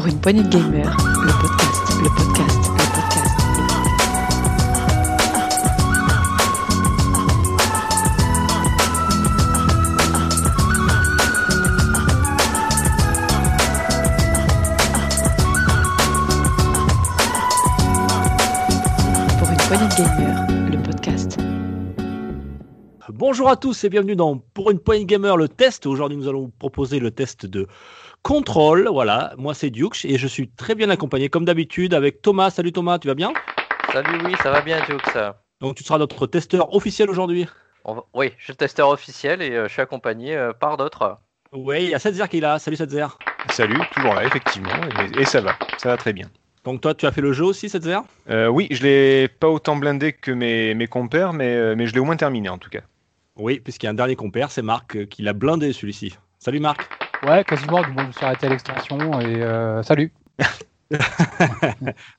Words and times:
Pour 0.00 0.08
une 0.08 0.18
poignée 0.18 0.42
de 0.42 0.48
gamers, 0.48 0.96
le 0.96 1.30
podcast, 1.42 1.92
le 2.02 2.08
podcast, 2.08 2.56
le 2.72 2.84
podcast. 2.94 3.36
Pour 19.38 19.50
une 19.50 19.56
poignée 19.68 19.84
de 19.84 19.94
gamers, 19.98 20.46
le 20.70 20.82
podcast. 20.82 21.36
Bonjour 23.12 23.50
à 23.50 23.56
tous 23.56 23.84
et 23.84 23.90
bienvenue 23.90 24.16
dans 24.16 24.38
Pour 24.38 24.70
une 24.70 24.78
Point 24.78 25.04
Gamer 25.04 25.36
le 25.36 25.46
test. 25.46 25.84
Aujourd'hui, 25.84 26.16
nous 26.16 26.26
allons 26.26 26.44
vous 26.44 26.52
proposer 26.58 27.00
le 27.00 27.10
test 27.10 27.44
de 27.44 27.66
Control. 28.22 28.88
Voilà, 28.92 29.34
moi 29.38 29.54
c'est 29.54 29.70
Duke 29.70 30.04
et 30.04 30.18
je 30.18 30.26
suis 30.26 30.50
très 30.50 30.74
bien 30.74 30.90
accompagné 30.90 31.28
comme 31.28 31.44
d'habitude 31.44 31.94
avec 31.94 32.22
Thomas. 32.22 32.50
Salut 32.50 32.72
Thomas, 32.72 32.98
tu 32.98 33.08
vas 33.08 33.14
bien? 33.14 33.32
Salut, 33.82 34.16
oui, 34.16 34.36
ça 34.36 34.50
va 34.50 34.62
bien, 34.62 34.82
Duke, 34.82 35.06
ça. 35.06 35.42
Donc 35.60 35.76
tu 35.76 35.84
seras 35.84 35.98
notre 35.98 36.26
testeur 36.26 36.74
officiel 36.74 37.10
aujourd'hui? 37.10 37.46
Va- 37.84 38.04
Oui, 38.14 38.32
je 38.38 38.44
suis 38.44 38.52
le 38.52 38.56
testeur 38.56 38.88
officiel 38.88 39.42
et 39.42 39.52
euh, 39.52 39.68
je 39.68 39.72
suis 39.72 39.82
accompagné 39.82 40.36
euh, 40.36 40.52
par 40.52 40.76
d'autres. 40.76 41.18
Oui, 41.52 41.84
il 41.84 41.90
y 41.90 41.94
a 41.94 41.98
Setzer 41.98 42.28
qui 42.28 42.38
est 42.38 42.40
là. 42.40 42.58
Salut 42.58 42.76
Setzer. 42.76 43.06
Salut, 43.46 43.86
toujours 43.86 44.14
là, 44.14 44.26
effectivement, 44.26 44.86
et, 44.86 45.10
et 45.14 45.24
ça 45.24 45.40
va, 45.40 45.56
ça 45.76 45.88
va 45.88 45.96
très 45.96 46.12
bien. 46.12 46.30
Donc 46.62 46.82
toi, 46.82 46.94
tu 46.94 47.06
as 47.06 47.12
fait 47.12 47.22
le 47.22 47.32
jeu 47.32 47.44
aussi, 47.44 47.70
Setzer? 47.70 47.98
Euh, 48.28 48.48
oui, 48.48 48.68
je 48.70 48.82
l'ai 48.82 49.28
pas 49.28 49.48
autant 49.48 49.76
blindé 49.76 50.12
que 50.12 50.30
mes, 50.30 50.74
mes 50.74 50.86
compères, 50.86 51.32
mais, 51.32 51.56
euh, 51.56 51.74
mais 51.74 51.86
je 51.86 51.94
l'ai 51.94 52.00
au 52.00 52.04
moins 52.04 52.16
terminé 52.16 52.50
en 52.50 52.58
tout 52.58 52.68
cas. 52.68 52.82
Oui, 53.36 53.60
puisqu'il 53.60 53.86
y 53.86 53.88
a 53.88 53.90
un 53.90 53.94
dernier 53.94 54.14
compère, 54.16 54.50
c'est 54.50 54.62
Marc 54.62 54.94
euh, 54.94 55.06
qui 55.06 55.22
l'a 55.22 55.32
blindé 55.32 55.72
celui-ci. 55.72 56.14
Salut 56.38 56.60
Marc. 56.60 56.90
Ouais, 57.22 57.44
quasiment. 57.44 57.82
Que 57.82 57.88
je 57.88 58.06
me 58.06 58.12
suis 58.12 58.24
arrêté 58.24 58.46
à 58.46 58.50
l'extension 58.50 59.20
et 59.20 59.42
euh, 59.42 59.82
salut. 59.82 60.12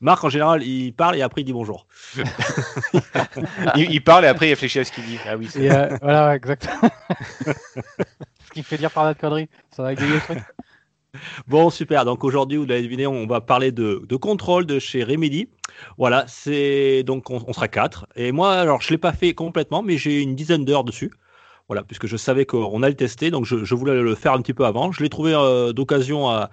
Marc, 0.02 0.24
en 0.24 0.30
général, 0.30 0.64
il 0.64 0.94
parle 0.94 1.18
et 1.18 1.22
après 1.22 1.42
il 1.42 1.46
dit 1.46 1.54
bonjour. 1.54 1.88
Il, 3.76 3.92
il 3.92 4.02
parle 4.02 4.26
et 4.26 4.28
après 4.28 4.48
il 4.48 4.52
réfléchit 4.52 4.80
à 4.80 4.86
ce 4.86 4.92
qu'il 4.92 5.04
dit. 5.06 5.18
Ah 5.28 5.36
oui, 5.36 5.48
c'est 5.50 5.70
euh, 5.72 5.98
voilà, 6.02 6.30
ouais, 6.30 6.36
exactement. 6.36 6.80
Ce 8.46 8.54
qui 8.54 8.60
me 8.60 8.64
fait 8.64 8.78
dire 8.78 8.92
par 8.92 9.06
la 9.06 9.14
connerie. 9.14 9.50
Ça 9.76 9.84
va 9.84 9.94
égayer 9.94 10.14
le 10.14 10.20
truc. 10.20 10.40
Bon, 11.48 11.70
super. 11.70 12.06
Donc 12.06 12.24
aujourd'hui, 12.24 12.58
vous 12.58 12.66
l'avez 12.66 12.84
deviné, 12.84 13.08
on 13.08 13.28
va 13.28 13.42
parler 13.42 13.72
de, 13.72 14.04
de 14.08 14.16
contrôle 14.16 14.66
de 14.66 14.80
chez 14.80 15.04
Remedy. 15.04 15.50
Voilà, 15.98 16.26
c'est 16.28 17.04
donc 17.04 17.30
on, 17.30 17.44
on 17.48 17.54
sera 17.54 17.68
quatre. 17.68 18.08
Et 18.16 18.32
moi, 18.32 18.54
alors 18.54 18.82
je 18.82 18.90
l'ai 18.90 18.98
pas 18.98 19.14
fait 19.14 19.34
complètement, 19.34 19.82
mais 19.84 19.98
j'ai 19.98 20.22
une 20.22 20.36
dizaine 20.36 20.64
d'heures 20.64 20.84
dessus. 20.84 21.12
Voilà, 21.72 21.84
puisque 21.84 22.06
je 22.06 22.18
savais 22.18 22.46
qu'on 22.46 22.84
allait 22.84 22.92
le 22.92 22.98
tester, 22.98 23.32
donc 23.32 23.46
je, 23.46 23.64
je 23.64 23.76
voulais 23.76 23.94
le 24.02 24.14
faire 24.14 24.34
un 24.34 24.42
petit 24.42 24.54
peu 24.54 24.66
avant. 24.66 24.92
Je 24.92 25.02
l'ai 25.02 25.08
trouvé 25.08 25.34
euh, 25.34 25.72
d'occasion 25.72 26.28
à, 26.30 26.50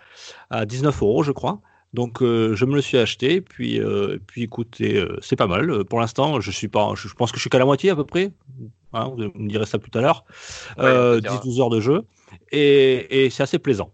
à 0.49 0.65
19 0.65 1.03
euros, 1.03 1.25
je 1.25 1.33
crois. 1.33 1.59
Donc 1.93 2.23
euh, 2.23 2.55
je 2.55 2.65
me 2.65 2.77
le 2.77 2.81
suis 2.81 2.99
acheté, 2.99 3.41
puis 3.41 3.81
euh, 3.81 4.19
puis 4.29 4.45
écoutez, 4.45 4.97
euh, 4.97 5.17
c'est 5.21 5.35
pas 5.35 5.49
mal. 5.49 5.83
Pour 5.87 5.99
l'instant, 5.99 6.39
je 6.41 6.53
suis 6.53 6.69
pas, 6.69 6.93
je, 6.95 7.09
je 7.09 7.15
pense 7.15 7.33
que 7.33 7.39
je 7.39 7.41
suis 7.41 7.51
qu'à 7.51 7.59
la 7.59 7.65
moitié 7.65 7.91
à 7.91 7.97
peu 7.97 8.05
près. 8.05 8.31
Hein, 8.93 9.09
vous 9.11 9.17
me 9.35 9.49
direz 9.49 9.67
ça 9.67 9.79
tout 9.81 9.91
à 9.99 10.01
l'heure. 10.03 10.23
Ouais, 10.79 10.85
on 10.85 10.87
Euh, 10.87 11.15
peut 11.17 11.23
dire. 11.23 11.33
10-12 11.45 11.61
heures 11.63 11.71
de 11.71 11.81
jeu, 11.81 12.03
et, 12.53 13.25
et 13.25 13.31
c'est 13.31 13.43
assez 13.43 13.59
plaisant. 13.59 13.91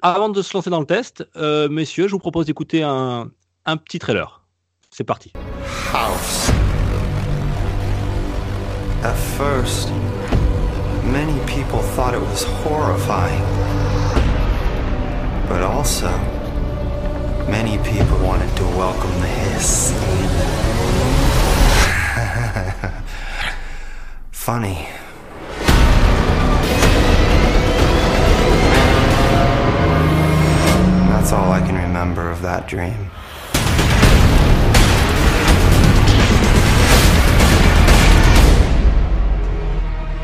Avant 0.00 0.28
de 0.28 0.40
se 0.42 0.56
lancer 0.56 0.70
dans 0.70 0.78
le 0.78 0.86
test, 0.86 1.28
euh, 1.34 1.68
messieurs, 1.68 2.06
je 2.06 2.12
vous 2.12 2.20
propose 2.20 2.46
d'écouter 2.46 2.84
un, 2.84 3.32
un 3.64 3.76
petit 3.78 3.98
trailer. 3.98 4.46
C'est 4.92 5.02
parti. 5.02 5.32
house. 5.92 6.52
At 9.02 9.14
first, 9.14 9.88
many 11.06 11.38
people 11.46 11.80
thought 11.80 12.14
it 12.14 12.20
was 12.20 12.44
horrifying. 12.44 13.42
But 15.48 15.62
also, 15.62 16.10
many 17.48 17.78
people 17.78 18.18
wanted 18.18 18.54
to 18.56 18.64
welcome 18.64 19.10
the 19.20 19.26
hiss. 19.26 19.92
Funny. 24.32 24.88
That's 31.10 31.32
all 31.32 31.52
I 31.52 31.60
can 31.60 31.76
remember 31.76 32.30
of 32.30 32.42
that 32.42 32.68
dream. 32.68 33.10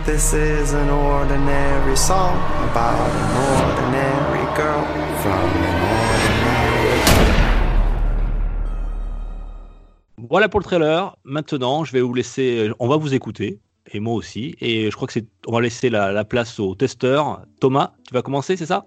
This 0.04 0.32
is 0.32 0.74
an 0.74 0.90
ordinary 0.90 1.96
song 1.96 2.36
about 2.70 2.98
an 2.98 3.36
ordinary 3.54 4.44
girl 4.56 4.84
from 5.22 5.32
an 5.32 5.78
ordinary. 6.02 7.02
Voilà 10.18 10.48
pour 10.48 10.58
le 10.58 10.64
trailer. 10.64 11.16
Maintenant, 11.22 11.84
je 11.84 11.92
vais 11.92 12.00
vous 12.00 12.14
laisser, 12.14 12.72
on 12.80 12.88
va 12.88 12.96
vous 12.96 13.14
écouter, 13.14 13.60
et 13.92 14.00
moi 14.00 14.14
aussi. 14.14 14.56
Et 14.60 14.90
je 14.90 14.96
crois 14.96 15.06
que 15.06 15.12
c'est, 15.12 15.26
on 15.46 15.52
va 15.52 15.60
laisser 15.60 15.88
la, 15.88 16.10
la 16.10 16.24
place 16.24 16.58
au 16.58 16.74
testeur. 16.74 17.42
Thomas, 17.60 17.92
tu 18.04 18.12
vas 18.12 18.22
commencer, 18.22 18.56
c'est 18.56 18.66
ça? 18.66 18.86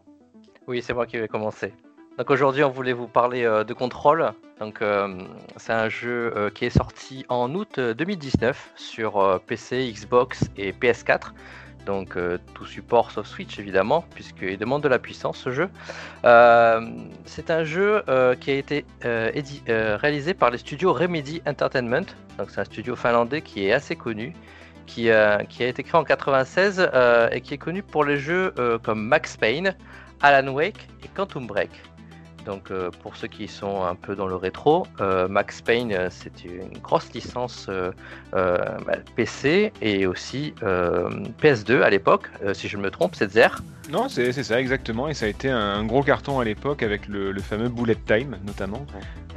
Oui, 0.68 0.82
c'est 0.84 0.94
moi 0.94 1.06
qui 1.06 1.18
vais 1.18 1.30
commencer. 1.30 1.74
Donc 2.18 2.30
aujourd'hui, 2.30 2.64
on 2.64 2.70
voulait 2.70 2.94
vous 2.94 3.08
parler 3.08 3.44
euh, 3.44 3.64
de 3.64 3.74
Control. 3.74 4.34
Donc 4.60 4.82
euh, 4.82 5.18
c'est 5.58 5.74
un 5.74 5.90
jeu 5.90 6.32
euh, 6.36 6.50
qui 6.50 6.66
est 6.66 6.70
sorti 6.70 7.26
en 7.28 7.54
août 7.54 7.78
euh, 7.78 7.94
2019 7.94 8.72
sur 8.76 9.42
PC, 9.48 9.92
Xbox 9.94 10.46
et 10.58 10.72
PS4. 10.72 11.32
Donc 11.86 12.18
tout 12.56 12.66
support 12.66 13.12
sauf 13.12 13.28
Switch 13.28 13.60
évidemment, 13.60 14.06
puisqu'il 14.16 14.58
demande 14.58 14.82
de 14.82 14.88
la 14.88 14.98
puissance 14.98 15.38
ce 15.38 15.52
jeu. 15.52 15.70
C'est 17.26 17.52
un 17.52 17.64
jeu 17.64 18.04
qui 18.42 18.50
a 18.50 18.56
été 18.56 18.86
réalisé 19.00 20.34
par 20.34 20.50
les 20.50 20.58
studios 20.58 20.94
Remedy 20.94 21.44
Entertainment. 21.46 22.08
Donc 22.40 22.50
c'est 22.50 22.60
un 22.60 22.66
studio 22.66 22.96
finlandais 22.96 23.44
qui 23.44 23.68
est 23.68 23.72
assez 23.72 23.96
connu, 23.96 24.34
qui, 24.88 25.10
qui 25.50 25.64
a 25.64 25.68
été 25.68 25.84
créé 25.84 26.00
en 26.02 26.04
96 26.04 26.90
euh, 26.92 27.30
et 27.32 27.42
qui 27.42 27.54
est 27.54 27.60
connu 27.60 27.84
pour 27.84 28.04
les 28.04 28.18
jeux 28.18 28.56
comme 28.82 29.06
Max 29.06 29.38
Payne, 29.38 29.76
Alan 30.24 30.52
Wake 30.52 30.88
et 31.04 31.08
Quantum 31.10 31.46
Break. 31.46 31.70
Donc 32.46 32.72
euh, 32.72 32.92
pour 33.02 33.16
ceux 33.16 33.28
qui 33.28 33.48
sont 33.48 33.84
un 33.84 33.96
peu 33.96 34.16
dans 34.16 34.28
le 34.28 34.36
rétro, 34.36 34.86
euh, 35.02 35.28
Max 35.28 35.62
Payne 35.62 35.92
euh, 35.92 36.10
c'est 36.12 36.46
une 36.46 36.78
grosse 36.80 37.12
licence 37.14 37.68
euh, 37.70 37.92
euh, 38.36 38.58
bah, 38.86 38.98
PC 39.16 39.74
et 39.82 40.06
aussi 40.06 40.54
euh, 40.64 41.10
PS2 41.42 41.82
à 41.82 41.90
l'époque, 41.90 42.30
euh, 42.44 42.54
si 42.54 42.68
je 42.68 42.78
me 42.78 42.92
trompe, 42.92 43.16
c'est 43.16 43.32
Zer. 43.32 43.62
Non, 43.92 44.10
c'est 44.10 44.32
ça 44.34 44.60
exactement, 44.60 45.08
et 45.10 45.14
ça 45.14 45.26
a 45.26 45.30
été 45.30 45.50
un, 45.50 45.60
un 45.60 45.84
gros 45.86 46.02
carton 46.02 46.40
à 46.40 46.44
l'époque 46.44 46.82
avec 46.82 47.08
le, 47.08 47.32
le 47.32 47.42
fameux 47.42 47.70
Bullet 47.70 47.98
Time 48.08 48.38
notamment, 48.46 48.86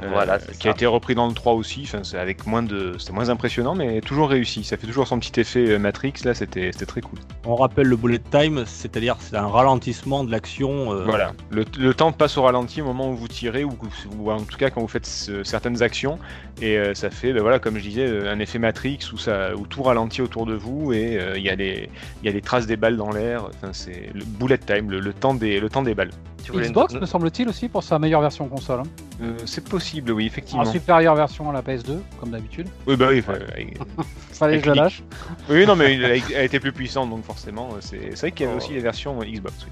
Voilà, 0.07 0.39
c'est 0.39 0.57
qui 0.57 0.67
a 0.67 0.71
été 0.71 0.85
repris 0.85 1.15
dans 1.15 1.27
le 1.27 1.33
3 1.33 1.53
aussi. 1.53 1.81
Enfin, 1.83 1.99
c'est 2.03 2.17
avec 2.17 2.45
moins 2.47 2.63
de, 2.63 2.95
c'était 2.97 3.11
moins 3.11 3.29
impressionnant, 3.29 3.75
mais 3.75 4.01
toujours 4.01 4.29
réussi. 4.29 4.63
Ça 4.63 4.77
fait 4.77 4.87
toujours 4.87 5.07
son 5.07 5.19
petit 5.19 5.39
effet 5.39 5.71
euh, 5.71 5.77
Matrix. 5.79 6.13
Là, 6.23 6.33
c'était 6.33 6.71
c'était 6.71 6.85
très 6.85 7.01
cool. 7.01 7.19
On 7.45 7.55
rappelle 7.55 7.87
le 7.87 7.95
bullet 7.95 8.19
time, 8.31 8.63
c'est-à-dire 8.65 9.17
c'est 9.19 9.35
un 9.35 9.47
ralentissement 9.47 10.23
de 10.23 10.31
l'action. 10.31 10.93
euh, 10.93 11.03
Voilà, 11.05 11.33
le, 11.49 11.65
le 11.77 11.93
temps 11.93 12.11
passe 12.11 12.37
au 12.37 12.43
ralenti 12.43 12.81
au 12.81 12.85
moment 12.85 13.09
où 13.09 13.15
vous 13.15 13.27
tirez 13.27 13.63
ou, 13.63 13.71
ou 14.17 14.31
en 14.31 14.39
tout 14.41 14.57
cas 14.57 14.69
quand 14.69 14.81
vous 14.81 14.87
faites 14.87 15.05
ce- 15.05 15.43
certaines 15.43 15.81
actions 15.83 16.19
et 16.61 16.77
euh, 16.77 16.93
ça 16.93 17.09
fait, 17.09 17.31
ben 17.33 17.41
voilà, 17.41 17.59
comme 17.59 17.77
je 17.77 17.83
disais, 17.83 18.05
euh, 18.05 18.31
un 18.31 18.39
effet 18.39 18.59
Matrix 18.59 18.99
où, 19.13 19.17
ça, 19.17 19.55
où 19.55 19.65
tout 19.67 19.83
ralentit 19.83 20.21
autour 20.21 20.45
de 20.45 20.53
vous 20.55 20.91
et 20.93 21.17
euh, 21.19 21.37
il 21.37 21.43
y, 21.43 21.49
a 21.49 21.55
des- 21.55 21.89
il 22.21 22.25
y 22.25 22.29
a 22.29 22.33
des 22.33 22.41
traces 22.41 22.67
des 22.67 22.75
balles 22.77 22.97
dans 22.97 23.11
l'air. 23.11 23.45
Enfin, 23.45 23.69
c'est 23.73 24.09
le 24.13 24.23
bullet 24.25 24.57
time, 24.57 24.89
le, 24.91 24.99
le 24.99 25.13
temps 25.13 25.33
des, 25.33 25.59
le 25.59 25.69
temps 25.69 25.83
des 25.83 25.95
balles. 25.95 26.11
Tu 26.43 26.51
voulais 26.51 26.67
Xbox, 26.69 26.93
me 26.93 27.05
semble-t-il, 27.05 27.47
aussi 27.49 27.69
pour 27.69 27.83
sa 27.83 27.99
meilleure 27.99 28.21
version 28.21 28.47
console. 28.47 28.79
hein. 28.79 28.83
Euh, 29.21 29.33
c'est 29.45 29.67
possible, 29.67 30.11
oui, 30.11 30.25
effectivement. 30.25 30.61
En 30.63 30.65
supérieure 30.65 31.15
version 31.15 31.49
à 31.49 31.53
la 31.53 31.61
PS2, 31.61 31.99
comme 32.19 32.29
d'habitude. 32.31 32.67
Oui, 32.87 32.95
bah 32.95 33.07
oui, 33.09 33.19
enfin, 33.19 33.33
euh, 33.33 34.03
Fallait 34.31 34.59
que 34.59 34.65
je 34.65 34.69
la 34.71 34.83
lâche. 34.83 35.03
oui, 35.49 35.65
non, 35.65 35.75
mais 35.75 35.95
elle 35.95 36.45
été 36.45 36.59
plus 36.59 36.71
puissante 36.71 37.09
donc 37.09 37.23
forcément. 37.25 37.69
euh, 37.73 37.77
C'est 37.81 38.11
c'est 38.15 38.19
vrai 38.27 38.31
qu'il 38.31 38.45
y 38.45 38.49
avait 38.49 38.55
Oh. 38.59 38.63
aussi 38.63 38.73
les 38.73 38.79
versions 38.79 39.19
Xbox. 39.19 39.55
oui. 39.65 39.71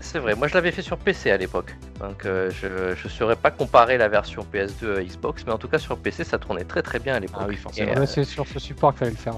C'est- 0.00 0.18
vrai, 0.18 0.34
moi 0.34 0.48
je 0.48 0.54
l'avais 0.54 0.70
fait 0.70 0.80
sur 0.82 0.96
PC 0.96 1.30
à 1.30 1.36
l'époque. 1.36 1.74
Donc 2.00 2.24
euh, 2.24 2.50
je 2.50 2.90
ne 2.90 3.10
saurais 3.10 3.36
pas 3.36 3.50
comparer 3.50 3.98
la 3.98 4.08
version 4.08 4.46
PS2 4.52 4.98
à 4.98 5.02
Xbox, 5.02 5.44
mais 5.46 5.52
en 5.52 5.58
tout 5.58 5.68
cas 5.68 5.78
sur 5.78 5.96
PC 5.98 6.24
ça 6.24 6.38
tournait 6.38 6.64
très 6.64 6.82
très 6.82 6.98
bien 7.00 7.14
à 7.16 7.20
l'époque. 7.20 7.40
Ah 7.42 7.46
oui, 7.48 7.56
forcément. 7.56 7.90
Et, 7.92 7.96
euh, 7.96 8.00
Ouais, 8.00 8.06
c'est 8.06 8.24
sur 8.24 8.46
ce 8.46 8.58
support 8.58 8.92
qu'il 8.92 9.00
fallait 9.00 9.10
le 9.10 9.16
faire. 9.16 9.34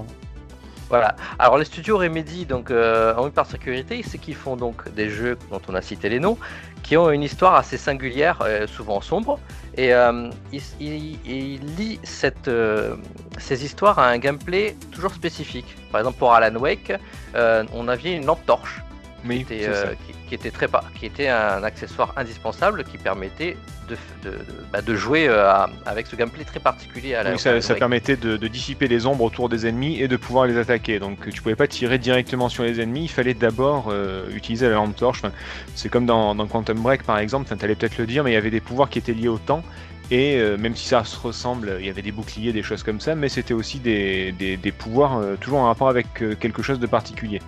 Voilà. 0.89 1.15
Alors 1.37 1.57
les 1.57 1.65
studios 1.65 1.97
Remedy 1.97 2.45
donc 2.45 2.71
euh, 2.71 3.13
en 3.15 3.25
une 3.25 3.31
particularité, 3.31 4.03
c'est 4.07 4.17
qu'ils 4.17 4.35
font 4.35 4.55
donc 4.55 4.89
des 4.93 5.09
jeux 5.09 5.37
dont 5.51 5.61
on 5.67 5.75
a 5.75 5.81
cité 5.81 6.07
les 6.07 6.19
noms, 6.19 6.37
qui 6.83 6.95
ont 6.95 7.11
une 7.11 7.23
histoire 7.23 7.55
assez 7.55 7.77
singulière, 7.77 8.39
euh, 8.41 8.65
souvent 8.65 9.01
sombre, 9.01 9.39
et 9.75 9.93
euh, 9.93 10.29
ils, 10.53 10.61
ils 10.79 11.59
lient 11.75 11.99
euh, 12.47 12.95
ces 13.37 13.65
histoires 13.65 13.99
à 13.99 14.07
un 14.07 14.17
gameplay 14.17 14.75
toujours 14.91 15.13
spécifique. 15.13 15.75
Par 15.91 15.99
exemple 15.99 16.17
pour 16.17 16.33
Alan 16.33 16.57
Wake, 16.57 16.93
on 17.35 17.87
avait 17.89 18.13
une 18.13 18.25
lampe 18.25 18.45
torche. 18.45 18.81
Oui, 19.29 19.45
qui 19.45 19.53
était, 19.53 19.63
c'est 19.63 19.69
euh, 19.69 19.93
qui, 20.07 20.13
qui 20.29 20.35
était 20.35 20.51
très 20.51 20.67
qui 20.99 21.05
était 21.05 21.27
un 21.27 21.63
accessoire 21.63 22.13
indispensable 22.17 22.83
qui 22.83 22.97
permettait 22.97 23.57
de, 23.89 23.95
f- 23.95 23.99
de, 24.23 24.29
de- 24.31 24.37
bah, 24.71 24.81
de 24.81 24.95
jouer 24.95 25.27
euh, 25.27 25.49
à- 25.49 25.69
avec 25.85 26.07
ce 26.07 26.15
gameplay 26.15 26.43
très 26.43 26.59
particulier 26.59 27.15
à 27.15 27.23
la 27.23 27.31
Oui, 27.33 27.39
ça, 27.39 27.75
permettait 27.75 28.15
de, 28.17 28.37
de 28.37 28.47
dissiper 28.47 28.87
les 28.87 29.05
ombres 29.05 29.23
autour 29.23 29.49
des 29.49 29.65
ennemis 29.67 30.01
et 30.01 30.07
de 30.07 30.17
pouvoir 30.17 30.45
les 30.45 30.57
attaquer. 30.57 30.99
Donc 30.99 31.29
tu 31.29 31.41
pouvais 31.41 31.55
pas 31.55 31.67
tirer 31.67 31.97
directement 31.97 32.49
sur 32.49 32.63
les 32.63 32.79
ennemis, 32.81 33.03
il 33.03 33.09
fallait 33.09 33.33
d'abord 33.33 33.87
euh, 33.89 34.29
utiliser 34.33 34.67
la 34.67 34.75
lampe 34.75 34.95
torche. 34.95 35.19
Enfin, 35.23 35.33
c'est 35.75 35.89
comme 35.89 36.05
dans, 36.05 36.35
dans 36.35 36.47
Quantum 36.47 36.79
Break 36.79 37.03
par 37.03 37.19
exemple, 37.19 37.45
enfin, 37.47 37.57
tu 37.57 37.65
allais 37.65 37.75
peut-être 37.75 37.97
le 37.97 38.05
dire, 38.05 38.23
mais 38.23 38.31
il 38.31 38.35
y 38.35 38.37
avait 38.37 38.49
des 38.51 38.61
pouvoirs 38.61 38.89
qui 38.89 38.99
étaient 38.99 39.13
liés 39.13 39.27
au 39.29 39.37
temps. 39.37 39.63
Et 40.09 40.37
euh, 40.37 40.57
même 40.57 40.73
si 40.73 40.87
ça 40.87 41.03
se 41.03 41.19
ressemble, 41.19 41.75
il 41.81 41.85
y 41.85 41.89
avait 41.89 42.01
des 42.01 42.13
boucliers, 42.13 42.53
des 42.53 42.63
choses 42.63 42.81
comme 42.81 43.01
ça, 43.01 43.13
mais 43.13 43.27
c'était 43.27 43.53
aussi 43.53 43.79
des, 43.79 44.31
des- 44.31 44.55
des 44.55 44.71
pouvoirs 44.71 45.17
euh, 45.17 45.35
toujours 45.35 45.59
en 45.59 45.65
rapport 45.65 45.89
avec 45.89 46.21
euh, 46.21 46.33
quelque 46.33 46.61
chose 46.61 46.79
de 46.79 46.87
particulier. 46.87 47.41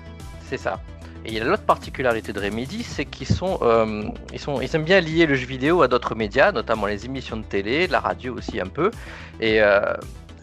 C'est 0.49 0.57
ça. 0.57 0.81
Et 1.25 1.29
il 1.29 1.33
y 1.37 1.39
a 1.39 1.43
l'autre 1.43 1.63
particularité 1.63 2.31
de 2.31 2.39
Remedy, 2.39 2.83
c'est 2.83 3.05
qu'ils 3.05 3.27
sont, 3.27 3.59
euh, 3.61 4.03
aiment 4.73 4.83
bien 4.83 5.01
lier 5.01 5.25
le 5.25 5.35
jeu 5.35 5.45
vidéo 5.45 5.81
à 5.81 5.87
d'autres 5.87 6.15
médias, 6.15 6.51
notamment 6.51 6.85
les 6.85 7.05
émissions 7.05 7.37
de 7.37 7.43
télé, 7.43 7.87
la 7.87 7.99
radio 7.99 8.35
aussi 8.35 8.59
un 8.59 8.67
peu. 8.67 8.89
Et 9.41 9.61
euh, 9.61 9.93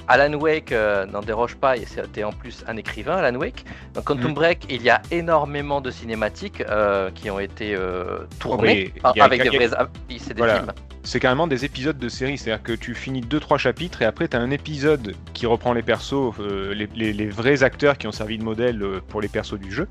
Alan 0.08 0.32
Wake 0.34 0.72
euh, 0.72 1.04
n'en 1.06 1.20
déroge 1.20 1.56
pas, 1.56 1.76
et 1.76 1.84
c'était 1.86 2.24
en 2.24 2.32
plus 2.32 2.64
un 2.68 2.76
écrivain, 2.76 3.16
Alan 3.16 3.36
Wake. 3.38 3.64
Dans 3.94 4.02
Quantum 4.02 4.30
Mm. 4.30 4.34
Break, 4.34 4.66
il 4.70 4.82
y 4.82 4.90
a 4.90 5.02
énormément 5.10 5.80
de 5.80 5.90
cinématiques 5.90 6.62
euh, 6.68 7.10
qui 7.14 7.30
ont 7.30 7.38
été 7.40 7.74
euh, 7.74 8.18
tournées 8.38 8.92
y 9.16 9.20
a- 9.20 9.24
avec 9.24 9.40
a- 9.40 9.44
des 9.44 9.56
vrais, 9.56 9.74
c'est 10.18 10.34
des 10.34 10.38
Voilà. 10.38 10.56
films. 10.58 10.72
c'est 11.02 11.20
carrément 11.20 11.46
des 11.46 11.64
épisodes 11.64 11.98
de 11.98 12.08
série, 12.08 12.36
c'est-à-dire 12.36 12.62
que 12.64 12.72
tu 12.72 12.94
finis 12.94 13.20
2-3 13.20 13.58
chapitres 13.58 14.02
et 14.02 14.04
après 14.04 14.26
tu 14.28 14.36
as 14.36 14.40
un 14.40 14.50
épisode 14.50 15.14
qui 15.34 15.46
reprend 15.46 15.72
les 15.72 15.82
persos, 15.82 16.32
les, 16.74 16.88
les- 16.96 17.12
les 17.12 17.26
vrais 17.28 17.62
acteurs 17.62 17.96
qui 17.98 18.06
ont 18.08 18.12
servi 18.12 18.38
de 18.38 18.42
modèle 18.44 18.82
pour 19.08 19.20
les 19.20 19.28
persos 19.28 19.58
du 19.58 19.70
jeu, 19.72 19.86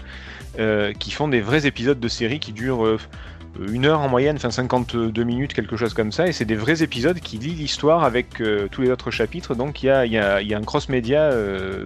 qui 0.99 1.11
font 1.11 1.27
des 1.29 1.41
vrais 1.41 1.65
épisodes 1.67 1.99
de 1.99 2.07
série 2.09 2.39
qui 2.39 2.51
durent 2.53 2.97
une 3.71 3.85
heure 3.85 4.01
en 4.01 4.07
moyenne, 4.09 4.35
enfin 4.35 4.51
52 4.51 5.23
minutes, 5.23 5.53
quelque 5.53 5.77
chose 5.77 5.93
comme 5.93 6.11
ça, 6.11 6.27
et 6.27 6.31
c'est 6.31 6.45
des 6.45 6.55
vrais 6.55 6.83
épisodes 6.83 7.19
qui 7.19 7.37
lient 7.37 7.55
l'histoire 7.55 8.03
avec 8.03 8.41
euh, 8.41 8.67
tous 8.71 8.81
les 8.81 8.89
autres 8.91 9.11
chapitres, 9.11 9.55
donc 9.55 9.83
il 9.83 9.87
y 9.87 9.89
a, 9.89 10.05
y 10.05 10.17
a- 10.17 10.41
y 10.41 10.53
a 10.53 10.57
un 10.57 10.63
cross-média 10.63 11.21
euh, 11.21 11.83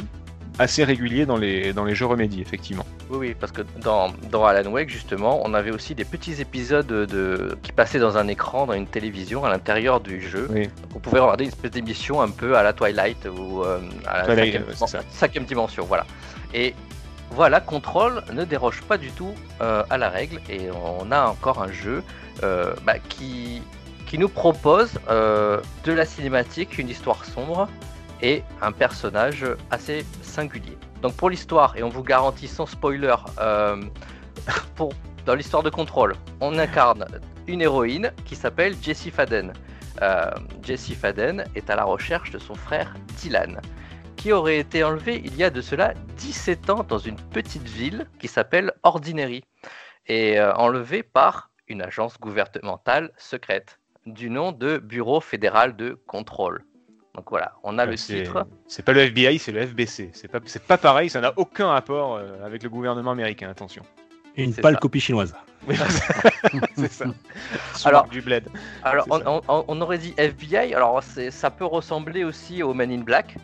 assez 0.58 0.84
régulier 0.84 1.26
dans 1.26 1.38
les, 1.38 1.72
dans 1.72 1.86
les 1.86 1.96
jeux 1.96 2.06
remédies, 2.06 2.42
effectivement. 2.42 2.86
Oui, 3.10 3.18
oui, 3.20 3.36
parce 3.40 3.52
que 3.54 3.62
dans, 3.82 4.12
dans 4.30 4.44
Alan 4.46 4.70
Wake, 4.70 4.90
justement, 4.90 5.42
on 5.46 5.54
avait 5.54 5.72
aussi 5.72 5.96
des 5.96 6.04
petits 6.04 6.42
épisodes 6.42 6.86
de, 6.86 7.58
qui 7.64 7.72
passaient 7.72 8.00
dans 8.00 8.18
un 8.18 8.28
écran, 8.28 8.66
dans 8.66 8.74
une 8.74 8.86
télévision, 8.88 9.46
à 9.46 9.50
l'intérieur 9.50 10.02
du 10.02 10.20
jeu. 10.22 10.48
Oui. 10.52 10.64
Donc, 10.64 10.72
on 10.96 11.00
pouvait 11.00 11.20
regarder 11.20 11.46
une 11.46 11.50
espèce 11.52 11.72
d'émission 11.72 12.22
un 12.22 12.30
peu 12.30 12.58
à 12.58 12.64
la 12.64 12.74
Twilight 12.74 13.26
ou 13.28 13.64
euh, 13.64 13.80
à 14.06 14.18
la 14.20 14.26
Twilight, 14.26 14.54
cinquième, 14.54 14.68
ouais, 14.68 14.88
ça. 14.88 15.00
cinquième 15.12 15.46
dimension, 15.46 15.86
voilà. 15.86 16.06
Et 16.54 16.76
voilà, 17.32 17.62
Control 17.62 18.24
ne 18.34 18.44
déroge 18.44 18.82
pas 18.82 18.98
du 18.98 19.12
tout 19.12 19.34
euh, 19.62 19.84
à 19.90 19.98
la 19.98 20.10
règle 20.10 20.40
et 20.50 20.70
on 20.72 21.12
a 21.12 21.28
encore 21.28 21.62
un 21.62 21.72
jeu 21.72 22.04
euh, 22.44 22.74
bah, 22.84 22.98
qui, 23.00 23.62
nous 24.18 24.30
propose 24.30 25.00
euh, 25.10 25.62
de 25.84 25.94
la 25.94 26.06
cinématique, 26.06 26.80
une 26.80 26.90
histoire 26.90 27.24
sombre 27.26 27.70
et 28.22 28.44
un 28.62 28.72
personnage 28.72 29.46
assez 29.70 30.06
singulier. 30.24 30.78
Donc 31.02 31.14
pour 31.14 31.30
l'histoire, 31.30 31.78
et 31.78 31.84
on 31.84 31.90
vous 31.90 32.04
garantit 32.04 32.48
sans 32.48 32.66
spoiler, 32.66 33.16
dans 35.26 35.36
l'histoire 35.36 35.64
de 35.64 35.70
Control, 35.70 36.16
on 36.42 36.58
incarne 36.58 37.06
une 37.48 37.62
héroïne 37.62 38.12
qui 38.26 38.36
s'appelle 38.36 38.76
Jessie 38.82 39.12
Faden. 39.12 39.54
Jessie 40.64 40.96
Faden 40.96 41.46
est 41.56 41.70
à 41.70 41.76
la 41.76 41.84
recherche 41.84 42.32
de 42.32 42.40
son 42.40 42.56
frère 42.56 42.94
Dylan, 43.18 43.62
qui 44.20 44.34
aurait 44.34 44.58
été 44.60 44.84
enlevé 44.84 45.22
il 45.24 45.34
y 45.38 45.46
a 45.46 45.50
de 45.50 45.62
cela 45.62 45.94
17 46.18 46.70
ans 46.70 46.84
dans 46.86 46.98
une 46.98 47.16
petite 47.16 47.66
ville 47.66 48.06
qui 48.20 48.28
s'appelle 48.28 48.74
Ordinary, 48.84 49.46
et 50.08 50.38
euh, 50.38 50.54
enlevé 50.56 51.04
par 51.04 51.52
une 51.70 51.82
agence 51.82 52.20
gouvernementale 52.20 53.12
secrète 53.18 53.80
du 54.06 54.30
nom 54.30 54.52
de 54.52 54.78
Bureau 54.78 55.22
fédéral 55.22 55.78
de 55.78 55.98
contrôle. 56.06 56.66
Donc 57.16 57.30
voilà, 57.30 57.54
on 57.64 57.78
a 57.78 57.86
le 57.86 57.96
titre. 57.96 58.46
C'est 58.68 58.84
pas 58.84 58.92
le 58.92 59.02
FBI, 59.02 59.40
c'est 59.40 59.54
le 59.54 59.66
FBC. 59.66 60.10
C'est 60.14 60.28
pas, 60.28 60.40
c'est 60.46 60.64
pas 60.64 60.78
pareil, 60.78 61.10
ça 61.10 61.22
n'a 61.22 61.32
aucun 61.38 61.68
rapport 61.68 62.16
euh, 62.16 62.46
avec 62.46 62.62
le 62.64 62.70
gouvernement 62.70 63.12
américain, 63.12 63.50
attention. 63.50 63.84
Une 64.36 64.54
pâle 64.54 64.74
ça. 64.74 64.80
copie 64.82 65.00
chinoise. 65.00 65.34
Oui, 65.68 65.76
c'est 66.76 66.92
ça. 66.92 67.06
Alors- 67.86 68.08
du 68.08 68.22
bled. 68.22 68.48
Alors, 68.84 69.06
on, 69.10 69.42
on- 69.48 69.66
on 69.68 69.82
aurait 69.82 69.98
dit 69.98 70.14
FBI, 70.18 70.74
alors 70.74 71.04
ça 71.04 71.52
peut 71.52 71.66
ressembler 71.66 72.24
aussi 72.24 72.64
au 72.64 72.74
Men 72.74 72.92
in 72.92 73.02
Black. 73.02 73.36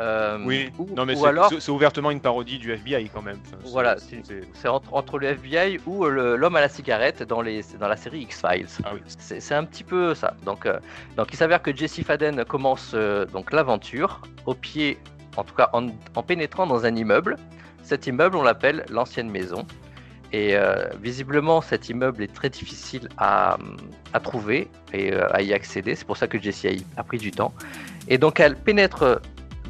Euh, 0.00 0.38
Oui, 0.44 0.70
ou, 0.78 0.88
non 0.96 1.04
mais 1.04 1.14
c'est 1.14 1.26
alors, 1.26 1.48
c'est- 1.48 1.60
c'est 1.60 1.70
ouvertement 1.70 2.10
une 2.10 2.20
parodie 2.20 2.58
du 2.58 2.72
FBI 2.72 3.08
quand 3.12 3.22
même. 3.22 3.38
Enfin, 3.46 3.56
Voilà, 3.66 3.96
c'est- 3.98 4.68
entre, 4.68 4.92
entre 4.94 5.18
le 5.18 5.28
FBI 5.28 5.78
ou 5.86 6.06
l'homme 6.06 6.56
à 6.56 6.60
la 6.60 6.68
cigarette 6.68 7.22
dans, 7.22 7.42
les, 7.42 7.62
dans 7.78 7.88
la 7.88 7.96
série 7.96 8.20
X-Files. 8.20 8.66
Ah 8.84 8.90
oui. 8.94 9.00
C'est 9.06 9.54
un 9.54 9.64
petit 9.64 9.84
peu 9.84 10.14
ça. 10.14 10.34
Donc, 10.44 10.66
euh, 10.66 10.78
donc 11.16 11.28
il 11.32 11.36
s'avère 11.36 11.60
que 11.62 11.74
Jesse 11.76 12.02
Faden 12.02 12.44
commence 12.44 12.92
euh, 12.94 13.26
donc 13.26 13.52
l'aventure 13.52 14.22
au 14.46 14.54
pied, 14.54 14.98
en 15.36 15.44
tout 15.44 15.54
cas 15.54 15.68
en, 15.72 15.86
en 16.14 16.22
pénétrant 16.22 16.66
dans 16.66 16.84
un 16.86 16.94
immeuble. 16.96 17.36
Cet 17.82 18.06
immeuble, 18.06 18.36
on 18.36 18.42
l'appelle 18.42 18.84
l'ancienne 18.90 19.30
maison. 19.30 19.66
Et 20.34 20.56
visiblement, 21.02 21.60
cet 21.60 21.90
immeuble 21.90 22.22
est 22.22 22.32
très 22.32 22.48
difficile 22.48 23.06
à, 23.18 23.58
à 24.14 24.20
trouver 24.20 24.68
et 24.94 25.12
à 25.12 25.42
y 25.42 25.52
accéder. 25.52 25.94
C'est 25.94 26.06
pour 26.06 26.16
ça 26.16 26.26
que 26.26 26.40
Jessie 26.40 26.68
a, 26.96 27.00
a 27.00 27.04
pris 27.04 27.18
du 27.18 27.30
temps. 27.32 27.52
Et 28.08 28.16
donc, 28.16 28.40
elle 28.40 28.56
pénètre 28.56 29.20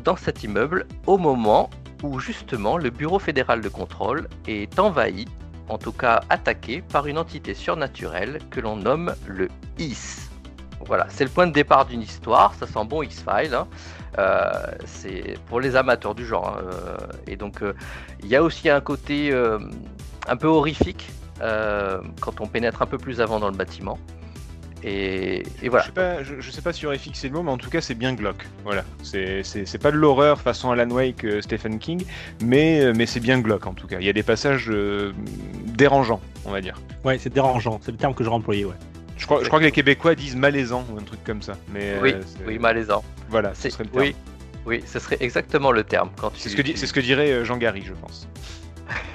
dans 0.05 0.17
cet 0.17 0.43
immeuble 0.43 0.87
au 1.07 1.19
moment 1.19 1.71
où 2.03 2.19
justement 2.19 2.77
le 2.77 2.91
Bureau 2.91 3.19
fédéral 3.19 3.61
de 3.61 3.69
contrôle 3.69 4.29
est 4.47 4.79
envahi, 4.79 5.27
en 5.69 5.79
tout 5.79 5.93
cas 5.93 6.21
attaqué 6.31 6.83
par 6.83 7.07
une 7.07 7.19
entité 7.19 7.55
surnaturelle 7.55 8.41
que 8.51 8.61
l'on 8.61 8.77
nomme 8.77 9.15
le 9.27 9.49
IS. 9.79 10.29
Voilà, 10.85 11.07
c'est 11.09 11.25
le 11.25 11.31
point 11.31 11.47
de 11.47 11.53
départ 11.53 11.87
d'une 11.87 12.03
histoire, 12.03 12.55
ça 12.55 12.67
sent 12.67 12.85
bon 12.87 13.03
X-Files. 13.03 13.55
hein. 13.55 13.69
Euh, 14.19 14.51
c'est 14.85 15.39
pour 15.47 15.61
les 15.61 15.77
amateurs 15.77 16.15
du 16.15 16.27
genre. 16.27 16.59
hein, 16.59 16.63
euh, 16.65 16.97
et 17.27 17.37
donc, 17.37 17.63
euh, 17.63 17.73
il 18.23 18.29
y 18.29 18.37
a 18.37 18.43
aussi 18.43 18.69
un 18.69 18.81
côté 18.81 19.33
un 20.29 20.37
peu 20.37 20.49
horrifique 20.49 21.09
quand 22.21 22.41
on 22.41 22.47
pénètre 22.47 22.83
un 22.83 22.87
peu 22.87 22.99
plus 22.99 23.21
avant 23.21 23.41
dans 23.41 23.49
le 23.51 23.57
bâtiment. 23.57 23.99
Et, 24.85 25.45
et 25.63 25.69
voilà. 25.69 25.83
Je 25.85 25.89
sais 25.89 25.93
pas, 25.95 26.23
je, 26.25 26.41
je 26.41 26.51
sais 26.51 26.61
pas 26.61 26.73
si 26.73 26.81
j'aurais 26.83 26.99
fixé 26.99 27.29
le 27.29 27.35
mot, 27.35 27.43
mais 27.45 27.53
en 27.53 27.57
tout 27.59 27.71
cas 27.71 27.81
c'est 27.81 27.95
bien 27.95 28.15
glauque. 28.15 28.45
Voilà, 28.65 28.85
c'est 29.03 29.43
c'est- 29.45 29.65
c'est 29.65 29.79
pas 29.79 29.93
de 29.93 29.97
l'horreur 29.97 30.41
façon 30.41 30.71
Alan 30.73 30.91
Wake, 30.91 31.25
euh, 31.25 31.41
Stephen 31.41 31.79
King, 31.79 32.05
mais 32.45 32.81
euh, 32.81 32.93
mais 32.97 33.07
c'est 33.07 33.21
bien 33.21 33.39
glauque 33.41 33.67
en 33.67 33.75
tout 33.75 33.87
cas. 33.87 33.99
Il 34.01 34.07
y 34.07 34.09
a 34.09 34.13
des 34.13 34.25
passages 34.25 34.67
euh, 34.71 35.13
dérangeants, 35.67 36.21
on 36.45 36.51
va 36.51 36.61
dire. 36.61 36.81
Ouais, 37.05 37.17
c'est 37.19 37.33
dérangeant. 37.33 37.79
C'est 37.83 37.93
le 37.93 37.97
terme 37.97 38.15
que 38.15 38.25
j'aurais 38.25 38.37
employé, 38.37 38.65
ouais. 38.65 38.75
Je 39.17 39.27
crois, 39.27 39.41
je 39.45 39.47
crois 39.47 39.61
que 39.61 39.65
les 39.67 39.71
Québécois 39.73 40.17
disent 40.17 40.35
malaisant 40.35 40.85
ou 40.93 40.99
un 40.99 41.03
truc 41.05 41.23
comme 41.23 41.43
ça. 41.43 41.53
Mais 41.73 41.95
Oui, 42.03 42.15
euh, 42.49 42.59
malaisant. 42.59 43.05
Voilà, 43.31 43.55
ce 43.55 43.63
C'est- 43.63 43.71
serait 43.71 43.85
le 43.85 43.91
terme. 43.91 44.05
oui, 44.05 44.17
oui, 44.67 44.83
ce 44.85 44.99
serait 44.99 45.19
exactement 45.21 45.71
le 45.71 45.85
terme. 45.85 46.11
C'est 46.37 46.49
ce 46.49 46.57
que 46.57 46.63
dit- 46.63 46.73
tu- 46.73 46.77
c'est 46.79 46.87
ce 46.89 46.93
que 46.93 46.99
dirait 47.01 47.45
Jean 47.45 47.57
Gary, 47.57 47.85
je 47.87 47.93
pense. 47.93 48.27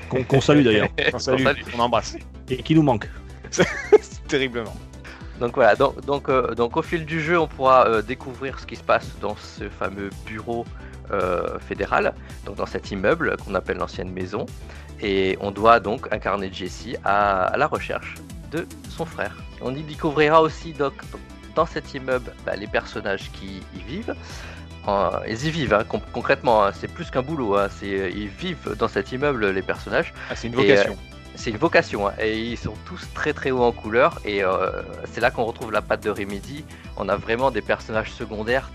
Qu'on 0.07 0.23
qu'on 0.23 0.39
salue 0.39 0.63
d'ailleurs. 0.63 0.87
On 1.13 1.19
salue, 1.19 1.43
salue. 1.43 1.59
on 1.75 1.79
embrasse. 1.79 2.15
Et 2.49 2.63
qui 2.63 2.73
nous 2.73 2.83
manque. 2.83 3.09
Terriblement. 4.29 4.73
Donc 5.39 5.55
voilà, 5.55 5.75
donc, 5.75 6.03
donc, 6.05 6.29
euh, 6.29 6.55
donc 6.55 6.77
au 6.77 6.81
fil 6.81 7.05
du 7.05 7.21
jeu, 7.21 7.39
on 7.39 7.47
pourra 7.47 7.87
euh, 7.87 8.01
découvrir 8.01 8.59
ce 8.59 8.65
qui 8.65 8.75
se 8.75 8.83
passe 8.83 9.07
dans 9.21 9.35
ce 9.35 9.69
fameux 9.69 10.09
bureau 10.25 10.65
euh, 11.11 11.59
fédéral, 11.59 12.13
donc 12.45 12.55
dans 12.55 12.65
cet 12.65 12.89
immeuble 12.91 13.37
qu'on 13.37 13.53
appelle 13.55 13.77
l'ancienne 13.77 14.11
maison. 14.11 14.45
Et 14.99 15.37
on 15.39 15.51
doit 15.51 15.79
donc 15.79 16.07
incarner 16.11 16.49
Jesse 16.51 16.95
à, 17.03 17.43
à 17.43 17.57
la 17.57 17.67
recherche 17.67 18.15
de 18.51 18.65
son 18.89 19.05
frère. 19.05 19.37
On 19.61 19.75
y 19.75 19.83
découvrira 19.83 20.41
aussi 20.41 20.73
donc, 20.73 20.93
dans 21.53 21.67
cet 21.67 21.93
immeuble 21.93 22.33
bah, 22.45 22.55
les 22.55 22.67
personnages 22.67 23.29
qui 23.31 23.61
y 23.75 23.81
vivent. 23.87 24.15
Ils 25.27 25.45
y 25.45 25.51
vivent 25.51 25.73
hein, 25.73 25.83
con- 25.83 26.01
concrètement, 26.13 26.63
hein, 26.63 26.71
c'est 26.73 26.87
plus 26.87 27.11
qu'un 27.11 27.21
boulot, 27.21 27.57
hein, 27.57 27.67
ils 27.81 28.29
vivent 28.29 28.73
dans 28.79 28.87
cet 28.87 29.11
immeuble 29.11 29.49
les 29.49 29.61
personnages. 29.61 30.13
Ah, 30.29 30.35
c'est 30.35 30.47
une 30.47 30.53
Et, 30.53 30.57
vocation. 30.69 30.97
C'est 31.37 31.51
une 31.51 31.57
vocation 31.57 32.07
hein, 32.07 32.13
et 32.19 32.35
ils 32.35 32.57
sont 32.57 32.73
tous 32.85 33.07
très 33.13 33.31
très 33.31 33.51
hauts 33.51 33.63
en 33.63 33.71
couleur 33.71 34.19
et 34.25 34.43
euh, 34.43 34.81
c'est 35.11 35.21
là 35.21 35.29
qu'on 35.29 35.45
retrouve 35.45 35.71
la 35.71 35.83
patte 35.83 36.03
de 36.03 36.09
Remedy. 36.09 36.65
On 36.97 37.07
a 37.09 37.15
vraiment 37.15 37.51
des 37.51 37.61
personnages 37.61 38.11
secondaires, 38.11 38.71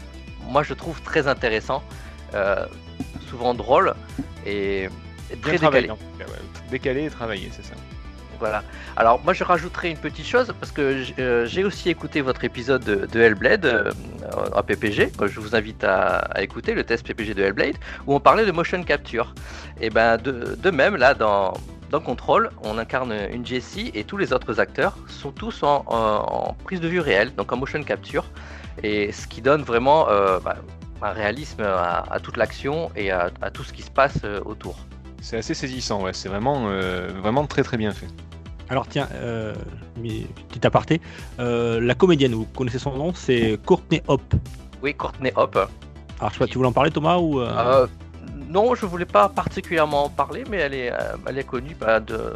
moi 0.49 0.63
je 0.63 0.73
trouve 0.73 1.03
très 1.03 1.27
intéressants, 1.27 1.83
euh, 2.35 2.65
souvent 3.29 3.53
drôles 3.53 3.95
et, 4.47 4.89
très 5.43 5.59
décalés. 5.59 5.91
en 5.91 5.97
tout 5.97 6.03
cas, 6.19 6.25
ouais. 6.25 6.39
Décalé 6.71 7.05
et 7.07 7.11
travaillé, 7.11 7.51
c'est 7.53 7.65
ça. 7.65 7.75
Voilà. 8.39 8.63
Alors 8.97 9.21
moi 9.25 9.33
je 9.35 9.43
rajouterai 9.43 9.91
une 9.91 9.97
petite 9.97 10.27
chose 10.27 10.55
parce 10.59 10.71
que 10.71 11.05
euh, 11.19 11.47
j'ai 11.47 11.65
aussi 11.65 11.91
écouté 11.91 12.21
votre 12.21 12.45
épisode 12.45 12.85
de, 12.85 13.07
de 13.07 13.21
Hellblade 13.21 13.67
euh, 13.67 13.93
à 14.55 14.63
PPG. 14.63 15.11
que 15.19 15.27
Je 15.27 15.41
vous 15.41 15.57
invite 15.57 15.83
à, 15.83 16.19
à 16.19 16.43
écouter 16.43 16.75
le 16.75 16.85
test 16.85 17.05
PPG 17.05 17.35
de 17.35 17.43
Hellblade 17.43 17.77
où 18.07 18.15
on 18.15 18.21
parlait 18.21 18.47
de 18.47 18.53
motion 18.53 18.83
capture. 18.85 19.35
Et 19.81 19.91
ben 19.91 20.17
de, 20.17 20.57
de 20.61 20.71
même 20.71 20.97
là 20.97 21.15
dans 21.15 21.55
dans 21.93 22.01
Control, 22.01 22.51
on 22.65 22.79
incarne 22.79 23.15
une 23.31 23.47
Jessie 23.47 23.91
et 23.95 24.03
tous 24.05 24.17
les 24.17 24.33
autres 24.33 24.59
acteurs 24.59 24.97
sont 25.09 25.31
tous 25.31 25.63
en, 25.63 25.85
en- 25.87 26.49
en 26.49 26.57
prise 26.65 26.81
de 26.81 26.89
vue 26.89 27.01
réelle, 27.01 27.35
donc 27.37 27.53
en 27.53 27.57
motion 27.59 27.83
capture, 27.85 28.25
et 28.83 29.13
ce 29.13 29.27
qui 29.27 29.43
donne 29.43 29.63
vraiment 29.63 30.09
euh, 30.09 30.41
bah, 30.41 30.57
un 31.03 31.11
réalisme 31.13 31.61
à, 31.63 32.05
à 32.11 32.19
toute 32.19 32.39
l'action 32.39 32.91
et 32.97 33.11
à, 33.11 33.31
à 33.43 33.51
tout 33.51 33.63
ce 33.63 33.75
qui 33.75 33.83
se 33.83 33.91
passe 33.91 34.19
euh, 34.25 34.41
autour. 34.47 34.77
C'est 35.21 35.37
assez 35.37 35.53
saisissant, 35.55 36.03
ouais. 36.03 36.15
C'est 36.15 36.29
vraiment, 36.31 36.65
euh, 36.69 37.11
vraiment 37.23 37.45
très 37.47 37.63
très 37.63 37.77
bien 37.77 37.93
fait. 37.93 38.09
Alors 38.71 38.87
tiens, 38.89 39.07
euh, 39.15 39.55
mais- 40.01 40.27
petit 40.49 40.67
aparté, 40.67 41.01
euh, 41.41 41.79
la 41.79 41.95
comédienne, 41.95 42.33
vous 42.33 42.47
connaissez 42.57 42.79
son 42.79 42.97
nom, 42.97 43.13
c'est 43.15 43.59
Courtney 43.67 44.03
Hop. 44.09 44.23
Oui, 44.83 44.95
Courtney 44.95 45.31
Hop. 45.37 45.57
Alors 46.19 46.31
je 46.31 46.35
sais 46.35 46.39
pas, 46.39 46.47
tu 46.47 46.57
voulais 46.57 46.69
en 46.71 46.73
parler 46.73 46.91
Thomas 46.91 47.19
ou 47.19 47.39
euh, 47.41 47.51
Euh, 47.55 47.87
non, 48.53 48.75
je 48.75 48.87
voulais 48.87 49.05
pas 49.07 49.29
particulièrement 49.29 50.05
en 50.05 50.09
parler, 50.09 50.45
mais 50.51 50.59
elle 50.59 50.75
est, 50.75 50.93
euh, 50.93 51.17
elle 51.27 51.39
est 51.39 51.45
connue 51.45 51.75
bah, 51.79 52.01
de, 52.01 52.33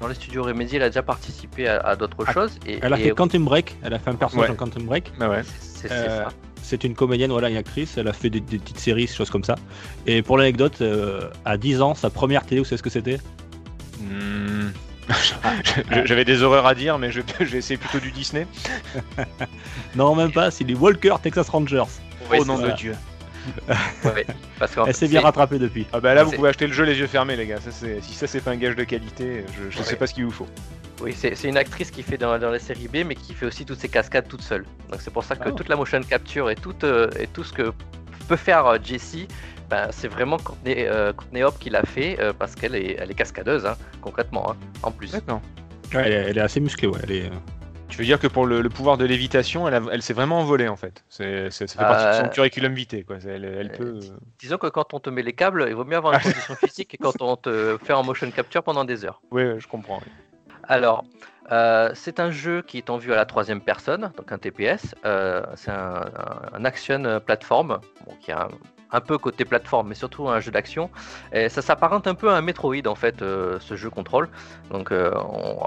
dans 0.00 0.08
les 0.08 0.14
studios 0.14 0.42
Remedy. 0.44 0.76
Elle 0.76 0.82
a 0.82 0.88
déjà 0.88 1.02
participé 1.02 1.68
à, 1.68 1.78
à 1.80 1.96
d'autres 1.96 2.24
Ah, 2.26 2.32
choses. 2.32 2.58
Et, 2.66 2.78
Elle 2.82 2.92
a 2.92 2.98
et- 2.98 3.04
fait 3.04 3.10
Quantum 3.10 3.44
Break, 3.44 3.76
elle 3.82 3.94
a 3.94 3.98
fait 3.98 4.10
un 4.10 4.14
personnage 4.14 4.50
Ouais. 4.50 4.56
dans 4.56 4.64
Quantum 4.64 4.84
Break. 4.84 5.12
Ouais. 5.20 5.42
c'est 5.60 5.88
c'est 5.88 5.92
Euh, 5.92 6.24
ça. 6.24 6.28
C'est 6.62 6.82
une 6.82 6.94
comédienne, 6.94 7.30
voilà, 7.30 7.48
une 7.48 7.56
actrice. 7.56 7.96
Elle 7.96 8.08
a 8.08 8.12
fait 8.12 8.28
des, 8.30 8.40
des 8.40 8.58
petites 8.58 8.80
séries, 8.80 9.06
choses 9.06 9.30
comme 9.30 9.44
ça. 9.44 9.54
Et 10.06 10.22
pour 10.22 10.36
l'anecdote, 10.36 10.80
euh, 10.80 11.30
à 11.44 11.56
10 11.56 11.80
ans, 11.80 11.94
sa 11.94 12.10
première 12.10 12.44
télé, 12.44 12.60
vous 12.60 12.64
savez 12.64 12.78
ce 12.78 12.82
que 12.82 12.90
c'était? 12.90 13.18
Hmm. 14.00 14.70
J'avais 16.04 16.24
des 16.24 16.42
horreurs 16.42 16.66
à 16.66 16.74
dire, 16.74 16.98
mais 16.98 17.12
je, 17.12 17.20
je 17.38 17.44
vais 17.44 17.58
essayer 17.58 17.76
plutôt 17.76 17.98
du 18.00 18.10
Disney. 18.10 18.46
Non, 19.94 20.14
même 20.14 20.32
pas, 20.32 20.50
c'est 20.50 20.64
les 20.64 20.74
Walker 20.74 21.14
Texas 21.22 21.48
Rangers. 21.48 21.84
Oui, 22.30 22.38
oh 22.40 22.42
c'est 22.42 22.48
nom 22.48 22.58
de 22.58 22.70
Dieu. 22.72 22.94
Ouais, 24.04 24.26
parce 24.58 24.74
qu'en 24.74 24.82
Elle 24.86 24.92
fait, 24.92 25.00
s'est 25.00 25.08
bien 25.08 25.20
c'est- 25.20 25.26
rattrapée 25.26 25.58
depuis. 25.58 25.86
Ah 25.92 26.00
bah 26.00 26.14
là, 26.14 26.24
vous 26.24 26.30
C'est- 26.30 26.36
pouvez 26.36 26.48
acheter 26.48 26.66
le 26.66 26.72
jeu 26.72 26.84
les 26.84 26.98
yeux 26.98 27.06
fermés, 27.06 27.36
les 27.36 27.46
gars. 27.46 27.60
Ça, 27.60 27.70
c'est- 27.70 28.00
si 28.02 28.14
ça, 28.14 28.26
c'est 28.26 28.40
pas 28.40 28.50
un 28.52 28.56
gage 28.56 28.76
de 28.76 28.84
qualité, 28.84 29.44
je, 29.56 29.70
je 29.76 29.82
sais 29.82 29.96
pas 29.96 30.06
ce 30.06 30.14
qu'il 30.14 30.24
vous 30.24 30.30
faut. 30.30 30.46
Oui, 31.02 31.12
c'est 31.16 31.34
c'est 31.34 31.48
une 31.48 31.58
actrice 31.58 31.90
qui 31.90 32.02
fait 32.02 32.16
dans, 32.16 32.38
dans 32.38 32.50
la 32.50 32.58
série 32.58 32.88
B, 32.88 33.04
mais 33.06 33.14
qui 33.14 33.34
fait 33.34 33.44
aussi 33.46 33.66
toutes 33.66 33.78
ses 33.80 33.88
cascades 33.88 34.28
toute 34.28 34.42
seule. 34.42 34.64
Donc 34.90 35.00
c'est 35.02 35.12
pour 35.12 35.24
ça 35.24 35.36
que 35.36 35.48
Ah. 35.48 35.52
toute 35.52 35.68
la 35.68 35.76
motion 35.76 36.00
capture 36.02 36.48
et 36.50 36.54
tout, 36.54 36.74
euh, 36.84 37.10
et 37.20 37.26
tout 37.26 37.44
ce 37.44 37.52
que 37.52 37.72
peut 38.28 38.36
faire 38.36 38.64
euh, 38.66 38.78
Jessie, 38.82 39.28
ben, 39.68 39.88
c'est 39.90 40.08
vraiment 40.08 40.38
Courtney, 40.38 40.86
euh, 40.88 41.12
Courtney 41.12 41.42
Hop 41.42 41.58
qui 41.58 41.68
l'a 41.70 41.82
fait, 41.82 42.16
euh, 42.20 42.32
parce 42.32 42.54
qu'elle 42.54 42.74
est, 42.74 42.96
elle 42.98 43.10
est 43.10 43.14
cascadeuse, 43.14 43.66
hein, 43.66 43.76
concrètement, 44.00 44.52
hein, 44.52 44.56
en 44.82 44.90
plus. 44.90 45.12
D'accord. 45.12 45.40
Elle, 45.92 46.12
est, 46.12 46.14
elle 46.30 46.38
est 46.38 46.40
assez 46.40 46.60
musclée, 46.60 46.88
ouais. 46.88 46.98
Elle 47.02 47.12
est... 47.12 47.24
euh, 47.26 47.30
Tu 47.96 48.02
veux 48.02 48.06
dire 48.06 48.20
que 48.20 48.26
pour 48.26 48.44
le, 48.44 48.60
le 48.60 48.68
pouvoir 48.68 48.98
de 48.98 49.06
lévitation, 49.06 49.66
elle, 49.66 49.72
a- 49.72 49.82
elle 49.90 50.02
s'est 50.02 50.12
vraiment 50.12 50.38
envolée 50.40 50.68
en 50.68 50.76
fait. 50.76 51.02
C'est, 51.08 51.50
ça 51.50 51.66
fait 51.66 51.78
partie 51.78 52.04
de 52.08 52.12
son 52.12 52.24
Euh, 52.26 52.28
curriculum 52.28 52.74
vitae, 52.74 53.04
quoi. 53.04 53.16
Elle, 53.24 53.46
elle 53.46 53.70
euh, 53.72 53.76
peut. 53.78 54.00
Disons 54.38 54.58
que 54.58 54.66
quand 54.66 54.92
on 54.92 55.00
te 55.00 55.08
met 55.08 55.22
les 55.22 55.32
câbles, 55.32 55.64
il 55.66 55.74
vaut 55.74 55.86
mieux 55.86 55.96
avoir 55.96 56.12
une 56.12 56.20
condition 56.34 56.54
physique 56.56 56.90
que 56.90 56.98
quand 56.98 57.22
on 57.22 57.36
te 57.36 57.78
fait 57.82 57.94
en 57.94 58.04
motion 58.04 58.30
capture 58.30 58.62
pendant 58.62 58.84
des 58.84 59.06
heures. 59.06 59.22
Oui, 59.30 59.44
je 59.58 59.66
comprends. 59.66 60.00
oui. 60.04 60.12
Alors, 60.64 61.06
euh, 61.52 61.90
c'est 61.94 62.20
un 62.20 62.30
jeu 62.30 62.60
qui 62.60 62.76
est 62.76 62.90
en 62.90 62.98
vue 62.98 63.14
à 63.14 63.16
la 63.16 63.24
troisième 63.24 63.62
personne, 63.62 64.12
donc 64.14 64.30
un 64.30 64.36
TPS. 64.36 64.94
Euh, 65.06 65.42
c'est 65.54 65.70
un, 65.70 66.64
action 66.66 67.18
plateforme, 67.24 67.80
bon, 68.04 68.12
qui 68.20 68.30
a 68.30 68.48
un, 68.92 69.00
peu 69.00 69.18
côté 69.18 69.44
plateforme, 69.44 69.88
mais 69.88 69.94
surtout 69.94 70.28
un 70.28 70.40
jeu 70.40 70.50
d'action. 70.50 70.90
Et 71.32 71.48
ça 71.48 71.62
s'apparente 71.62 72.06
un 72.06 72.14
peu 72.14 72.30
à 72.30 72.36
un 72.36 72.40
Metroid 72.40 72.86
en 72.86 72.94
fait, 72.94 73.22
euh, 73.22 73.58
ce 73.60 73.76
jeu 73.76 73.90
contrôle. 73.90 74.28
Donc, 74.70 74.92
euh, 74.92 75.12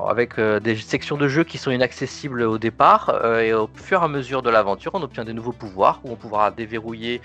avec 0.07 0.38
euh, 0.39 0.59
des 0.59 0.75
sections 0.75 1.17
de 1.17 1.27
jeu 1.27 1.43
qui 1.43 1.57
sont 1.57 1.71
inaccessibles 1.71 2.41
au 2.43 2.57
départ, 2.57 3.25
et 3.39 3.53
au 3.53 3.69
fur 3.73 4.01
et 4.01 4.05
à 4.05 4.07
mesure 4.07 4.41
de 4.41 4.49
l'aventure, 4.49 4.91
on 4.93 5.01
obtient 5.01 5.25
des 5.25 5.33
nouveaux 5.33 5.51
pouvoirs 5.51 6.01
où 6.03 6.11
on 6.11 6.15
pourra 6.15 6.51
déverrouiller 6.51 7.21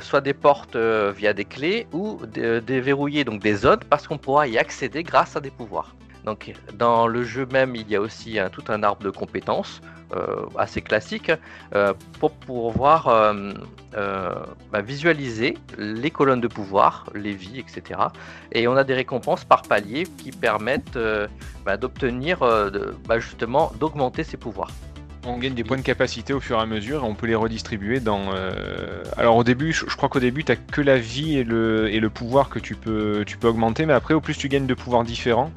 soit 0.00 0.20
des 0.20 0.34
portes 0.34 0.76
via 0.76 1.32
des 1.32 1.44
clés 1.44 1.86
ou 1.92 2.18
dé- 2.26 2.60
déverrouiller 2.60 3.24
donc 3.24 3.40
des 3.40 3.54
zones 3.54 3.80
parce 3.90 4.06
qu'on 4.06 4.18
pourra 4.18 4.46
y 4.46 4.58
accéder 4.58 5.02
grâce 5.02 5.36
à 5.36 5.40
des 5.40 5.50
pouvoirs. 5.50 5.94
Donc 6.24 6.52
dans 6.74 7.06
le 7.06 7.22
jeu 7.24 7.46
même, 7.46 7.76
il 7.76 7.88
y 7.88 7.96
a 7.96 8.00
aussi 8.00 8.38
tout 8.52 8.64
un 8.68 8.82
arbre 8.82 9.02
de 9.02 9.10
compétences 9.10 9.80
assez 10.56 10.82
classique 10.82 11.32
euh, 11.74 11.92
pour 12.20 12.32
pouvoir 12.32 13.08
euh, 13.08 13.52
euh, 13.96 14.34
bah, 14.72 14.80
visualiser 14.80 15.56
les 15.78 16.10
colonnes 16.10 16.40
de 16.40 16.48
pouvoir, 16.48 17.10
les 17.14 17.32
vies, 17.32 17.58
etc. 17.58 18.00
Et 18.52 18.68
on 18.68 18.76
a 18.76 18.84
des 18.84 18.94
récompenses 18.94 19.44
par 19.44 19.62
palier 19.62 20.04
qui 20.18 20.30
permettent 20.30 20.96
euh, 20.96 21.26
bah, 21.64 21.76
d'obtenir 21.76 22.42
euh, 22.42 22.70
bah, 23.06 23.18
justement 23.18 23.72
d'augmenter 23.80 24.22
ses 24.22 24.36
pouvoirs. 24.36 24.70
On 25.28 25.38
gagne 25.38 25.54
des 25.54 25.64
points 25.64 25.76
de 25.76 25.82
capacité 25.82 26.32
au 26.32 26.40
fur 26.40 26.56
et 26.58 26.62
à 26.62 26.66
mesure 26.66 27.02
et 27.02 27.06
on 27.06 27.14
peut 27.14 27.26
les 27.26 27.34
redistribuer 27.34 27.98
dans. 27.98 28.32
euh, 28.32 29.02
Alors 29.16 29.36
au 29.36 29.42
début, 29.44 29.72
je, 29.72 29.84
crois 29.96 30.08
qu'au 30.08 30.20
début, 30.20 30.44
tu 30.44 30.52
as 30.52 30.56
que 30.56 30.80
la 30.80 30.98
vie 30.98 31.36
et 31.36 31.42
le, 31.42 32.08
pouvoir 32.08 32.48
que 32.48 32.60
tu 32.60 32.76
peux, 32.76 33.24
tu 33.26 33.36
peux 33.36 33.48
augmenter, 33.48 33.86
mais 33.86 33.92
après, 33.92 34.14
au 34.14 34.20
plus 34.20 34.38
tu 34.38 34.48
gagnes 34.48 34.66
de 34.66 34.74
pouvoirs 34.74 35.02
différents, 35.02 35.50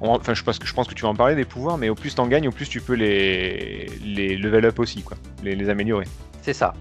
enfin, 0.00 0.34
je 0.34 0.42
pense, 0.42 0.58
que, 0.58 0.66
je 0.66 0.74
pense 0.74 0.86
que 0.86 0.94
tu 0.94 1.02
vas 1.02 1.08
en 1.08 1.14
parler 1.14 1.34
des 1.34 1.44
pouvoirs, 1.44 1.78
mais 1.78 1.88
au 1.88 1.94
plus 1.94 2.14
tu 2.14 2.20
en 2.20 2.26
gagnes, 2.26 2.48
au 2.48 2.52
plus 2.52 2.68
tu 2.68 2.80
peux 2.80 2.94
les, 2.94 3.86
les 4.04 4.36
level 4.36 4.66
up 4.66 4.78
aussi, 4.78 5.02
quoi, 5.02 5.16
les, 5.42 5.54
les 5.54 5.68
améliorer. 5.68 6.06
C'est 6.42 6.52
ça. 6.52 6.74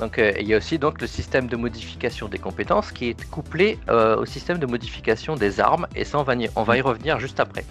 Donc 0.00 0.18
euh, 0.18 0.32
il 0.40 0.48
y 0.48 0.54
a 0.54 0.56
aussi 0.56 0.78
donc 0.78 1.00
le 1.00 1.06
système 1.06 1.46
de 1.46 1.56
modification 1.56 2.28
des 2.28 2.38
compétences 2.38 2.90
qui 2.90 3.10
est 3.10 3.30
couplé 3.30 3.78
euh, 3.88 4.16
au 4.16 4.26
système 4.26 4.58
de 4.58 4.66
modification 4.66 5.36
des 5.36 5.60
armes 5.60 5.86
et 5.94 6.04
ça 6.04 6.18
on 6.18 6.24
va 6.24 6.34
y, 6.34 6.50
on 6.56 6.64
va 6.64 6.76
y 6.76 6.80
revenir 6.80 7.20
juste 7.20 7.38
après. 7.38 7.64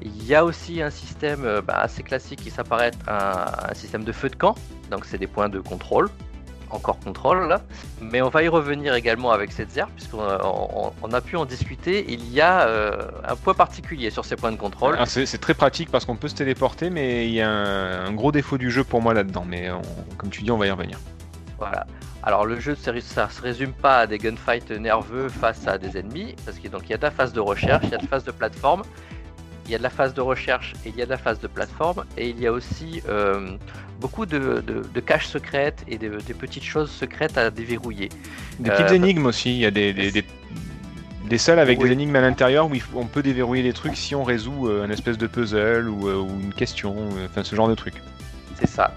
Il 0.00 0.24
y 0.24 0.34
a 0.34 0.44
aussi 0.44 0.80
un 0.80 0.90
système 0.90 1.44
euh, 1.44 1.60
bah, 1.60 1.78
assez 1.78 2.02
classique 2.02 2.40
qui 2.40 2.50
s'apparaît 2.50 2.92
un, 3.08 3.46
un 3.68 3.74
système 3.74 4.04
de 4.04 4.12
feu 4.12 4.28
de 4.28 4.36
camp, 4.36 4.54
donc 4.90 5.04
c'est 5.04 5.18
des 5.18 5.26
points 5.26 5.48
de 5.48 5.58
contrôle, 5.58 6.08
encore 6.70 6.98
contrôle 7.00 7.48
là, 7.48 7.60
mais 8.00 8.22
on 8.22 8.28
va 8.28 8.42
y 8.42 8.48
revenir 8.48 8.94
également 8.94 9.30
avec 9.32 9.52
cette 9.52 9.70
zère 9.70 9.88
puisqu'on 9.88 10.20
a, 10.22 10.40
on- 10.44 10.92
on 11.02 11.12
a 11.12 11.20
pu 11.20 11.36
en 11.36 11.44
discuter. 11.44 12.04
Il 12.08 12.30
y 12.32 12.40
a 12.40 12.62
euh, 12.66 12.96
un 13.26 13.36
point 13.36 13.54
particulier 13.54 14.10
sur 14.10 14.24
ces 14.24 14.36
points 14.36 14.52
de 14.52 14.56
contrôle. 14.56 14.94
Alors, 14.94 15.06
C'est 15.08 15.26
c'est 15.26 15.38
très 15.38 15.54
pratique 15.54 15.90
parce 15.90 16.04
qu'on 16.04 16.16
peut 16.16 16.28
se 16.28 16.34
téléporter, 16.34 16.90
mais 16.90 17.26
il 17.26 17.32
y 17.32 17.40
a 17.40 17.48
un, 17.50 18.06
un 18.06 18.12
gros 18.12 18.32
défaut 18.32 18.58
du 18.58 18.70
jeu 18.70 18.84
pour 18.84 19.02
moi 19.02 19.14
là-dedans. 19.14 19.44
Mais 19.46 19.70
on- 19.70 19.82
comme 20.16 20.30
tu 20.30 20.42
dis, 20.42 20.50
on 20.50 20.58
va 20.58 20.66
y 20.66 20.70
revenir. 20.70 20.98
Voilà. 21.58 21.86
Alors 22.22 22.44
le 22.44 22.60
jeu, 22.60 22.74
ça 22.74 22.92
ça 23.00 23.30
se 23.30 23.40
résume 23.40 23.72
pas 23.72 24.00
à 24.00 24.06
des 24.06 24.18
gunfights 24.18 24.70
nerveux 24.72 25.28
face 25.30 25.66
à 25.66 25.78
des 25.78 25.96
ennemis, 25.98 26.36
parce 26.44 26.58
qu'il 26.58 26.70
donc 26.70 26.82
il 26.84 26.90
y 26.90 26.94
a 26.94 26.98
de 26.98 27.02
la 27.02 27.10
phase 27.10 27.32
de 27.32 27.40
recherche, 27.40 27.84
il 27.84 27.90
y 27.90 27.94
a 27.94 27.98
de 27.98 28.02
la 28.02 28.08
phase 28.08 28.24
de 28.24 28.30
plateforme, 28.30 28.82
il 29.70 29.72
y 29.72 29.76
a 29.76 29.78
de 29.78 29.84
la 29.84 29.90
phase 29.90 30.14
de 30.14 30.20
recherche 30.20 30.72
et 30.84 30.88
il 30.88 30.96
y 30.96 31.02
a 31.02 31.04
de 31.04 31.10
la 31.10 31.16
phase 31.16 31.38
de 31.38 31.46
plateforme, 31.46 32.04
et 32.18 32.28
il 32.28 32.40
y 32.40 32.46
a 32.48 32.52
aussi 32.52 33.02
euh, 33.08 33.50
beaucoup 34.00 34.26
de, 34.26 34.60
de, 34.66 34.82
de 34.82 35.00
caches 35.00 35.28
secrètes 35.28 35.84
et 35.86 35.96
de- 35.96 36.18
des 36.26 36.34
petites 36.34 36.64
choses 36.64 36.90
secrètes 36.90 37.38
à 37.38 37.50
déverrouiller. 37.50 38.08
Des 38.58 38.70
Euh, 38.70 38.76
petites 38.76 38.90
énigmes 38.90 39.26
aussi. 39.26 39.50
Il 39.54 39.60
y 39.60 39.66
a 39.66 39.70
des, 39.70 39.92
des, 39.92 40.10
des, 40.10 40.24
des 41.28 41.38
salles 41.38 41.60
avec 41.60 41.78
Oui. 41.78 41.84
des 41.86 41.92
énigmes 41.92 42.16
à 42.16 42.20
l'intérieur 42.20 42.66
où 42.66 42.72
on 42.96 43.06
peut 43.06 43.22
déverrouiller 43.22 43.62
des 43.62 43.72
trucs 43.72 43.96
si 43.96 44.16
on 44.16 44.24
résout 44.24 44.66
euh, 44.66 44.84
un 44.84 44.90
espèce 44.90 45.18
de 45.18 45.28
puzzle 45.28 45.88
ou, 45.88 46.08
euh, 46.08 46.16
ou 46.16 46.28
une 46.40 46.52
question, 46.52 46.96
euh, 46.98 47.26
enfin 47.30 47.44
ce 47.44 47.54
genre 47.54 47.68
de 47.68 47.76
truc. 47.76 47.94
C'est 48.58 48.66
ça. 48.68 48.92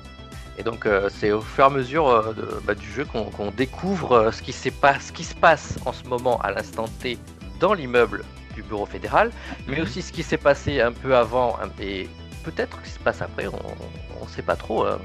Et 0.57 0.63
donc 0.63 0.87
euh, 0.87 1.07
c'est 1.17 1.31
au 1.31 1.41
fur 1.41 1.65
et 1.65 1.67
à 1.67 1.69
mesure 1.69 2.07
euh, 2.09 2.33
de- 2.33 2.61
bah, 2.65 2.73
du 2.73 2.89
jeu 2.91 3.05
qu'on 3.05 3.51
découvre 3.51 4.13
euh, 4.13 4.31
ce, 4.31 4.41
qui 4.41 4.53
s'est 4.53 4.71
pas- 4.71 4.99
ce 4.99 5.11
qui 5.11 5.23
se 5.23 5.35
passe 5.35 5.77
en 5.85 5.93
ce 5.93 6.03
moment 6.05 6.39
à 6.41 6.49
l'instant 6.51 6.85
T 6.99 7.19
dans 7.59 7.73
l'immeuble 7.75 8.23
du 8.53 8.63
bureau 8.63 8.85
fédéral, 8.85 9.31
mais 9.67 9.81
aussi 9.81 10.01
ce 10.01 10.11
qui 10.11 10.23
s'est 10.23 10.37
passé 10.37 10.81
un 10.81 10.91
peu 10.91 11.15
avant 11.15 11.57
et 11.79 12.09
peut-être 12.43 12.77
ce 12.79 12.87
qui 12.87 12.89
se 12.91 12.99
passe 12.99 13.21
après, 13.21 13.47
on 13.47 14.25
ne 14.25 14.29
sait 14.29 14.41
pas 14.41 14.55
trop 14.55 14.85
hein, 14.85 14.99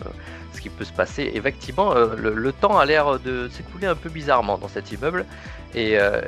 ce 0.53 0.61
qui 0.61 0.69
peut 0.71 0.85
se 0.85 0.93
passer. 0.93 1.31
Effectivement, 1.35 1.95
euh, 1.95 2.17
le, 2.17 2.35
le 2.35 2.53
temps 2.53 2.79
a 2.79 2.85
l'air 2.85 3.19
de 3.21 3.49
s'écouler 3.49 3.87
un 3.87 3.95
peu 3.95 4.09
bizarrement 4.09 4.59
dans 4.59 4.69
cet 4.69 4.91
immeuble 4.93 5.25
et, 5.75 5.99
euh, 5.99 6.21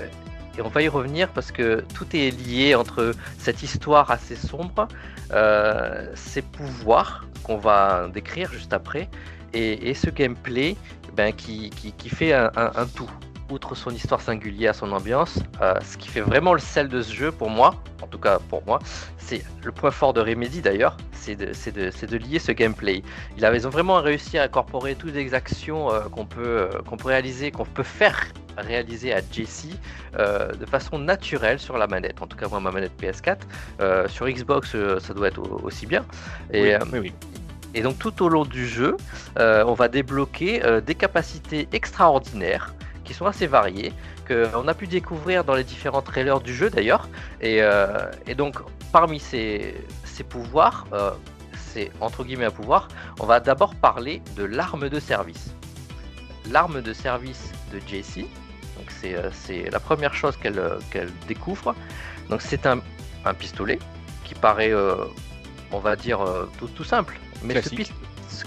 et 0.58 0.62
on 0.62 0.68
va 0.68 0.82
y 0.82 0.88
revenir 0.88 1.28
parce 1.28 1.50
que 1.52 1.84
tout 1.94 2.06
est 2.14 2.30
lié 2.30 2.74
entre 2.74 3.12
cette 3.38 3.62
histoire 3.62 4.10
assez 4.10 4.36
sombre, 4.36 4.86
euh, 5.32 6.06
ses 6.14 6.42
pouvoirs 6.42 7.24
qu'on 7.42 7.56
va 7.56 8.08
décrire 8.12 8.52
juste 8.52 8.72
après 8.72 9.08
et, 9.52 9.90
et 9.90 9.94
ce 9.94 10.10
gameplay 10.10 10.76
ben, 11.16 11.32
qui, 11.32 11.70
qui, 11.70 11.92
qui 11.92 12.08
fait 12.08 12.32
un, 12.32 12.50
un- 12.56 12.72
un 12.76 12.86
tout. 12.86 13.10
Outre 13.50 13.75
son 13.75 13.90
histoire 13.90 14.21
singulière, 14.21 14.75
son 14.76 14.92
ambiance, 14.92 15.40
euh, 15.61 15.75
ce 15.85 15.97
qui 15.97 16.09
fait 16.09 16.21
vraiment 16.21 16.52
le 16.54 16.61
sel 16.61 16.88
de 16.88 17.02
ce 17.02 17.12
jeu 17.12 17.33
pour 17.33 17.50
moi, 17.50 17.75
en 18.00 18.07
tout 18.07 18.19
cas 18.19 18.38
pour 18.49 18.64
moi, 18.64 18.78
c'est 19.19 19.42
le 19.64 19.73
point 19.73 19.90
fort 19.90 20.12
de 20.12 20.21
Remedy 20.21 20.61
d'ailleurs, 20.61 20.97
c'est 21.12 21.35
de, 21.35 22.16
lier 22.16 22.38
ce 22.38 22.52
gameplay. 22.52 23.02
Ils, 23.37 23.45
avaient- 23.45 23.59
ils 23.59 23.66
ont 23.66 23.71
vraiment 23.71 24.00
réussi 24.00 24.38
à 24.38 24.45
incorporer 24.45 24.95
toutes 24.95 25.14
les 25.14 25.35
actions 25.35 25.92
euh, 25.92 26.02
qu'on 26.02 26.26
peut, 26.26 26.40
euh, 26.47 26.69
qu'on 26.88 26.97
peut 26.97 27.09
réaliser, 27.09 27.50
qu'on 27.50 27.64
peut 27.64 27.83
faire 27.83 28.25
réaliser 28.57 29.12
à 29.12 29.21
Jessie 29.33 29.76
euh, 30.19 30.52
de 30.52 30.66
façon 30.66 30.99
naturelle 30.99 31.59
sur 31.59 31.76
la 31.76 31.87
manette. 31.88 32.23
En 32.23 32.26
tout 32.28 32.37
cas, 32.37 32.47
moi, 32.49 32.61
ma 32.61 32.71
manette 32.71 32.92
PS4, 33.00 33.38
euh, 33.80 34.07
sur 34.09 34.28
Xbox, 34.28 34.75
euh, 34.76 35.00
ça 35.00 35.12
doit 35.12 35.26
être 35.28 35.38
au- 35.38 35.61
aussi 35.64 35.87
bien. 35.87 36.04
Et, 36.52 36.76
oui, 36.76 36.83
oui, 36.92 36.99
oui. 37.00 37.12
et 37.75 37.83
donc 37.83 37.99
tout 37.99 38.23
au 38.23 38.28
long 38.28 38.45
du 38.45 38.66
jeu, 38.69 38.97
on 39.37 39.75
va 39.75 39.88
débloquer 39.88 40.62
des 40.87 40.95
capacités 40.95 41.69
extraordinaires 41.73 42.75
qui 43.11 43.14
sont 43.14 43.26
assez 43.26 43.49
variées, 43.49 43.93
qu'on 44.29 44.69
a 44.69 44.73
pu 44.73 44.87
découvrir 44.87 45.43
dans 45.43 45.57
les 45.57 45.64
différents 45.64 46.00
trailers 46.00 46.38
du 46.38 46.55
jeu 46.55 46.71
d'ailleurs. 46.71 47.09
Et, 47.40 47.61
euh, 47.61 48.09
et 48.29 48.37
donc 48.37 48.55
parmi 48.93 49.19
ces, 49.19 49.75
ces 50.05 50.23
pouvoirs, 50.23 50.87
euh, 50.93 51.11
c'est 51.57 51.90
entre 52.00 52.23
guillemets 52.23 52.45
un 52.45 52.52
pouvoir, 52.52 52.87
on 53.19 53.26
va 53.26 53.40
d'abord 53.40 53.75
parler 53.75 54.23
de 54.37 54.45
l'arme 54.45 54.88
de 54.88 55.00
service. 55.00 55.57
L'arme 56.52 56.83
de 56.83 56.93
service 56.93 57.50
de 57.73 57.81
Jessie, 57.85 58.29
donc 58.76 58.88
c'est 59.00 59.17
euh, 59.17 59.29
c'est 59.33 59.69
la 59.71 59.81
première 59.81 60.14
chose 60.14 60.37
qu'elle 60.37 60.62
qu'elle 60.93 61.11
découvre. 61.26 61.75
Donc 62.29 62.43
c'est 62.43 62.64
un, 62.64 62.79
un 63.25 63.35
pistolet 63.35 63.81
qui 64.23 64.37
paraît, 64.37 64.73
euh, 64.73 64.95
on 65.73 65.81
va 65.81 65.97
dire, 65.97 66.21
tout, 66.61 66.69
tout 66.69 66.85
simple. 66.85 67.19
Mais 67.43 67.55
ce 67.61 67.71
Classique. 67.71 67.93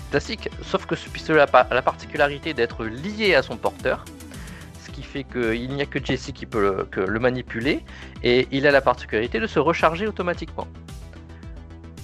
classique, 0.09 0.49
sauf 0.61 0.85
que 0.85 0.95
ce 0.95 1.09
pistolet 1.09 1.41
a 1.41 1.67
la 1.69 1.81
particularité 1.81 2.53
d'être 2.53 2.85
lié 2.85 3.35
à 3.35 3.41
son 3.41 3.57
porteur, 3.57 4.05
qui 4.93 5.03
fait 5.03 5.25
qu'il 5.25 5.69
n'y 5.71 5.81
a 5.81 5.85
que 5.85 6.03
Jesse 6.03 6.31
qui 6.33 6.45
peut 6.45 6.87
le, 6.95 7.19
manipuler, 7.19 7.83
et 8.23 8.47
il 8.51 8.65
a 8.65 8.71
la 8.71 8.81
particularité 8.81 9.39
de 9.39 9.47
se 9.47 9.59
recharger 9.59 10.07
automatiquement. 10.07 10.67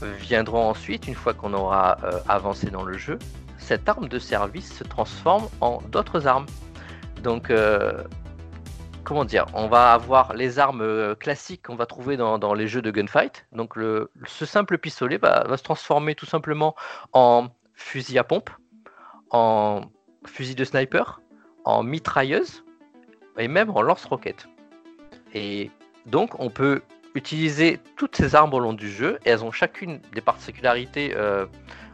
Viendront 0.02 0.70
ensuite, 0.70 1.08
une 1.08 1.16
fois 1.16 1.34
qu'on 1.34 1.54
aura 1.54 1.98
euh, 2.04 2.20
avancé 2.28 2.70
dans 2.70 2.84
le 2.84 2.98
jeu, 2.98 3.20
cette 3.58 3.88
arme 3.88 4.10
de 4.10 4.20
service 4.20 4.78
se 4.78 4.84
transforme 4.84 5.48
en 5.62 5.82
d'autres 5.90 6.28
armes. 6.28 6.46
Donc, 7.22 7.50
euh, 7.50 8.04
comment 9.04 9.26
dire, 9.26 9.46
on 9.54 9.68
va 9.68 9.94
avoir 9.94 10.34
les 10.34 10.58
armes 10.58 10.82
euh, 10.82 11.16
classiques 11.16 11.68
qu'on 11.68 11.76
va 11.76 11.86
trouver 11.86 12.18
dans, 12.18 12.54
les 12.54 12.68
jeux 12.68 12.82
de 12.82 12.92
gunfight. 12.92 13.46
Donc, 13.52 13.76
ce 14.26 14.46
simple 14.46 14.78
pistolet 14.78 15.18
va 15.18 15.58
se 15.58 15.64
transformer 15.64 16.16
tout 16.16 16.26
simplement 16.26 16.76
en 17.14 17.50
fusil 17.76 18.18
à 18.18 18.24
pompe, 18.24 18.50
en 19.32 19.82
fusil 20.26 20.56
de 20.56 20.64
sniper, 20.64 21.22
en 21.66 21.84
mitrailleuse 21.84 22.64
et 23.40 23.48
même 23.48 23.70
en 23.72 23.82
lance-roquette. 23.82 24.48
Et 25.34 25.72
donc, 26.06 26.40
on 26.40 26.50
peut 26.50 26.82
utiliser 27.16 27.80
toutes 27.96 28.16
ces 28.16 28.36
armes 28.36 28.54
au 28.54 28.60
long 28.60 28.74
du 28.74 28.90
jeu 28.90 29.20
et 29.26 29.30
elles 29.30 29.44
ont 29.44 29.52
chacune 29.52 30.00
des 30.14 30.22
particularités, 30.22 31.14
euh, 31.16 31.46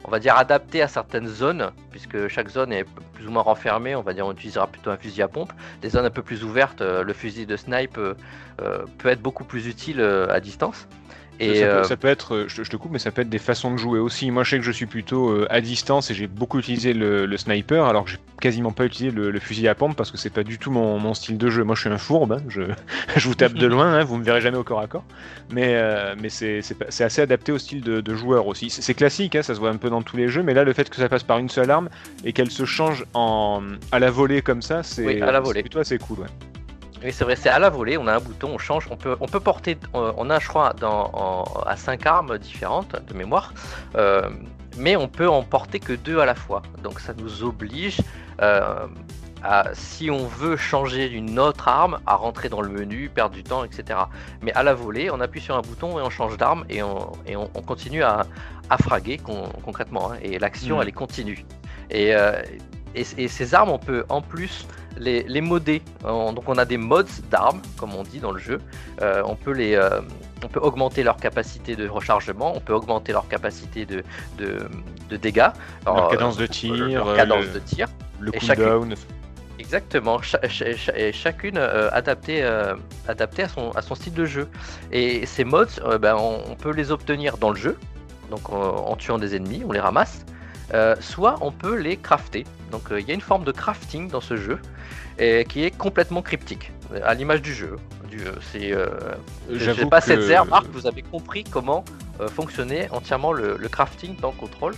on 0.04 0.12
va 0.12 0.20
dire, 0.20 0.36
adaptées 0.38 0.82
à 0.82 0.88
certaines 0.88 1.28
zones, 1.28 1.72
puisque 1.92 2.28
chaque 2.28 2.50
zone 2.50 2.74
est 2.74 2.86
plus 3.14 3.28
ou 3.28 3.32
moins 3.32 3.42
renfermée. 3.42 3.96
On 3.96 4.02
va 4.02 4.14
dire, 4.14 4.26
on 4.26 4.34
utilisera 4.34 4.68
plutôt 4.68 4.92
un 4.92 4.98
fusil 4.98 5.22
à 5.22 5.28
pompe. 5.28 5.54
Des 5.82 5.90
zones 5.90 6.06
un 6.06 6.10
peu 6.10 6.22
plus 6.22 6.44
ouvertes, 6.44 6.82
euh, 6.82 7.04
le 7.04 7.14
fusil 7.14 7.46
de 7.46 7.56
snipe 7.56 7.98
euh, 7.98 8.14
peut 8.98 9.10
être 9.10 9.22
beaucoup 9.22 9.46
plus 9.46 9.68
utile 9.68 10.02
à 10.02 10.40
distance. 10.40 10.88
Et 11.40 11.56
ça, 11.56 11.66
peut, 11.66 11.72
euh, 11.74 11.84
ça 11.84 11.98
peut 11.98 12.08
être, 12.08 12.36
euh, 12.36 12.46
je, 12.48 12.64
je 12.64 12.70
te 12.70 12.78
coupe, 12.78 12.92
mais 12.92 13.00
ça 13.00 13.12
peut 13.12 13.22
être 13.22 13.30
des 13.30 13.40
façons 13.40 13.72
de 13.72 13.78
jouer 13.78 14.00
aussi. 14.00 14.32
Moi, 14.32 14.44
je 14.44 14.52
sais 14.52 14.58
que 14.58 14.64
je 14.64 14.72
suis 14.72 14.86
plutôt 14.86 15.30
euh, 15.30 15.48
à 15.50 15.60
distance 15.62 16.10
et 16.12 16.14
j'ai 16.14 16.28
beaucoup 16.28 16.60
utilisé 16.60 16.94
le, 16.94 17.26
le 17.26 17.38
sniper, 17.38 17.86
alors 17.86 18.06
que 18.06 18.12
j'ai 18.12 18.20
quasiment 18.40 18.72
pas 18.72 18.86
utilisé 18.86 19.16
le, 19.16 19.32
le 19.32 19.40
fusil 19.40 19.68
à 19.68 19.76
pompe 19.76 19.96
parce 19.96 20.12
que 20.12 20.18
c'est 20.18 20.30
pas 20.30 20.44
du 20.44 20.58
tout 20.58 20.72
mon, 20.72 20.98
mon 21.00 21.14
style 21.14 21.38
de 21.38 21.50
jeu. 21.50 21.64
Moi, 21.64 21.76
je 21.76 21.82
suis 21.82 21.90
un 21.90 21.98
fourbe, 21.98 22.34
hein, 22.34 22.44
je, 22.48 22.62
je 23.18 23.28
vous 23.28 23.36
tape 23.36 23.54
de 23.54 23.68
loin, 23.68 23.94
hein, 23.94 24.04
vous 24.04 24.18
me 24.18 24.24
verrez 24.24 24.42
jamais 24.42 24.58
au 24.58 24.64
corps 24.64 24.80
à 24.80 24.88
corps. 24.88 25.04
Mais, 25.52 25.76
euh, 25.76 26.16
mais 26.22 26.30
c'est 26.30 26.62
assez 27.00 27.22
adapté 27.22 27.52
au 27.52 27.58
style 27.58 27.82
de, 27.82 28.02
de 28.02 28.16
joueur 28.16 28.48
aussi. 28.48 28.70
C'est 28.70 28.94
classique, 28.94 29.36
hein, 29.36 29.44
ça 29.44 29.56
se 29.56 29.60
voit 29.60 29.70
un 29.70 29.78
peu 29.78 29.90
dans 29.90 30.02
tous 30.02 30.18
les 30.18 30.30
jeux, 30.30 30.44
mais 30.44 30.54
là, 30.54 30.64
le 30.64 30.74
fait 30.74 30.90
que 30.90 30.96
ça 30.96 31.10
passe 31.10 31.24
par 31.24 31.38
une 31.38 31.50
seule 31.50 31.70
arme 31.70 31.90
et 32.24 32.34
qu'elle 32.34 32.52
se 32.52 32.66
change 32.66 33.06
en 33.14 33.62
à 33.92 34.00
la 34.00 34.10
volée 34.10 34.42
comme 34.42 34.62
ça, 34.62 34.84
c'est 34.84 35.06
Oui, 35.06 35.62
plutôt 35.62 35.80
assez 35.80 35.98
cool. 35.98 36.20
Ouais. 36.20 36.28
Oui, 37.04 37.12
c'est 37.12 37.24
vrai, 37.26 37.36
c'est 37.36 37.50
à 37.50 37.60
la 37.60 37.70
volée, 37.70 37.98
on 37.98 38.08
a 38.08 38.16
un 38.16 38.20
bouton, 38.20 38.50
on 38.54 38.58
change, 38.58 38.88
on 38.90 38.96
peut, 38.96 39.16
on 39.20 39.28
peut 39.28 39.40
porter, 39.42 39.78
euh, 39.96 40.12
on 40.18 40.30
a, 40.30 40.40
je 40.40 40.48
crois, 40.48 40.74
dans, 40.74 41.12
en- 41.14 41.44
à 41.66 41.76
5 41.76 42.06
armes 42.06 42.38
différentes 42.38 42.96
de 43.08 43.14
mémoire, 43.14 43.54
euh, 43.96 44.30
mais 44.78 44.96
on 44.96 45.08
peut 45.08 45.28
en 45.30 45.44
porter 45.44 45.80
que 45.80 45.94
deux 45.94 46.20
à 46.20 46.26
la 46.26 46.36
fois. 46.36 46.62
Donc 46.84 47.00
ça 47.02 47.14
nous 47.18 47.44
oblige, 47.44 47.98
euh, 48.42 48.88
à, 49.44 49.66
si 49.74 50.10
on 50.10 50.26
veut 50.26 50.56
changer 50.56 51.10
d'une 51.10 51.38
autre 51.38 51.68
arme, 51.68 52.00
à 52.08 52.16
rentrer 52.16 52.48
dans 52.50 52.62
le 52.62 52.70
menu, 52.70 53.10
perdre 53.14 53.36
du 53.36 53.44
temps, 53.44 53.64
etc. 53.66 54.00
Mais 54.42 54.54
à 54.54 54.64
la 54.64 54.74
volée, 54.74 55.12
on 55.12 55.20
appuie 55.20 55.42
sur 55.42 55.56
un 55.58 55.62
bouton 55.62 56.00
et 56.00 56.02
on 56.02 56.10
change 56.10 56.38
d'arme 56.38 56.66
et 56.70 56.82
on, 56.82 57.12
et 57.28 57.36
on, 57.36 57.50
on 57.54 57.62
continue 57.62 58.04
à, 58.04 58.26
à 58.70 58.78
fraguer 58.78 59.18
con- 59.18 59.50
concrètement, 59.64 60.14
hein, 60.14 60.18
et 60.24 60.40
l'action, 60.40 60.78
Mhm. 60.78 60.82
elle 60.82 60.88
est 60.88 60.92
continue. 60.94 61.46
Et, 61.92 62.16
euh, 62.16 62.42
et, 62.96 63.06
et 63.18 63.28
ces 63.28 63.54
armes, 63.54 63.70
on 63.70 63.78
peut 63.80 64.06
en 64.10 64.22
plus 64.22 64.66
les. 64.98 65.82
En- 66.04 66.34
donc 66.34 66.48
on 66.48 66.58
a 66.58 66.66
des 66.66 66.78
mods 66.78 67.04
d'armes, 67.30 67.62
comme 67.78 67.94
on 67.96 68.04
dit 68.04 68.20
dans 68.20 68.32
le 68.32 68.40
jeu. 68.40 68.60
Euh, 69.02 69.22
on, 69.26 69.36
peut 69.36 69.52
les, 69.52 69.76
euh, 69.76 70.02
on 70.44 70.48
peut 70.48 70.60
augmenter 70.60 71.04
leur 71.04 71.18
capacité 71.18 71.76
de 71.76 71.88
rechargement, 71.88 72.54
on 72.56 72.60
peut 72.60 72.74
augmenter 72.74 73.12
leur 73.12 73.28
capacité 73.28 73.86
de, 73.86 74.04
de, 74.38 74.68
de 75.10 75.18
dégâts. 75.18 75.50
Leur 75.86 75.96
Alors, 75.98 76.10
cadence 76.10 76.38
de 76.38 76.44
euh, 76.44 76.48
tir, 76.48 76.74
leur 76.76 77.10
euh, 77.10 77.16
cadence 77.16 77.46
le- 77.46 77.54
de 77.54 77.60
tir. 77.60 77.88
Le 78.20 78.36
Et 78.36 78.40
chacune-. 78.40 78.96
Exactement, 79.58 80.20
chacune 80.22 81.58
euh, 81.58 81.90
adaptée, 81.92 82.44
euh, 82.44 82.76
adaptée 83.08 83.44
à, 83.44 83.48
son, 83.50 83.72
à 83.72 83.82
son 83.82 83.96
style 83.96 84.14
de 84.14 84.26
jeu. 84.26 84.50
Et 84.92 85.26
ces 85.26 85.46
mods, 85.46 85.66
euh, 85.86 85.98
ben, 85.98 86.16
on, 86.20 86.40
on 86.52 86.56
peut 86.56 86.72
les 86.72 86.92
obtenir 86.92 87.38
dans 87.38 87.52
le 87.52 87.56
jeu, 87.56 87.78
donc 88.30 88.50
en 88.52 88.96
tuant 88.98 89.18
des 89.18 89.36
ennemis, 89.36 89.64
on 89.68 89.72
les 89.72 89.80
ramasse, 89.80 90.26
euh, 90.74 90.96
soit 91.00 91.38
on 91.42 91.52
peut 91.52 91.76
les 91.76 91.98
crafter. 91.98 92.46
Donc 92.72 92.92
euh, 92.92 93.00
il 93.00 93.08
y 93.08 93.12
a 93.12 93.14
une 93.14 93.22
forme 93.22 93.44
de 93.44 93.52
crafting 93.52 94.10
dans 94.10 94.22
ce 94.22 94.36
jeu 94.36 94.60
et 95.20 95.46
qui 95.48 95.64
est 95.64 95.72
complètement 95.72 96.22
cryptique, 96.22 96.72
euh, 96.94 97.00
à 97.04 97.14
l'image 97.14 97.42
du 97.42 97.54
jeu. 97.54 97.76
Du, 98.10 98.20
c'est, 98.52 98.72
euh, 98.72 98.88
je 99.52 99.58
J'avoue 99.60 99.80
sais 99.82 99.86
pas 99.88 100.00
que- 100.02 100.08
cette 100.08 100.22
zère, 100.22 100.46
Marc, 100.46 100.66
vous 100.72 100.88
avez 100.88 101.02
compris 101.02 101.44
comment 101.44 101.84
fonctionnait 102.34 102.88
entièrement 102.92 103.34
le, 103.34 103.58
le 103.58 103.68
crafting 103.68 104.16
dans 104.22 104.32
Control. 104.32 104.74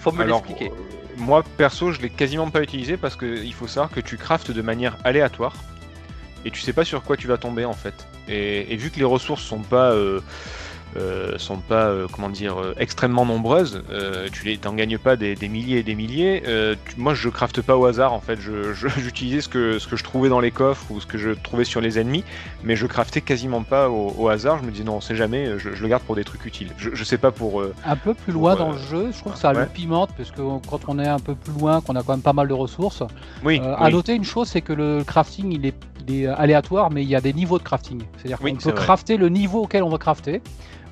Faut 0.00 0.10
me 0.10 0.24
l'expliquer. 0.24 0.72
moi, 1.16 1.44
perso, 1.56 1.92
je 1.92 2.00
l'ai 2.00 2.10
quasiment 2.10 2.50
pas 2.50 2.62
utilisé 2.62 2.96
parce 2.96 3.14
qu'il 3.14 3.52
faut 3.54 3.68
savoir 3.68 3.90
que 3.92 4.00
tu 4.00 4.16
craftes 4.16 4.50
de 4.50 4.60
manière 4.62 4.96
aléatoire 5.04 5.54
et 6.44 6.50
tu 6.50 6.60
sais 6.60 6.72
pas 6.72 6.84
sur 6.84 7.04
quoi 7.04 7.16
tu 7.16 7.28
vas 7.28 7.36
tomber 7.36 7.64
en 7.64 7.72
fait. 7.74 7.94
Et, 8.28 8.72
et 8.72 8.76
vu 8.76 8.90
que 8.90 8.98
les 8.98 9.04
ressources 9.04 9.42
sont 9.44 9.60
pas, 9.60 9.92
euh, 10.96 11.38
sont 11.38 11.56
pas, 11.58 11.86
euh, 11.86 12.06
comment 12.12 12.28
dire, 12.28 12.58
euh, 12.60 12.74
extrêmement 12.78 13.24
nombreuses, 13.24 13.82
euh, 13.90 14.28
tu 14.32 14.44
les, 14.44 14.58
t'en 14.58 14.74
gagnes 14.74 14.98
pas 14.98 15.16
des, 15.16 15.34
des 15.34 15.48
milliers 15.48 15.78
et 15.78 15.82
des 15.82 15.94
milliers. 15.94 16.42
tu- 16.44 16.98
moi, 17.00 17.14
je 17.14 17.28
crafte 17.28 17.60
pas 17.62 17.76
au 17.76 17.86
hasard 17.86 18.12
en 18.12 18.20
fait. 18.20 18.38
J'utilisais 18.98 19.40
ce 19.40 19.48
que, 19.48 19.78
ce 19.78 19.86
que 19.86 19.96
je 19.96 20.04
trouvais 20.04 20.28
dans 20.28 20.40
les 20.40 20.50
coffres 20.50 20.84
ou 20.90 21.00
ce 21.00 21.06
que 21.06 21.18
je 21.18 21.30
trouvais 21.30 21.64
sur 21.64 21.80
les 21.80 21.98
ennemis, 21.98 22.24
mais 22.64 22.76
je 22.76 22.86
craftais 22.86 23.20
quasiment 23.20 23.62
pas 23.62 23.88
au, 23.88 24.14
au 24.18 24.28
hasard. 24.28 24.58
Je 24.60 24.64
me 24.64 24.70
disais 24.70 24.84
non, 24.84 24.96
on 24.96 25.00
sait 25.00 25.16
jamais. 25.16 25.58
Je, 25.58 25.70
je 25.74 25.82
le 25.82 25.88
garde 25.88 26.02
pour 26.02 26.14
des 26.16 26.24
trucs 26.24 26.44
utiles. 26.46 26.68
Je, 26.76 26.90
je 26.94 27.04
sais 27.04 27.18
pas 27.18 27.30
pour. 27.30 27.62
Un 27.86 27.96
peu 27.96 28.14
plus 28.14 28.32
loin 28.32 28.56
Pour, 28.56 28.66
dans 28.66 28.72
le 28.72 28.78
jeu, 28.78 29.10
je 29.12 29.18
trouve 29.18 29.32
que 29.32 29.38
ça 29.38 29.52
ouais. 29.52 29.60
le 29.60 29.66
pimente, 29.66 30.10
parce 30.16 30.30
que 30.30 30.40
quand 30.68 30.80
on 30.88 30.98
est 30.98 31.08
un 31.08 31.18
peu 31.18 31.34
plus 31.34 31.52
loin, 31.52 31.80
qu'on 31.80 31.96
a 31.96 32.02
quand 32.02 32.12
même 32.12 32.22
pas 32.22 32.32
mal 32.32 32.48
de 32.48 32.54
ressources. 32.54 33.02
oui, 33.44 33.60
À 33.78 33.90
noter 33.90 34.14
une 34.14 34.24
chose, 34.24 34.48
c'est 34.48 34.60
que 34.62 34.72
le 34.72 35.02
crafting, 35.04 35.52
il 35.52 35.66
est, 35.66 35.74
il 36.08 36.22
est 36.22 36.26
aléatoire, 36.26 36.90
mais 36.90 37.02
il 37.02 37.08
y 37.08 37.14
a 37.16 37.20
des 37.20 37.32
niveaux 37.32 37.58
de 37.58 37.62
crafting. 37.62 38.02
C'est-à-dire 38.16 38.38
Oui, 38.42 38.52
qu'on 38.52 38.58
peut 38.58 38.70
vrai. 38.70 38.84
crafter 38.84 39.16
le 39.16 39.28
niveau 39.28 39.62
auquel 39.62 39.82
on 39.82 39.88
va 39.88 39.98
crafter. 39.98 40.40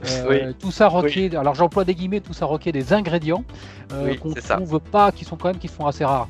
Euh, 0.06 0.26
Oui. 0.28 0.54
Tout 0.58 0.70
ça 0.72 0.88
requiert, 0.88 1.38
alors 1.38 1.54
j'emploie 1.54 1.84
des 1.84 1.94
guillemets, 1.94 2.20
tout 2.20 2.32
ça 2.32 2.46
requiert 2.46 2.72
des 2.72 2.92
ingrédients 2.92 3.44
euh, 3.92 4.06
Oui, 4.10 4.18
qu'on 4.18 4.34
ça. 4.40 4.56
trouve 4.56 4.80
pas, 4.80 5.12
qui 5.12 5.24
sont 5.24 5.36
quand 5.36 5.48
même 5.48 5.58
qui 5.58 5.68
sont 5.68 5.86
assez 5.86 6.04
rares. 6.04 6.28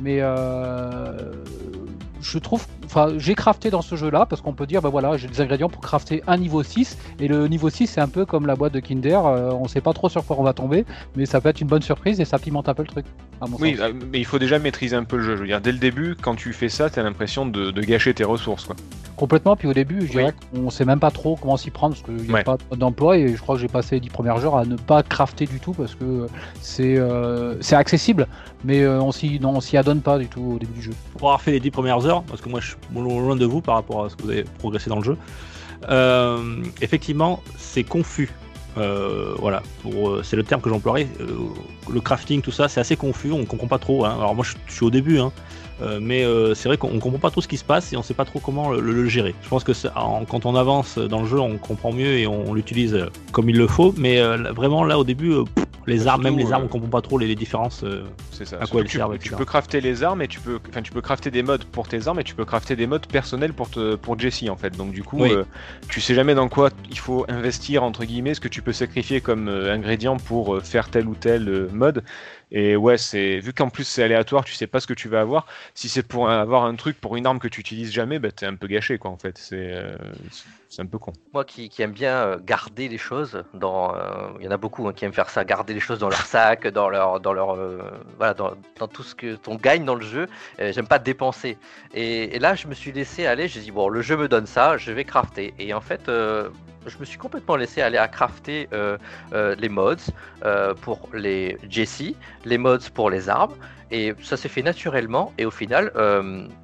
Mais 0.00 0.18
euh, 0.20 1.32
je 2.22 2.38
trouve, 2.38 2.66
enfin, 2.90 3.14
j'ai 3.18 3.34
crafté 3.34 3.70
dans 3.70 3.82
ce 3.82 3.94
jeu-là 3.94 4.26
parce 4.26 4.42
qu'on 4.42 4.52
peut 4.52 4.66
dire, 4.66 4.82
bah 4.82 4.88
voilà, 4.88 5.16
j'ai 5.16 5.28
des 5.28 5.40
ingrédients 5.40 5.68
pour 5.68 5.80
crafter 5.80 6.22
un 6.26 6.36
niveau 6.36 6.62
6 6.62 6.98
et 7.20 7.28
le 7.28 7.46
niveau 7.48 7.70
6 7.70 7.86
c'est 7.86 8.00
un 8.00 8.08
peu 8.08 8.26
comme 8.26 8.46
la 8.46 8.56
boîte 8.56 8.72
de 8.74 8.80
Kinder, 8.80 9.24
euh, 9.26 9.52
on 9.52 9.68
sait 9.68 9.80
pas 9.80 9.92
trop 9.92 10.08
sur 10.08 10.24
quoi 10.24 10.36
on 10.38 10.42
va 10.42 10.52
tomber, 10.52 10.84
mais 11.16 11.24
ça 11.26 11.40
peut 11.40 11.48
être 11.48 11.60
une 11.60 11.68
bonne 11.68 11.82
surprise 11.82 12.20
et 12.20 12.24
ça 12.24 12.38
pimente 12.38 12.68
un 12.68 12.74
peu 12.74 12.82
le 12.82 12.88
truc. 12.88 13.06
à 13.40 13.46
mon 13.46 13.56
Oui, 13.60 13.76
sens. 13.76 13.86
euh, 13.86 13.92
mais 14.10 14.18
il 14.18 14.24
faut 14.26 14.38
déjà 14.40 14.58
maîtriser 14.58 14.96
un 14.96 15.04
peu 15.04 15.16
le 15.16 15.22
jeu. 15.22 15.36
Je 15.36 15.40
veux 15.42 15.46
dire, 15.46 15.60
dès 15.60 15.72
le 15.72 15.78
début, 15.78 16.16
quand 16.20 16.34
tu 16.34 16.52
fais 16.52 16.68
ça, 16.68 16.90
t'as 16.90 17.02
l'impression 17.02 17.46
de, 17.46 17.70
de 17.70 17.80
gâcher 17.82 18.12
tes 18.12 18.24
ressources, 18.24 18.64
quoi. 18.66 18.76
Complètement, 19.16 19.54
puis 19.54 19.68
au 19.68 19.74
début, 19.74 19.96
je 20.06 20.12
Oui. 20.16 20.22
dirais 20.22 20.34
qu'on 20.54 20.70
sait 20.70 20.86
même 20.86 20.98
pas 20.98 21.10
trop 21.10 21.36
comment 21.36 21.58
s'y 21.58 21.70
prendre 21.70 21.94
parce 21.94 22.02
qu'il 22.06 22.26
n'y 22.26 22.30
a 22.30 22.34
Ouais. 22.36 22.42
pas 22.44 22.56
d'emploi 22.74 23.18
et 23.18 23.34
je 23.36 23.40
crois 23.42 23.54
que 23.56 23.60
j'ai 23.60 23.68
passé 23.68 23.96
les 23.96 24.00
10 24.00 24.08
premières 24.08 24.42
heures 24.46 24.56
à 24.56 24.64
ne 24.64 24.76
pas 24.76 25.02
crafter 25.02 25.44
du 25.44 25.60
tout 25.60 25.74
parce 25.74 25.94
que 25.94 26.26
c'est 26.62 26.96
euh, 26.96 27.54
c'est 27.60 27.76
accessible, 27.76 28.26
mais 28.64 28.80
euh, 28.80 28.98
on 29.02 29.12
s'y 29.12 29.38
non, 29.38 29.50
on 29.50 29.60
s'y 29.60 29.76
adonne 29.76 30.00
pas 30.00 30.18
du 30.18 30.26
tout 30.26 30.52
au 30.54 30.58
début 30.58 30.72
du 30.72 30.82
jeu. 30.82 30.92
pour 31.18 31.28
avoir 31.28 31.42
fait 31.42 31.50
les 31.50 31.60
10 31.60 31.70
premières 31.70 32.06
heures, 32.06 32.22
parce 32.22 32.40
que 32.40 32.48
moi 32.48 32.60
je 32.60 32.68
suis 32.68 32.76
loin 32.94 33.36
de 33.36 33.44
vous 33.44 33.60
par 33.60 33.76
rapport 33.76 34.04
à 34.04 34.10
ce 34.10 34.16
que 34.16 34.22
vous 34.22 34.30
avez 34.30 34.44
progressé 34.58 34.90
dans 34.90 34.98
le 34.98 35.04
jeu, 35.04 35.16
euh, 35.88 36.62
effectivement 36.80 37.42
c'est 37.58 37.84
confus. 37.84 38.30
Euh, 38.78 39.34
voilà, 39.38 39.62
euh, 39.86 40.22
c'est 40.22 40.36
le 40.36 40.44
terme 40.44 40.60
que 40.60 40.70
j'emploierais. 40.70 41.08
Le 41.88 42.00
crafting, 42.00 42.40
tout 42.40 42.52
ça, 42.52 42.68
c'est 42.68 42.80
assez 42.80 42.96
confus, 42.96 43.32
on 43.32 43.44
comprend 43.44 43.66
pas 43.66 43.78
trop. 43.78 44.04
hein. 44.04 44.14
Alors 44.16 44.34
moi 44.34 44.44
je, 44.44 44.54
suis 44.72 44.84
au 44.84 44.90
début, 44.90 45.18
hein, 45.18 45.32
mais 46.00 46.24
euh, 46.24 46.54
c'est 46.54 46.68
vrai 46.68 46.76
qu'on 46.76 46.88
on 46.92 46.98
comprend 46.98 47.18
pas 47.18 47.30
trop 47.30 47.40
ce 47.40 47.48
qui 47.48 47.56
se 47.56 47.64
passe 47.64 47.92
et 47.92 47.96
on 47.96 48.02
sait 48.02 48.14
pas 48.14 48.24
trop 48.24 48.38
comment 48.40 48.70
le, 48.70 48.80
le- 48.80 48.92
le 48.92 49.08
gérer. 49.08 49.34
Je 49.42 49.48
pense 49.48 49.64
que 49.64 49.72
en- 49.96 50.24
quand 50.24 50.46
on 50.46 50.54
avance 50.56 50.98
dans 50.98 51.20
le 51.22 51.26
jeu, 51.28 51.38
on 51.40 51.56
comprend 51.58 51.92
mieux 51.92 52.18
et 52.18 52.26
on, 52.26 52.52
l'utilise 52.54 52.94
euh, 52.94 53.06
comme 53.32 53.48
il 53.48 53.56
le 53.56 53.66
faut, 53.66 53.94
mais 53.96 54.18
euh, 54.20 54.36
vraiment 54.52 54.84
là 54.84 54.98
au 54.98 55.04
début, 55.04 55.32
euh, 55.32 55.44
pff, 55.54 55.64
les 55.86 56.06
armes, 56.06 56.22
même 56.22 56.36
les 56.38 56.52
armes, 56.52 56.62
euh, 56.62 56.66
on 56.66 56.68
comprend 56.68 56.88
pas 56.88 57.00
trop 57.00 57.18
les, 57.18 57.26
les 57.26 57.34
différences. 57.34 57.82
euh, 57.84 58.04
C'est 58.32 58.44
ça. 58.44 58.58
À 58.60 58.66
quoi 58.66 58.80
elles 58.82 58.86
tu, 58.86 58.98
servent, 58.98 59.18
tu 59.18 59.32
peux 59.32 59.44
crafter 59.44 59.80
les 59.80 60.02
armes 60.04 60.22
et 60.22 60.28
tu 60.28 60.38
peux, 60.38 60.58
enfin, 60.68 60.82
tu 60.82 60.92
peux 60.92 61.00
crafter 61.00 61.30
des 61.30 61.42
modes 61.42 61.64
pour 61.64 61.88
tes 61.88 62.06
armes 62.06 62.20
et 62.20 62.24
tu 62.24 62.34
peux 62.34 62.44
crafter 62.44 62.76
des 62.76 62.86
modes 62.86 63.06
personnels 63.06 63.52
pour 63.54 63.70
te, 63.70 63.94
pour 63.96 64.18
Jessie 64.18 64.50
en 64.50 64.56
fait. 64.56 64.76
Donc 64.76 64.92
du 64.92 65.02
coup, 65.02 65.22
Oui. 65.22 65.32
euh, 65.32 65.44
tu 65.88 66.00
sais 66.00 66.14
jamais 66.14 66.34
dans 66.34 66.48
quoi 66.48 66.70
il 66.90 66.98
faut 66.98 67.24
investir 67.28 67.82
entre 67.82 68.04
guillemets, 68.04 68.34
ce 68.34 68.40
que 68.40 68.48
tu 68.48 68.62
peux 68.62 68.72
sacrifier 68.72 69.20
comme 69.20 69.48
euh, 69.48 69.72
ingrédient 69.74 70.16
pour 70.18 70.54
euh, 70.56 70.60
faire 70.60 70.90
tel 70.90 71.06
ou 71.08 71.14
tel 71.14 71.48
euh, 71.48 71.68
mode. 71.72 72.04
Et 72.52 72.76
ouais, 72.76 72.98
c'est 72.98 73.38
vu 73.38 73.52
qu'en 73.52 73.70
plus 73.70 73.84
c'est 73.84 74.02
aléatoire, 74.02 74.44
tu 74.44 74.54
sais 74.54 74.66
pas 74.66 74.80
ce 74.80 74.86
que 74.86 74.94
tu 74.94 75.08
vas 75.08 75.20
avoir. 75.20 75.46
Si 75.74 75.88
c'est 75.88 76.02
pour 76.02 76.30
avoir 76.30 76.64
un 76.64 76.74
truc 76.74 77.00
pour 77.00 77.16
une 77.16 77.26
arme 77.26 77.38
que 77.38 77.48
tu 77.48 77.60
utilises 77.60 77.92
jamais, 77.92 78.18
bah 78.18 78.32
t'es 78.32 78.46
un 78.46 78.56
peu 78.56 78.66
gâché 78.66 78.98
quoi 78.98 79.10
en 79.10 79.16
fait. 79.16 79.38
C'est 79.38 79.72
euh, 79.72 79.96
un 80.78 80.86
peu 80.86 80.98
con. 80.98 81.12
Moi 81.32 81.44
qui, 81.44 81.70
aime 81.78 81.92
bien 81.92 82.16
euh, 82.16 82.38
garder 82.42 82.88
les 82.88 82.98
choses, 82.98 83.44
dans, 83.54 83.94
euh, 83.94 84.28
il 84.38 84.44
y 84.44 84.48
en 84.48 84.52
a 84.52 84.56
beaucoup 84.56 84.86
hein, 84.86 84.92
qui 84.92 85.04
aiment 85.04 85.12
faire 85.12 85.30
ça, 85.30 85.44
garder 85.44 85.74
les 85.74 85.80
choses 85.80 85.98
dans 85.98 86.08
leur 86.08 86.24
sac, 86.26 86.66
dans 86.68 86.88
leur, 86.88 87.20
dans 87.20 87.32
leur, 87.32 87.56
euh, 87.56 87.82
voilà, 88.18 88.34
dans, 88.34 88.52
dans 88.78 88.88
tout 88.88 89.02
ce 89.02 89.14
que 89.14 89.36
on 89.46 89.56
gagne 89.56 89.84
dans 89.84 89.94
le 89.94 90.04
jeu. 90.04 90.28
Euh, 90.60 90.72
J'aime 90.72 90.86
pas 90.86 90.98
dépenser. 90.98 91.58
Et, 91.94 92.36
et 92.36 92.38
là, 92.38 92.54
je 92.54 92.66
me 92.68 92.74
suis 92.74 92.92
laissé 92.92 93.26
aller. 93.26 93.48
J'ai 93.48 93.60
dit 93.60 93.70
bon, 93.70 93.88
le 93.88 94.02
jeu 94.02 94.16
me 94.16 94.28
donne 94.28 94.46
ça, 94.46 94.76
je 94.76 94.92
vais 94.92 95.04
crafter. 95.04 95.54
Et 95.58 95.74
en 95.74 95.80
fait, 95.80 96.08
euh, 96.08 96.48
je 96.90 96.98
me 96.98 97.04
suis 97.04 97.18
complètement 97.18 97.56
laissé 97.56 97.80
aller 97.80 97.98
à 97.98 98.08
crafter 98.08 98.68
euh, 98.72 98.98
euh, 99.32 99.54
les 99.58 99.68
mods 99.68 99.94
euh, 100.44 100.74
pour 100.74 101.08
les 101.14 101.56
Jesse, 101.68 102.12
les 102.44 102.58
mods 102.58 102.90
pour 102.94 103.08
les 103.10 103.28
armes, 103.28 103.54
et 103.90 104.14
ça 104.22 104.36
s'est 104.36 104.48
fait 104.48 104.62
naturellement. 104.62 105.32
Et 105.38 105.44
au 105.46 105.50
final, 105.50 105.92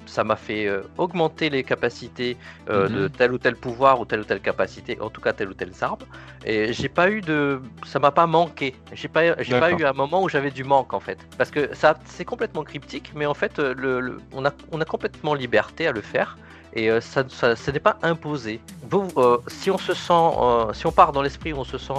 ça 0.05 0.23
m'a 0.23 0.35
fait 0.35 0.69
augmenter 0.97 1.49
les 1.49 1.63
capacités 1.63 2.37
euh, 2.69 2.87
de 2.89 3.03
Mhm. 3.03 3.09
tel 3.09 3.31
ou 3.33 3.37
tel 3.37 3.55
pouvoir 3.55 3.99
ou 3.99 4.05
telle 4.05 4.21
ou 4.21 4.23
telle 4.23 4.39
capacité, 4.41 4.97
en 5.01 5.09
tout 5.09 5.21
cas 5.21 5.33
telle 5.33 5.49
ou 5.49 5.53
telle 5.53 5.73
arme. 5.81 6.05
Et 6.45 6.73
j'ai 6.73 6.89
pas 6.89 7.09
eu 7.09 7.21
de, 7.21 7.61
ça 7.85 7.99
m'a 7.99 8.11
pas 8.11 8.27
manqué. 8.27 8.75
J'ai 8.93 9.07
pas, 9.09 9.41
j'ai 9.41 9.55
pas 9.55 9.71
eu 9.71 9.83
un 9.85 9.93
moment 9.93 10.23
où 10.23 10.29
j'avais 10.29 10.51
du 10.51 10.63
manque 10.63 10.93
en 10.93 10.99
fait, 10.99 11.19
parce 11.37 11.51
que 11.51 11.73
ça, 11.75 11.97
c'est 12.05 12.25
complètement 12.25 12.63
cryptique, 12.63 13.11
mais 13.15 13.25
en 13.25 13.33
fait, 13.33 13.59
le, 13.59 13.99
le- 13.99 14.19
on 14.31 14.45
a, 14.45 14.51
on 14.71 14.79
a 14.81 14.85
complètement 14.85 15.33
liberté 15.33 15.87
à 15.87 15.91
le 15.91 16.01
faire. 16.01 16.37
Et 16.73 16.89
euh, 16.89 17.01
ça, 17.01 17.23
ça, 17.29 17.55
ça 17.55 17.71
n'est 17.71 17.79
pas 17.79 17.97
imposé. 18.01 18.59
Vous, 18.89 19.07
euh, 19.17 19.37
si 19.47 19.71
on 19.71 19.77
se 19.77 19.93
sent, 19.93 20.13
euh, 20.13 20.73
si 20.73 20.85
on 20.85 20.91
part 20.91 21.11
dans 21.11 21.21
l'esprit 21.21 21.53
où 21.53 21.57
on 21.57 21.63
se 21.63 21.77
sent, 21.77 21.93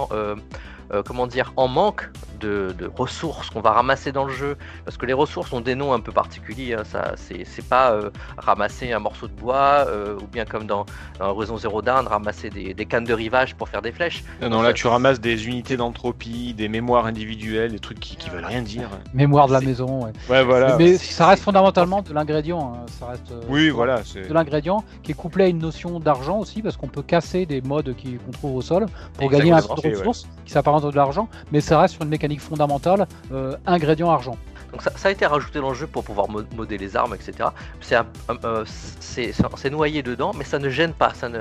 euh, 0.92 1.02
comment 1.04 1.26
dire, 1.26 1.52
en 1.56 1.68
manque 1.68 2.08
de, 2.40 2.74
de 2.78 2.86
ressources 2.96 3.50
qu'on 3.50 3.60
va 3.60 3.72
ramasser 3.72 4.12
dans 4.12 4.24
le 4.24 4.32
jeu, 4.32 4.56
parce 4.84 4.96
que 4.96 5.06
les 5.06 5.12
ressources 5.12 5.52
ont 5.52 5.60
des 5.60 5.74
noms 5.74 5.92
un 5.92 6.00
peu 6.00 6.12
particuliers. 6.12 6.74
hein, 6.74 6.84
ça, 6.84 7.12
c'est, 7.16 7.44
c'est 7.44 7.64
pas 7.66 7.90
euh, 7.92 8.10
ramasser 8.36 8.92
un 8.92 8.98
morceau 9.00 9.26
de 9.26 9.32
bois 9.32 9.84
euh, 9.88 10.16
ou 10.22 10.26
bien 10.26 10.44
comme 10.44 10.66
dans, 10.66 10.86
dans 11.18 11.30
Horizon 11.30 11.56
Zero 11.56 11.82
Dawn, 11.82 12.06
ramasser 12.06 12.48
des, 12.50 12.74
des 12.74 12.86
cannes 12.86 13.04
de 13.04 13.12
rivage 13.14 13.54
pour 13.56 13.68
faire 13.68 13.82
des 13.82 13.92
flèches. 13.92 14.22
Non, 14.40 14.48
non, 14.50 14.62
là 14.62 14.72
tu 14.72 14.86
ramasses 14.86 15.20
des 15.20 15.48
unités 15.48 15.76
d'entropie, 15.76 16.54
des 16.54 16.68
mémoires 16.68 17.06
individuelles, 17.06 17.72
des 17.72 17.78
trucs 17.80 17.98
qui, 18.00 18.16
qui 18.16 18.30
veulent 18.30 18.44
rien 18.44 18.62
dire. 18.62 18.88
Mémoire 19.14 19.48
de 19.48 19.52
la 19.54 19.60
C'est- 19.60 19.66
maison. 19.66 20.04
ouais. 20.04 20.12
Ouais, 20.30 20.44
voilà. 20.44 20.76
Mais 20.76 20.96
ça 20.96 21.26
reste 21.26 21.42
fondamentalement 21.42 22.02
de 22.02 22.12
l'ingrédient. 22.12 22.74
hein, 22.74 22.86
Ça 23.00 23.06
reste. 23.06 23.32
euh, 23.32 23.40
Oui, 23.48 23.68
voilà. 23.70 24.02
c'est- 24.04 24.28
De 24.28 24.32
l'ingrédient 24.34 24.84
qui 25.02 25.10
est 25.12 25.14
couplé 25.14 25.44
à 25.44 25.48
une 25.48 25.58
notion 25.58 25.98
d'argent 26.00 26.38
aussi 26.38 26.62
parce 26.62 26.76
qu'on 26.76 26.86
peut 26.88 27.02
casser 27.02 27.46
des 27.46 27.60
modes 27.60 27.94
qui- 27.96 28.16
qu'on 28.18 28.30
trouve 28.30 28.56
au 28.56 28.62
sol 28.62 28.86
pour 29.18 29.28
gagner 29.30 29.50
un 29.52 29.60
peu 29.60 29.74
de 29.82 29.88
Ouais. 29.88 29.96
ressources 29.96 30.28
qui 30.44 30.52
s'apparente 30.52 30.77
de 30.80 30.96
l'argent, 30.96 31.28
mais 31.52 31.60
ça 31.60 31.80
reste 31.80 31.94
sur 31.94 32.02
une 32.04 32.08
mécanique 32.10 32.40
fondamentale 32.40 33.06
euh, 33.32 33.56
ingrédient 33.66 34.10
argent. 34.10 34.36
Donc 34.72 34.82
ça, 34.82 34.90
ça 34.96 35.08
a 35.08 35.10
été 35.10 35.24
rajouté 35.26 35.60
dans 35.60 35.70
le 35.70 35.74
jeu 35.74 35.86
pour 35.86 36.04
pouvoir 36.04 36.28
mo- 36.28 36.42
modder 36.54 36.76
les 36.76 36.94
armes, 36.94 37.14
etc. 37.14 37.48
C'est 37.80 37.96
un- 37.96 38.06
un- 38.28 38.36
euh, 38.44 38.64
c'est- 39.00 39.32
noyé 39.70 40.02
dedans, 40.02 40.32
mais 40.36 40.44
ça 40.44 40.58
ne 40.58 40.68
gêne 40.68 40.92
pas. 40.92 41.14
Ça 41.14 41.28
ne, 41.28 41.38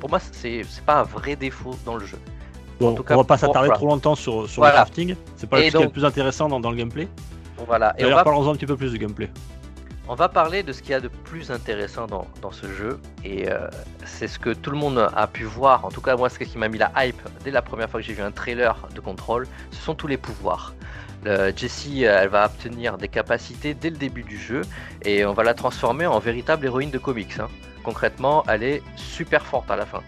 pour 0.00 0.08
moi, 0.08 0.18
c'est 0.32 0.62
c'est 0.68 0.84
pas 0.84 1.00
un 1.00 1.02
vrai 1.02 1.36
défaut 1.36 1.74
dans 1.84 1.96
le 1.96 2.06
jeu. 2.06 2.18
Bon, 2.80 2.94
tout 2.94 3.02
cas, 3.02 3.14
on 3.14 3.18
va 3.18 3.24
pas 3.24 3.36
s'attarder 3.36 3.66
voilà. 3.68 3.74
trop 3.76 3.86
longtemps 3.88 4.14
sur, 4.14 4.48
sur 4.48 4.62
Voilà. 4.62 4.72
le 4.76 4.76
crafting. 4.78 5.14
C'est 5.36 5.46
pas 5.46 5.58
truc 5.58 5.70
qui 5.70 5.76
est 5.76 5.80
le 5.82 5.88
plus 5.90 6.04
intéressant 6.06 6.48
dans, 6.48 6.58
dans 6.60 6.70
le 6.70 6.76
gameplay. 6.76 7.08
Voilà. 7.66 7.90
Et 7.98 8.00
on 8.00 8.04
D'ailleurs, 8.04 8.18
va, 8.18 8.24
parlons-en 8.24 8.52
un 8.52 8.54
petit 8.54 8.64
peu 8.64 8.76
plus 8.76 8.90
du 8.92 8.98
gameplay. 8.98 9.28
On 10.10 10.16
va 10.16 10.28
parler 10.28 10.64
de 10.64 10.72
ce 10.72 10.82
qu'il 10.82 10.90
y 10.90 10.94
a 10.94 11.00
de 11.00 11.06
plus 11.06 11.52
intéressant 11.52 12.08
dans, 12.08 12.50
ce 12.50 12.66
jeu. 12.66 12.98
Et 13.24 13.48
euh, 13.48 13.68
c'est 14.04 14.26
ce 14.26 14.40
que 14.40 14.50
tout 14.50 14.72
le 14.72 14.76
monde 14.76 15.08
a 15.14 15.26
pu 15.28 15.44
voir. 15.44 15.84
En 15.84 15.90
tout 15.90 16.00
cas, 16.00 16.16
moi, 16.16 16.28
ce 16.28 16.36
qui 16.40 16.58
m'a 16.58 16.68
mis 16.68 16.78
la 16.78 16.90
hype 16.96 17.22
dès 17.44 17.52
la 17.52 17.62
première 17.62 17.88
fois 17.88 18.00
que 18.00 18.06
j'ai 18.06 18.14
vu 18.14 18.22
un 18.22 18.32
trailer 18.32 18.88
de 18.92 18.98
contrôle, 18.98 19.46
ce 19.70 19.80
sont 19.80 19.94
tous 19.94 20.08
les 20.08 20.16
pouvoirs. 20.16 20.74
Jessie, 21.54 22.02
elle 22.02 22.28
va 22.28 22.46
obtenir 22.46 22.98
des 22.98 23.06
capacités 23.06 23.72
dès 23.72 23.90
le 23.90 23.96
début 23.96 24.24
du 24.24 24.36
jeu 24.36 24.62
et 25.02 25.24
on 25.24 25.32
va 25.32 25.44
la 25.44 25.54
transformer 25.54 26.06
en 26.06 26.18
véritable 26.18 26.66
héroïne 26.66 26.90
de 26.90 26.98
comics. 26.98 27.38
hein. 27.38 27.48
Concrètement, 27.84 28.42
elle 28.48 28.64
est 28.64 28.82
super 28.96 29.46
forte 29.46 29.70
à 29.70 29.76
la 29.76 29.86
fin. 29.86 30.02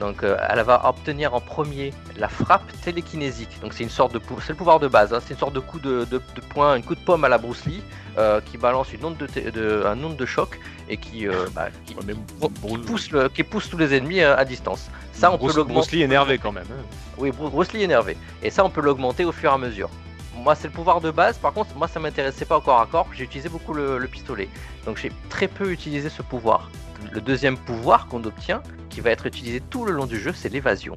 Donc, 0.00 0.22
euh, 0.22 0.36
elle 0.48 0.62
va 0.62 0.88
obtenir 0.88 1.34
en 1.34 1.40
premier 1.40 1.92
la 2.16 2.28
frappe 2.28 2.62
télékinésique. 2.82 3.58
Donc, 3.62 3.72
c'est 3.72 3.82
une 3.82 3.90
sorte 3.90 4.12
de, 4.14 4.20
c'est 4.42 4.50
le 4.50 4.54
pouvoir 4.54 4.78
de 4.78 4.86
base. 4.88 5.12
hein. 5.12 5.18
C'est 5.24 5.34
une 5.34 5.40
sorte 5.40 5.54
de 5.54 5.60
coup 5.60 5.80
de, 5.80 6.04
de, 6.04 6.18
de 6.36 6.40
poing, 6.50 6.72
un 6.72 6.80
coup 6.82 6.94
de 6.94 7.00
pomme 7.00 7.24
à 7.24 7.28
la 7.28 7.38
Bruce 7.38 7.64
Lee 7.66 7.82
euh, 8.16 8.40
qui 8.40 8.58
balance 8.58 8.92
une 8.92 9.04
onde 9.04 9.16
de, 9.18 9.82
un 9.86 10.02
onde 10.04 10.16
de 10.16 10.26
choc 10.26 10.60
et 10.88 10.96
qui, 10.98 11.26
euh, 11.26 11.46
bah, 11.54 11.68
qui, 11.84 11.94
Ouais, 11.94 12.00
mais 12.06 12.12
qui 12.14 12.20
Bruce- 12.62 12.86
pousse 12.86 13.10
le- 13.10 13.28
qui 13.28 13.42
pousse 13.42 13.68
tous 13.68 13.76
les 13.78 13.92
ennemis 13.94 14.20
euh, 14.20 14.36
à 14.36 14.44
distance. 14.44 14.88
Ça, 15.12 15.32
on 15.32 15.36
Bruce, 15.36 15.54
peut 15.54 15.62
Bruce 15.62 15.68
l'augmenter. 15.68 15.96
Lee 15.96 16.02
énervé 16.02 16.38
quand 16.38 16.52
même. 16.52 16.66
hein. 16.70 16.82
Oui, 17.18 17.30
Bru- 17.32 17.50
Bruce 17.50 17.72
Lee 17.72 17.82
énervé. 17.82 18.16
Et 18.42 18.50
ça, 18.50 18.64
on 18.64 18.70
peut 18.70 18.80
l'augmenter 18.80 19.24
au 19.24 19.32
fur 19.32 19.50
et 19.50 19.54
à 19.54 19.58
mesure. 19.58 19.90
Moi, 20.36 20.54
c'est 20.54 20.68
le 20.68 20.72
pouvoir 20.72 21.00
de 21.00 21.10
base. 21.10 21.36
Par 21.38 21.52
contre, 21.52 21.74
moi, 21.74 21.88
ça 21.88 21.98
m'intéressait 21.98 22.44
pas 22.44 22.56
au 22.58 22.60
corps 22.60 22.80
à 22.80 22.86
corps. 22.86 23.08
J'ai 23.12 23.24
utilisé 23.24 23.48
beaucoup 23.48 23.74
le, 23.74 23.98
le 23.98 24.06
pistolet. 24.06 24.48
Donc, 24.86 24.96
j'ai 24.98 25.10
très 25.28 25.48
peu 25.48 25.72
utilisé 25.72 26.08
ce 26.08 26.22
pouvoir. 26.22 26.70
Le 27.12 27.20
deuxième 27.20 27.56
pouvoir 27.56 28.06
qu'on 28.06 28.22
obtient, 28.24 28.62
qui 28.90 29.00
va 29.00 29.10
être 29.10 29.26
utilisé 29.26 29.60
tout 29.60 29.84
le 29.84 29.92
long 29.92 30.06
du 30.06 30.18
jeu, 30.18 30.32
c'est 30.34 30.48
l'évasion. 30.48 30.96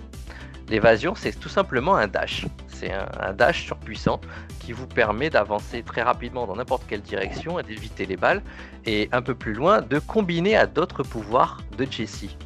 L'évasion, 0.69 1.15
c'est 1.15 1.37
tout 1.37 1.49
simplement 1.49 1.95
un 1.95 2.07
dash. 2.07 2.45
C'est 2.67 2.91
un, 2.93 3.33
dash 3.33 3.65
surpuissant 3.65 4.21
qui 4.59 4.71
vous 4.71 4.87
permet 4.87 5.29
d'avancer 5.29 5.83
très 5.83 6.01
rapidement 6.01 6.47
dans 6.47 6.55
n'importe 6.55 6.83
quelle 6.87 7.01
direction 7.01 7.59
et 7.59 7.63
d'éviter 7.63 8.05
les 8.05 8.15
balles. 8.15 8.41
Et 8.85 9.09
un 9.11 9.21
peu 9.21 9.35
plus 9.35 9.53
loin, 9.53 9.81
de 9.81 9.99
combiner 9.99 10.55
à 10.55 10.67
d'autres 10.67 11.03
pouvoirs 11.03 11.59
de 11.77 11.85
Jessie. 11.89 12.37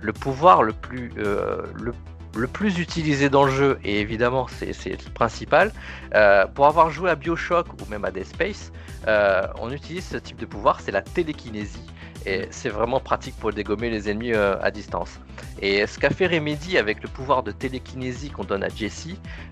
Le 0.00 0.12
pouvoir 0.12 0.62
le 0.62 0.72
plus, 0.74 1.10
euh, 1.18 1.62
utilisé 2.78 3.30
dans 3.30 3.44
le 3.44 3.50
jeu, 3.50 3.78
et 3.84 4.00
évidemment 4.00 4.46
c'est 4.48 4.72
c'est 4.72 4.90
le 4.90 5.10
principal, 5.12 5.72
euh, 6.14 6.46
pour 6.46 6.66
avoir 6.66 6.90
joué 6.90 7.08
à 7.10 7.14
Bioshock 7.14 7.72
ou 7.72 7.90
même 7.90 8.04
à 8.04 8.10
Dead 8.10 8.26
Space, 8.26 8.72
euh, 9.08 9.46
on 9.58 9.70
utilise 9.70 10.06
ce 10.06 10.18
type 10.18 10.36
de 10.36 10.46
pouvoir, 10.46 10.80
c'est 10.80 10.92
la 10.92 11.00
télékinésie. 11.00 11.86
Et 12.26 12.46
c'est 12.50 12.70
vraiment 12.70 13.00
pratique 13.00 13.36
pour 13.38 13.52
dégommer 13.52 13.90
les 13.90 14.08
ennemis 14.08 14.32
euh, 14.32 14.56
à 14.62 14.70
distance. 14.70 15.20
Et 15.60 15.86
ce 15.86 15.98
qu'a 15.98 16.10
fait 16.10 16.26
Remedy 16.26 16.78
avec 16.78 17.02
le 17.02 17.08
pouvoir 17.08 17.42
de 17.42 17.52
télékinésie 17.52 18.30
qu'on 18.30 18.44
donne 18.44 18.64
à 18.64 18.68
Jesse, 18.68 19.08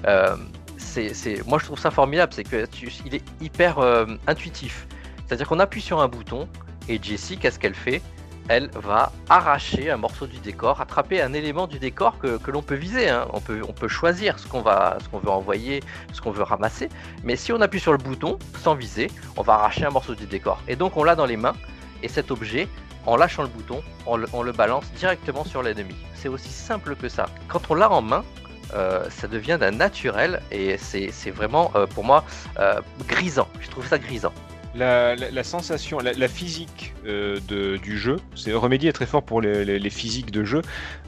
euh, 0.07 0.37
c'est, 0.79 1.47
moi 1.47 1.59
je 1.59 1.67
trouve 1.67 1.79
ça 1.79 1.91
formidable, 1.91 2.33
c'est 2.35 2.45
que 2.45 2.67
tu- 2.67 2.91
il 3.07 3.15
est 3.15 3.25
hyper 3.41 3.79
euh, 3.79 4.07
intuitif. 4.27 4.87
C'est-à-dire 5.27 5.49
qu'on 5.49 5.61
appuie 5.61 5.81
sur 5.83 6.01
un 6.01 6.09
bouton 6.09 6.49
et 6.89 6.99
Jessie, 7.03 7.37
qu'est-ce 7.39 7.59
qu'elle 7.59 7.75
fait? 7.75 8.03
Elle 8.49 8.71
va 8.75 9.13
arracher 9.29 9.91
un 9.91 9.97
morceau 9.99 10.27
du 10.27 10.39
décor, 10.39 10.81
attraper 10.81 11.23
un 11.23 11.33
élément 11.33 11.69
du 11.69 11.79
décor 11.79 12.19
que, 12.19 12.39
que 12.39 12.51
l'on 12.51 12.61
peut 12.63 12.75
viser. 12.75 13.09
hein. 13.09 13.29
On, 13.33 13.41
peut, 13.41 13.61
on 13.69 13.73
peut 13.73 13.87
choisir 13.87 14.39
ce 14.41 14.49
qu'on 14.49 14.63
va, 14.63 14.99
ce 15.03 15.09
qu'on 15.09 15.19
veut 15.21 15.31
envoyer, 15.31 15.81
ce 16.13 16.21
qu'on 16.21 16.33
veut 16.33 16.43
ramasser. 16.43 16.89
Mais 17.23 17.37
si 17.37 17.53
on 17.53 17.61
appuie 17.61 17.79
sur 17.79 17.93
le 17.93 17.99
bouton 17.99 18.39
sans 18.61 18.75
viser, 18.75 19.11
on 19.37 19.43
va 19.43 19.55
arracher 19.55 19.85
un 19.85 19.91
morceau 19.91 20.17
du 20.17 20.27
décor. 20.27 20.61
Et 20.67 20.75
donc 20.75 20.97
on 20.97 21.05
l'a 21.05 21.15
dans 21.15 21.27
les 21.27 21.37
mains. 21.37 21.55
Et 22.03 22.09
cet 22.09 22.31
objet, 22.31 22.69
en 23.07 23.17
lâchant 23.17 23.43
le 23.43 23.49
bouton, 23.49 23.83
on 24.07 24.17
le, 24.17 24.53
balance 24.53 24.85
directement 24.93 25.45
sur 25.45 25.63
l'ennemi. 25.63 25.95
C'est 26.15 26.29
aussi 26.29 26.51
simple 26.51 26.97
que 26.97 27.09
ça. 27.09 27.27
Quand 27.49 27.71
on 27.71 27.75
l'a 27.75 27.91
en 27.91 28.03
main, 28.03 28.25
euh, 28.75 29.09
ça 29.11 29.29
devient 29.29 29.59
d'un 29.61 29.73
naturel 29.73 30.41
et 30.51 30.79
c'est 30.79 31.11
c'est 31.13 31.31
vraiment 31.31 31.71
euh, 31.75 31.87
pour 31.87 32.05
moi 32.05 32.25
euh, 32.59 32.81
grisant. 33.07 33.49
Je 33.61 33.69
trouve 33.69 33.87
ça 33.87 33.99
grisant. 33.99 34.33
La, 34.75 35.15
la- 35.17 35.31
la 35.31 35.45
sensation, 35.45 35.99
la, 35.99 36.15
la 36.15 36.29
physique 36.29 36.95
euh, 37.07 37.39
de- 37.47 37.77
du 37.77 37.99
jeu, 37.99 38.17
c'est 38.35 38.55
Remedy 38.55 38.89
est 38.89 38.93
très 38.95 39.05
fort 39.05 39.23
pour 39.23 39.43
les, 39.43 39.67
les- 39.67 39.79
les 39.79 39.91
physiques 39.91 40.31
de 40.31 40.45
jeu. 40.45 40.63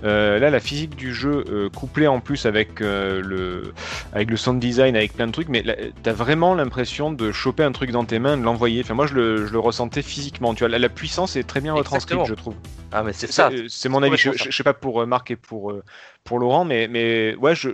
Euh, 0.05 0.39
là, 0.39 0.51
la 0.51 0.61
physique 0.61 0.97
du 0.97 1.15
jeu 1.15 1.45
euh, 1.49 1.71
couplée 1.71 2.07
en 2.07 2.21
plus 2.21 2.45
avec 2.45 2.81
le 2.81 3.73
avec 4.13 4.29
le 4.31 4.37
sound 4.37 4.61
design, 4.61 4.97
avec 4.97 5.15
plein 5.15 5.27
de 5.29 5.33
trucs, 5.33 5.49
mais 5.49 5.65
t'as 6.03 6.13
vraiment 6.13 6.55
l'impression 6.55 7.11
de 7.11 7.33
choper 7.33 7.63
un 7.63 7.73
truc 7.73 7.91
dans 7.91 8.05
tes 8.05 8.19
mains, 8.19 8.37
de 8.37 8.43
l'envoyer. 8.43 8.83
Enfin, 8.85 8.93
moi, 8.95 9.07
je 9.07 9.15
le, 9.15 9.47
je 9.47 9.53
le 9.53 9.59
ressentais 9.59 10.03
physiquement. 10.03 10.53
Tu 10.55 10.61
vois, 10.61 10.69
la, 10.69 10.79
la 10.79 10.89
puissance 10.91 11.37
est 11.37 11.45
très 11.45 11.63
bien 11.63 11.73
retranscrite, 11.73 12.19
Exactement. 12.21 12.25
je 12.27 12.35
trouve. 12.35 12.55
Ah 12.95 13.03
mais 13.03 13.13
c'est 13.13 13.31
ça. 13.33 13.51
c'est 13.69 13.89
mon 13.89 14.03
avis. 14.03 14.17
Je, 14.17 14.33
je- 14.33 14.45
je 14.51 14.57
sais 14.57 14.63
pas 14.63 14.75
pour 14.75 15.03
euh, 15.03 15.07
Marc 15.07 15.31
et 15.31 15.37
pour 15.37 15.73
euh, 15.73 15.83
pour 16.25 16.39
Laurent, 16.39 16.65
mais 16.65 16.89
mais 16.89 17.35
ouais, 17.37 17.55
je, 17.55 17.69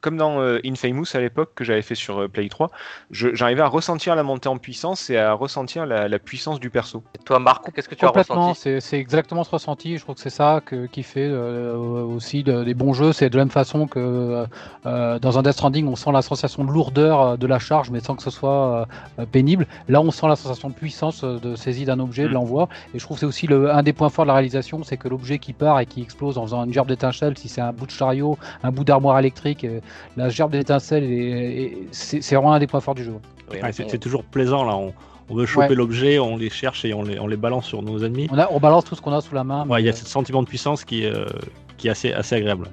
comme 0.00 0.16
dans 0.16 0.40
euh, 0.40 0.58
Infamous 0.64 1.04
à 1.14 1.20
l'époque 1.20 1.52
que 1.54 1.62
j'avais 1.62 1.82
fait 1.82 1.94
sur 1.94 2.28
Play 2.28 2.48
3, 2.48 2.70
je- 3.12 3.32
j'arrivais 3.34 3.60
à 3.62 3.68
ressentir 3.68 4.16
la 4.16 4.22
montée 4.24 4.48
en 4.48 4.58
puissance 4.58 5.08
et 5.10 5.16
à 5.18 5.34
ressentir 5.34 5.86
la, 5.86 6.08
la 6.08 6.18
puissance 6.18 6.58
du 6.58 6.70
perso. 6.70 7.04
Et 7.14 7.22
toi, 7.22 7.38
Marc, 7.38 7.70
qu'est-ce 7.72 7.88
que 7.88 7.94
tu 7.94 8.04
as 8.04 8.08
Complètement, 8.08 8.48
ressenti 8.48 8.60
c'est 8.60 8.80
c'est 8.80 8.98
exactement 8.98 9.44
ce 9.44 9.50
ressenti. 9.50 9.98
Je 9.98 10.02
trouve 10.02 10.16
que 10.16 10.20
c'est 10.20 10.30
ça 10.30 10.60
que, 10.64 10.86
qui 10.86 11.02
fait 11.04 11.28
euh, 11.30 11.76
aussi 11.76 12.42
de- 12.42 12.64
des 12.64 12.74
bons 12.74 12.92
jeux. 12.92 13.12
C'est 13.12 13.30
de 13.30 13.36
la 13.36 13.44
même 13.44 13.50
façon 13.52 13.86
que 13.86 14.46
euh, 14.86 15.18
dans 15.18 15.38
un 15.38 15.42
Death 15.42 15.52
Stranding, 15.52 15.86
on 15.86 15.96
sent 15.96 16.12
la 16.12 16.22
sensation 16.22 16.64
de 16.64 16.70
lourdeur 16.72 17.38
de 17.38 17.46
la 17.46 17.58
charge, 17.58 17.90
mais 17.90 18.00
sans 18.00 18.16
que 18.16 18.22
ce 18.22 18.30
soit 18.30 18.86
euh, 19.18 19.26
pénible. 19.26 19.66
Là, 19.88 20.00
on 20.00 20.10
sent 20.10 20.26
la 20.28 20.36
sensation 20.36 20.70
de 20.70 20.74
puissance 20.74 21.22
de 21.24 21.54
saisie 21.56 21.84
d'un 21.84 22.00
objet, 22.00 22.24
Mm. 22.24 22.28
de 22.28 22.32
l'envoi. 22.34 22.68
Et 22.94 22.98
je 22.98 23.04
trouve 23.04 23.16
que 23.16 23.20
c'est 23.20 23.26
aussi 23.26 23.46
le, 23.46 23.70
un 23.70 23.82
des 23.82 23.92
points 23.92 24.08
forts 24.08 24.24
de 24.24 24.28
la 24.28 24.34
réalisation, 24.34 24.45
c'est 24.84 24.96
que 24.96 25.08
l'objet 25.08 25.38
qui 25.38 25.52
part 25.52 25.80
et 25.80 25.86
qui 25.86 26.02
explose 26.02 26.38
en 26.38 26.42
faisant 26.42 26.64
une 26.64 26.72
gerbe 26.72 26.88
d'étincelle, 26.88 27.36
si 27.38 27.48
c'est 27.48 27.60
un 27.60 27.72
bout 27.72 27.86
de 27.86 27.90
chariot, 27.90 28.38
un 28.62 28.70
bout 28.70 28.84
d'armoire 28.84 29.18
électrique, 29.18 29.64
euh, 29.64 29.80
la 30.16 30.28
gerbe 30.28 30.52
d'étincelle, 30.52 31.04
est- 31.04 31.62
est- 31.62 31.88
c'est 31.92 32.34
vraiment 32.34 32.52
un 32.52 32.58
des 32.58 32.66
points 32.66 32.80
forts 32.80 32.94
du 32.94 33.04
jeu. 33.04 33.14
Ouais, 33.50 33.60
c'est 33.72 33.98
toujours 33.98 34.24
plaisant 34.24 34.64
là. 34.64 34.76
On, 34.76 34.92
on 35.28 35.34
veut 35.34 35.46
choper 35.46 35.68
Ouais. 35.68 35.74
l'objet, 35.74 36.18
on 36.18 36.36
les 36.36 36.50
cherche 36.50 36.84
et 36.84 36.94
on 36.94 37.02
les, 37.02 37.18
on 37.18 37.26
les 37.26 37.36
balance 37.36 37.66
sur 37.66 37.82
nos 37.82 37.98
ennemis. 38.04 38.28
On, 38.30 38.38
a, 38.38 38.48
on 38.50 38.60
balance 38.60 38.84
tout 38.84 38.94
ce 38.94 39.00
qu'on 39.00 39.12
a 39.12 39.20
sous 39.20 39.34
la 39.34 39.44
main. 39.44 39.66
Ouais, 39.66 39.82
il 39.82 39.86
y 39.86 39.88
a 39.88 39.92
ce 39.92 40.04
sentiment 40.06 40.42
de 40.42 40.48
puissance 40.48 40.84
qui, 40.84 41.04
est, 41.04 41.12
euh, 41.12 41.26
qui 41.76 41.88
est 41.88 41.90
assez, 41.90 42.12
assez 42.12 42.36
agréable. 42.36 42.68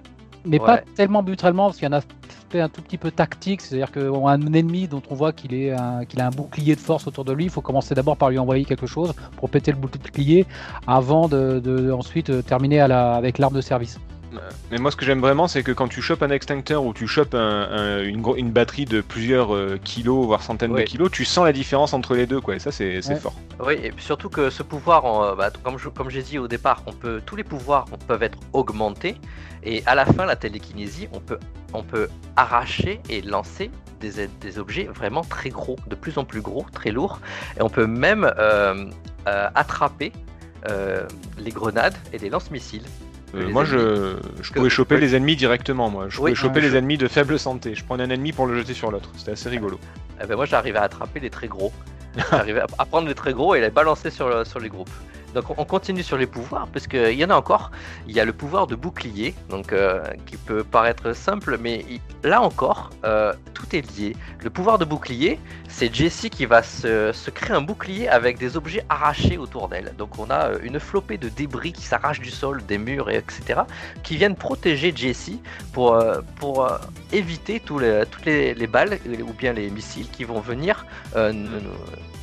Mais 0.45 0.59
Ouais. 0.59 0.65
pas 0.65 0.77
tellement 0.95 1.23
brutalement 1.23 1.65
parce 1.67 1.77
qu'il 1.77 1.87
y 1.87 1.93
en 1.93 1.97
a 1.97 2.01
fait 2.49 2.61
un 2.61 2.69
tout 2.69 2.81
petit 2.81 2.97
peu 2.97 3.09
tactique, 3.09 3.61
c'est-à-dire 3.61 3.91
qu'on 3.91 4.27
a 4.27 4.31
un 4.33 4.53
ennemi 4.53 4.87
dont 4.87 5.01
on 5.09 5.15
voit 5.15 5.31
qu'il 5.33 5.53
est 5.55 5.71
un- 5.71 6.05
qu'il 6.05 6.21
a 6.21 6.27
un 6.27 6.29
bouclier 6.29 6.75
de 6.75 6.79
force 6.79 7.07
autour 7.07 7.25
de 7.25 7.33
lui, 7.33 7.45
il 7.45 7.49
faut 7.49 7.61
commencer 7.61 7.95
d'abord 7.95 8.15
par 8.17 8.29
lui 8.29 8.37
envoyer 8.37 8.63
quelque 8.65 8.85
chose 8.85 9.13
pour 9.37 9.49
péter 9.49 9.71
le 9.71 9.77
bouclier 9.77 10.45
avant 10.85 11.27
de, 11.27 11.59
de- 11.59 11.91
ensuite 11.91 12.45
terminer 12.45 12.79
à 12.79 12.87
la, 12.87 13.13
avec 13.15 13.37
l'arme 13.39 13.55
de 13.55 13.61
service. 13.61 13.99
Mais 14.71 14.77
moi, 14.77 14.91
ce 14.91 14.95
que 14.95 15.05
j'aime 15.05 15.19
vraiment, 15.21 15.47
c'est 15.47 15.63
que 15.63 15.71
quand 15.71 15.87
tu 15.87 16.01
chopes 16.01 16.23
un 16.23 16.29
extincteur 16.29 16.83
ou 16.83 16.93
tu 16.93 17.07
chopes 17.07 17.33
un- 17.35 17.39
un- 17.71 18.03
une, 18.03 18.51
batterie 18.51 18.85
de 18.85 19.01
plusieurs 19.01 19.53
euh, 19.53 19.79
kilos, 19.83 20.25
voire 20.25 20.41
centaines 20.41 20.73
de 20.73 20.81
kilos, 20.81 21.11
tu 21.11 21.25
sens 21.25 21.45
la 21.45 21.53
différence 21.53 21.93
entre 21.93 22.15
les 22.15 22.25
deux, 22.25 22.41
quoi. 22.41 22.55
Et 22.55 22.59
ça, 22.59 22.71
c'est 22.71 23.05
Ouais. 23.07 23.15
fort. 23.15 23.33
Oui, 23.65 23.73
et 23.73 23.91
surtout 23.97 24.29
que 24.29 24.49
ce 24.49 24.63
pouvoir, 24.63 25.05
en- 25.05 25.35
bah, 25.35 25.51
comme 25.63 26.09
j'ai 26.09 26.21
dit 26.23 26.39
au 26.39 26.47
départ, 26.47 26.81
on 26.87 26.93
peut, 26.93 27.21
tous 27.25 27.35
les 27.35 27.43
pouvoirs 27.43 27.85
on- 27.91 27.97
peuvent 27.97 28.23
être 28.23 28.37
augmentés. 28.53 29.15
Et 29.63 29.83
à 29.85 29.95
la 29.95 30.05
fin, 30.05 30.25
la 30.25 30.35
télékinésie, 30.35 31.07
on 31.13 31.19
peut, 31.19 31.39
on 31.73 31.83
peut 31.83 32.09
arracher 32.35 33.01
et 33.09 33.21
lancer 33.21 33.71
des, 34.01 34.27
des 34.41 34.59
objets 34.59 34.85
vraiment 34.85 35.21
très 35.23 35.49
gros, 35.49 35.77
de 35.87 35.95
plus 35.95 36.17
en 36.17 36.25
plus 36.25 36.41
gros, 36.41 36.65
très 36.73 36.91
lourds. 36.91 37.19
Et 37.57 37.61
on 37.61 37.69
peut 37.69 37.87
même 37.87 38.29
euh, 38.37 38.85
euh, 39.27 39.49
attraper 39.55 40.11
euh, 40.69 41.07
les 41.37 41.51
grenades 41.51 41.95
et 42.11 42.17
les 42.17 42.29
lance-missiles. 42.29 42.83
Euh, 43.35 43.49
moi, 43.49 43.63
ennemis. 43.63 44.17
je, 44.41 44.53
pouvais 44.53 44.69
choper 44.69 44.95
oui. 44.95 45.01
les 45.01 45.15
ennemis 45.15 45.35
directement, 45.35 45.89
moi. 45.89 46.05
Je 46.09 46.17
Oui, 46.17 46.31
pouvais 46.31 46.35
choper 46.35 46.55
ouais. 46.61 46.67
les 46.69 46.75
ennemis 46.75 46.97
de 46.97 47.07
faible 47.07 47.39
santé. 47.39 47.73
Je 47.75 47.83
prenais 47.83 48.03
un 48.03 48.09
ennemi 48.09 48.31
pour 48.31 48.45
le 48.45 48.55
jeter 48.57 48.73
sur 48.73 48.91
l'autre. 48.91 49.09
C'était 49.17 49.31
assez 49.31 49.49
rigolo. 49.49 49.79
Eh 50.21 50.27
ben, 50.27 50.35
moi, 50.35 50.45
j'arrivais 50.45 50.77
à 50.79 50.83
attraper 50.83 51.19
les 51.19 51.29
très 51.29 51.47
gros. 51.47 51.71
J'arrivais 52.31 52.61
à- 52.77 52.85
prendre 52.85 53.07
les 53.07 53.15
très 53.15 53.33
gros 53.33 53.55
et 53.55 53.61
les 53.61 53.71
balancer 53.71 54.11
sur 54.11 54.29
les 54.61 54.69
groupes. 54.69 54.89
Donc 55.33 55.49
on 55.57 55.63
on 55.63 55.65
continue 55.65 56.03
sur 56.03 56.17
les 56.17 56.27
pouvoirs, 56.27 56.67
parce 56.73 56.87
qu'il 56.87 57.13
y 57.13 57.23
en 57.23 57.29
a 57.29 57.35
encore. 57.35 57.71
Il 58.05 58.13
y 58.13 58.19
a 58.19 58.25
le 58.25 58.33
pouvoir 58.33 58.67
de 58.67 58.75
bouclier, 58.75 59.33
euh, 59.71 60.03
qui 60.25 60.35
peut 60.35 60.61
paraître 60.61 61.13
simple, 61.13 61.57
mais 61.57 61.85
là 62.21 62.41
encore, 62.41 62.89
euh, 63.05 63.31
tout 63.53 63.73
est 63.73 63.97
lié. 63.97 64.13
Le 64.41 64.49
pouvoir 64.49 64.77
de 64.77 64.83
bouclier, 64.83 65.39
c'est 65.69 65.95
Jessie 65.95 66.29
qui 66.29 66.45
va 66.45 66.61
se, 66.61 67.29
créer 67.29 67.55
un 67.55 67.61
bouclier 67.61 68.09
avec 68.09 68.37
des 68.39 68.57
objets 68.57 68.83
arrachés 68.89 69.37
autour 69.37 69.69
d'elle. 69.69 69.93
Donc 69.97 70.19
on 70.19 70.29
a 70.29 70.49
euh, 70.49 70.59
une 70.63 70.81
flopée 70.81 71.17
de 71.17 71.29
débris 71.29 71.71
qui 71.71 71.83
s'arrachent 71.83 72.19
du 72.19 72.31
sol, 72.31 72.61
des 72.65 72.77
murs, 72.77 73.09
et 73.09 73.15
etc., 73.15 73.61
qui 74.03 74.17
viennent 74.17 74.35
protéger 74.35 74.91
Jessie 74.93 75.39
pour, 75.71 75.97
éviter 77.13 77.61
toutes 77.61 78.25
les, 78.25 78.53
les 78.53 78.67
balles 78.67 78.99
ou 79.25 79.31
bien 79.33 79.53
les 79.53 79.69
missiles 79.69 80.09
qui 80.09 80.25
vont 80.25 80.41
venir 80.41 80.85
nous, 81.15 81.47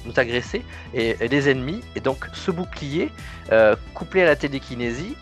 nous- 0.05 0.19
agresser 0.19 0.65
et, 0.95 1.17
les 1.29 1.49
ennemis. 1.49 1.83
Et 1.97 2.01
donc 2.01 2.27
ce 2.33 2.51
bouclier, 2.51 3.11
euh, 3.53 3.77
couplé 3.95 4.23
à 4.23 4.27
la 4.27 4.37
télékinésie, 4.37 5.17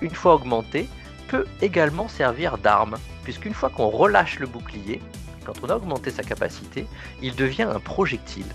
une 0.00 0.10
fois 0.14 0.34
augmenté, 0.34 0.88
peut 1.28 1.46
également 1.60 2.08
servir 2.08 2.58
d'arme. 2.58 2.96
Puisqu'une 3.24 3.54
fois 3.54 3.70
qu'on 3.70 3.88
relâche 3.88 4.38
le 4.40 4.46
bouclier, 4.46 5.00
quand 5.46 5.54
on 5.62 5.68
a 5.70 5.76
augmenté 5.76 6.10
sa 6.10 6.22
capacité, 6.22 6.86
il 7.22 7.34
devient 7.36 7.62
un 7.62 7.80
projectile. 7.80 8.46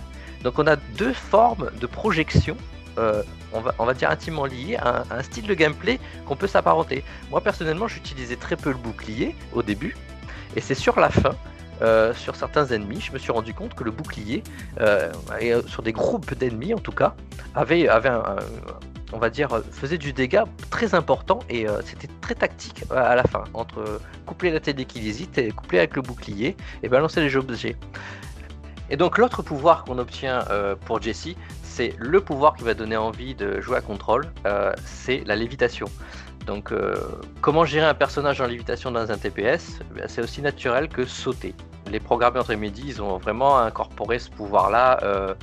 Donc 0.44 0.60
on 0.60 0.68
a 0.68 0.76
deux 0.76 1.14
formes 1.14 1.72
de 1.80 1.88
projection. 1.88 2.58
euh, 2.98 3.24
on, 3.54 3.62
va, 3.62 3.74
on 3.80 3.86
va 3.86 3.94
dire 3.94 4.10
intimement 4.10 4.46
liées 4.46 4.76
à 4.78 5.04
un 5.12 5.24
style 5.24 5.48
de 5.48 5.54
gameplay 5.54 6.00
qu'on 6.26 6.36
peut 6.36 6.48
s'apparenter. 6.48 7.04
Moi 7.32 7.42
personnellement 7.42 7.88
j'utilisais 7.88 8.36
très 8.36 8.56
peu 8.58 8.70
le 8.70 8.78
bouclier 8.78 9.36
au 9.54 9.64
début 9.64 9.96
et 10.56 10.62
c'est 10.62 10.76
sur 10.76 11.00
la 11.00 11.10
fin 11.10 11.36
euh, 11.82 12.14
sur 12.14 12.36
certains 12.36 12.66
ennemis, 12.68 13.02
je 13.02 13.12
me 13.12 13.18
suis 13.18 13.32
rendu 13.32 13.54
compte 13.54 13.76
que 13.76 13.84
le 13.84 13.92
bouclier, 13.92 14.44
euh, 14.80 15.12
euh, 15.42 15.62
sur 15.68 15.84
des 15.84 15.94
groupes 15.94 16.34
d'ennemis 16.34 16.74
en 16.74 16.80
tout 16.80 16.92
cas, 16.92 17.16
on 19.14 19.20
va 19.20 19.30
dire, 19.30 19.62
faisait 19.72 19.98
du 19.98 20.12
dégât 20.12 20.46
très 20.70 20.94
important 20.94 21.40
et 21.50 21.66
c'était 21.86 22.10
très 22.20 22.36
tactique 22.36 22.84
à 22.92 23.16
la 23.16 23.24
fin, 23.24 23.46
entre 23.54 24.02
coupler 24.26 24.52
la 24.52 24.60
télékinésie, 24.60 25.30
et 25.38 25.52
coupler 25.52 25.80
avec 25.80 25.96
le 25.96 26.02
bouclier 26.02 26.58
et 26.84 26.90
balancer 26.90 27.22
les 27.22 27.36
objets. 27.36 27.78
Et 28.90 28.98
donc 28.98 29.18
l'autre 29.18 29.42
pouvoir 29.42 29.86
qu'on 29.86 29.98
obtient 29.98 30.46
pour 30.86 31.02
Jessie, 31.02 31.38
c'est 31.64 31.94
le 31.98 32.20
pouvoir 32.20 32.56
qui 32.56 32.64
va 32.64 32.74
donner 32.74 32.98
envie 32.98 33.34
de 33.34 33.62
jouer 33.62 33.78
à 33.78 33.82
contrôle, 33.82 34.28
c'est 34.84 35.24
la 35.26 35.38
lévitation. 35.38 35.88
Donc 36.48 36.72
euh, 36.72 36.96
comment 37.42 37.66
gérer 37.66 37.86
un 37.86 37.94
personnage 37.94 38.40
en 38.42 38.46
lévitation 38.48 38.90
dans 38.90 39.12
un 39.12 39.18
TPS 39.18 39.80
Eh 39.98 40.08
C'est 40.08 40.22
aussi 40.22 40.42
naturel 40.42 40.88
que 40.88 41.06
sauter. 41.06 41.54
Les 41.92 42.00
programmeurs 42.00 42.44
entre 42.44 42.56
midi, 42.56 42.84
ils 42.88 43.02
ont 43.02 43.18
vraiment 43.18 43.60
incorporé 43.60 44.18
ce 44.20 44.30
pouvoir-là 44.30 45.00
euh, 45.04 45.34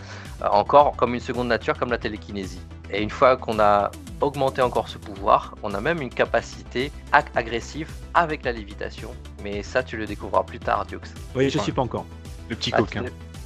encore 0.50 0.96
comme 0.96 1.14
une 1.14 1.20
seconde 1.20 1.48
nature, 1.48 1.78
comme 1.78 1.90
la 1.90 1.98
télékinésie. 1.98 2.60
Et 2.90 3.02
une 3.02 3.10
fois 3.10 3.36
qu'on 3.36 3.58
a 3.60 3.90
augmenté 4.20 4.60
encore 4.62 4.88
ce 4.88 4.98
pouvoir, 4.98 5.54
on 5.62 5.72
a 5.74 5.80
même 5.80 6.00
une 6.02 6.10
capacité 6.10 6.90
ag- 7.12 7.24
agressive 7.34 7.90
avec 8.14 8.44
la 8.44 8.52
lévitation. 8.52 9.10
Mais 9.42 9.62
ça, 9.62 9.82
tu 9.82 9.96
le 9.96 10.06
découvriras 10.06 10.42
plus 10.44 10.58
tard, 10.58 10.84
Dux. 10.86 10.98
Oui, 11.34 11.48
je 11.50 11.58
suis 11.58 11.72
pas 11.72 11.82
encore. 11.82 12.04
Le 12.48 12.56
petit 12.56 12.70
Ah, 12.74 12.78
coquin. 12.78 13.04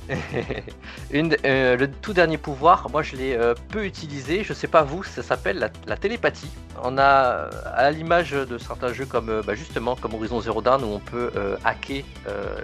Une, 1.11 1.37
euh, 1.45 1.77
le 1.77 1.91
tout 1.91 2.13
dernier 2.13 2.39
pouvoir, 2.39 2.89
moi 2.91 3.03
je 3.03 3.17
l'ai 3.17 3.35
euh, 3.35 3.55
peu 3.71 3.85
utilisé, 3.85 4.45
je 4.45 4.53
sais 4.53 4.67
pas 4.67 4.83
vous, 4.83 5.03
ça 5.05 5.23
s'appelle 5.23 5.59
la, 5.59 5.69
la 5.87 5.97
télépathie. 5.97 6.51
On 6.83 6.99
a, 6.99 7.03
euh, 7.03 7.51
à 7.75 7.91
l'image 7.91 8.31
de 8.33 8.59
certains 8.59 8.93
jeux 8.93 9.07
comme 9.07 9.29
euh, 9.29 9.43
bah, 9.43 9.55
justement 9.55 9.97
comme 9.97 10.15
Horizon 10.15 10.41
Zero 10.41 10.61
Dawn 10.63 10.83
où 10.85 10.89
on 10.89 10.99
peut 11.01 11.31
hacker 11.65 12.05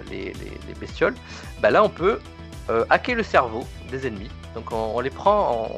les, 0.09 0.25
les- 0.25 0.33
les 0.33 0.73
bestioles, 0.79 1.15
bah 1.61 1.69
là 1.71 1.83
on 1.83 1.89
peut 1.89 2.19
hacker 2.89 3.15
le 3.15 3.23
cerveau 3.23 3.65
des 3.91 4.07
ennemis. 4.07 4.29
Donc 4.55 4.71
on, 4.71 4.93
on 4.95 4.99
les 4.99 5.09
prend, 5.11 5.77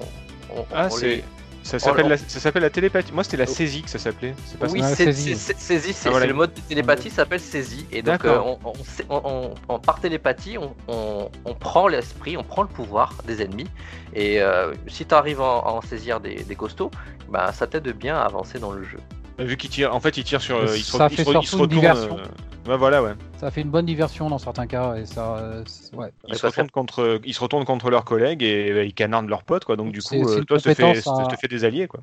on, 0.52 0.60
on- 0.62 0.66
Ah, 0.74 0.88
on 0.88 0.90
c'est. 0.96 1.06
les- 1.08 1.24
Ça 1.68 1.80
s'appelle 1.80 2.06
Oh, 2.06 2.10
la... 2.10 2.18
ça 2.18 2.40
s'appelle 2.40 2.62
la 2.62 2.70
télépathie. 2.70 3.12
Moi, 3.12 3.24
c'était 3.26 3.36
la 3.38 3.46
saisie 3.46 3.82
que 3.84 3.90
ça 3.90 4.00
s'appelait. 4.00 4.34
C'est 4.46 4.58
pas 4.58 4.68
Oui, 4.68 4.80
ça. 4.82 4.96
c'est 4.96 5.06
Ouais, 5.08 5.12
saisie. 5.12 5.36
c'est- 5.36 5.54
c'est- 5.54 5.60
saisie, 5.60 5.92
c'est 5.94 6.08
Ah, 6.08 6.12
voilà. 6.12 6.24
c'est 6.24 6.30
le 6.30 6.34
mode 6.38 6.54
de 6.54 6.62
télépathie 6.62 7.10
s'appelle 7.10 7.42
saisie. 7.42 7.86
Et 7.92 8.02
donc, 8.02 8.24
euh, 8.24 8.40
on, 8.40 8.58
on 8.64 8.74
sait- 8.86 9.06
on- 9.10 9.22
on- 9.26 9.54
on- 9.68 9.80
par 9.80 10.00
télépathie, 10.00 10.58
on, 10.58 10.74
on- 10.88 11.30
on 11.44 11.54
prend 11.54 11.90
l'esprit, 11.90 12.38
on 12.38 12.44
prend 12.44 12.62
le 12.62 12.70
pouvoir 12.70 13.14
des 13.28 13.42
ennemis. 13.42 13.68
Et 14.14 14.42
euh, 14.42 14.74
si 14.88 15.06
tu 15.06 15.14
arrives 15.14 15.42
à, 15.42 15.68
en 15.68 15.82
saisir 15.82 16.22
des, 16.22 16.36
des 16.36 16.56
costauds, 16.56 16.90
bah, 17.30 17.52
ça 17.52 17.68
t'aide 17.68 17.90
bien 17.90 18.16
à 18.16 18.22
avancer 18.22 18.60
dans 18.60 18.72
le 18.72 18.84
jeu. 18.86 19.00
Ça 19.38 19.44
Vu 19.44 19.58
qu'il 19.58 19.70
tire, 19.70 19.94
en 19.96 20.00
fait, 20.00 20.18
il 20.18 20.24
tire 20.24 20.42
sur. 20.42 20.58
euh, 20.58 20.76
il 20.78 20.84
se, 20.84 20.98
Ça 20.98 21.10
fait 21.10 21.24
se 21.24 21.30
re- 21.30 21.42
il 21.42 21.46
se 21.46 21.56
surtout 21.56 21.64
une 21.66 21.70
diversion. 21.70 22.18
euh, 22.18 22.70
Ouais, 22.70 22.78
voilà, 22.78 23.02
ouais. 23.02 23.14
Ça 23.38 23.50
fait 23.52 23.62
une 23.62 23.70
bonne 23.70 23.86
diversion 23.86 24.30
dans 24.30 24.38
certains 24.40 24.68
cas. 24.68 24.96
Et 24.96 25.06
ça, 25.06 25.38
euh, 25.38 25.64
ouais. 25.94 26.12
Ils 26.28 26.36
se 26.36 26.46
retournent 26.46 26.70
contre, 26.70 27.22
ils 27.24 27.34
se 27.34 27.40
retournent 27.40 27.64
contre 27.66 27.90
leurs 27.90 28.04
collègues 28.04 28.44
et 28.44 28.72
euh, 28.72 28.84
ils 28.84 28.94
canardent 28.94 29.30
leurs 29.30 29.44
potes, 29.44 29.64
quoi. 29.64 29.76
Donc 29.78 29.92
du 29.94 30.02
coup, 30.02 30.28
euh, 30.28 30.44
toi, 30.44 30.60
ça 30.60 30.72
te 30.72 30.76
fait, 30.76 31.02
ça 31.02 31.26
te 31.30 31.36
fait 31.36 31.48
des 31.48 31.64
alliés, 31.64 31.88
quoi. 31.88 32.02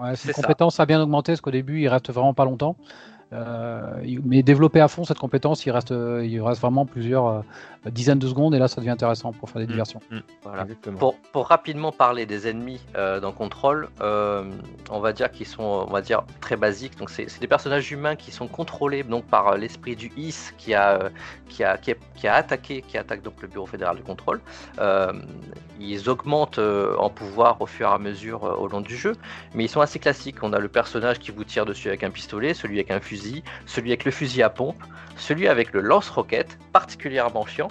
Ouais, 0.00 0.16
c'est 0.16 0.32
ça. 0.32 0.42
compétence 0.42 0.80
à 0.80 0.86
bien 0.86 1.00
augmenter 1.00 1.32
parce 1.32 1.40
qu'au 1.42 1.50
début, 1.50 1.80
il 1.80 1.88
reste 1.88 2.10
vraiment 2.10 2.34
pas 2.34 2.44
longtemps. 2.44 2.76
Euh, 3.32 4.02
mais 4.24 4.42
développer 4.42 4.80
à 4.80 4.88
fond 4.88 5.04
cette 5.04 5.18
compétence, 5.18 5.64
il 5.66 5.70
reste, 5.70 5.90
il 5.90 6.40
reste 6.40 6.60
vraiment 6.60 6.84
plusieurs 6.84 7.26
euh, 7.28 7.42
dizaines 7.90 8.18
de 8.18 8.26
secondes 8.26 8.54
et 8.54 8.58
là, 8.58 8.68
ça 8.68 8.80
devient 8.80 8.90
intéressant 8.90 9.32
pour 9.32 9.48
faire 9.48 9.60
des 9.60 9.66
Mm. 9.66 9.70
diversions. 9.70 10.00
Voilà. 10.42 10.62
Exactement. 10.62 10.98
Pour, 10.98 11.14
pour 11.32 11.46
rapidement 11.46 11.92
parler 11.92 12.26
des 12.26 12.48
ennemis 12.48 12.80
euh, 12.96 13.20
dans 13.20 13.32
Control, 13.32 13.88
euh, 14.00 14.44
on 14.90 15.00
va 15.00 15.12
dire 15.12 15.30
qu'ils 15.30 15.46
sont 15.46 15.62
on 15.88 15.92
va 15.92 16.00
dire, 16.02 16.22
très 16.40 16.56
basiques. 16.56 16.98
Donc 16.98 17.10
c'est 17.10 17.28
c'est 17.28 17.40
des 17.40 17.46
personnages 17.46 17.90
humains 17.92 18.16
qui 18.16 18.32
sont 18.32 18.48
contrôlés 18.48 19.02
donc, 19.04 19.24
par 19.26 19.48
euh, 19.48 19.56
l'esprit 19.56 19.94
du 19.96 20.10
IS 20.16 20.52
qui 20.58 20.74
a, 20.74 21.00
euh, 21.00 21.10
qui, 21.48 21.62
a, 21.62 21.76
qui, 21.78 21.92
a, 21.92 21.94
qui 22.16 22.26
a 22.26 22.34
attaqué, 22.34 22.82
qui 22.82 22.98
attaque 22.98 23.22
donc 23.22 23.34
le 23.42 23.48
Bureau 23.48 23.66
fédéral 23.66 23.96
de 23.96 24.02
contrôle. 24.02 24.40
Euh, 24.78 25.12
ils 25.78 26.08
augmentent 26.10 26.58
euh, 26.58 26.94
en 26.98 27.08
pouvoir 27.08 27.60
au 27.62 27.66
fur 27.66 27.88
et 27.88 27.92
à 27.92 27.98
mesure 27.98 28.44
euh, 28.44 28.54
au 28.54 28.68
long 28.68 28.80
du 28.82 28.96
jeu, 28.96 29.14
mais 29.54 29.64
ils 29.64 29.68
sont 29.68 29.80
assez 29.80 29.98
classiques. 29.98 30.42
On 30.42 30.52
a 30.52 30.58
le 30.58 30.68
personnage 30.68 31.18
qui 31.18 31.30
vous 31.30 31.44
tire 31.44 31.64
dessus 31.64 31.88
avec 31.88 32.02
un 32.02 32.10
pistolet, 32.10 32.52
celui 32.52 32.76
avec 32.78 32.90
un 32.90 33.00
fusil, 33.00 33.19
celui 33.66 33.90
avec 33.90 34.04
le 34.04 34.10
fusil 34.10 34.42
à 34.42 34.50
pompe, 34.50 34.82
celui 35.16 35.48
avec 35.48 35.72
le 35.72 35.80
lance-roquette, 35.80 36.58
particulièrement 36.72 37.46
chiant. 37.46 37.68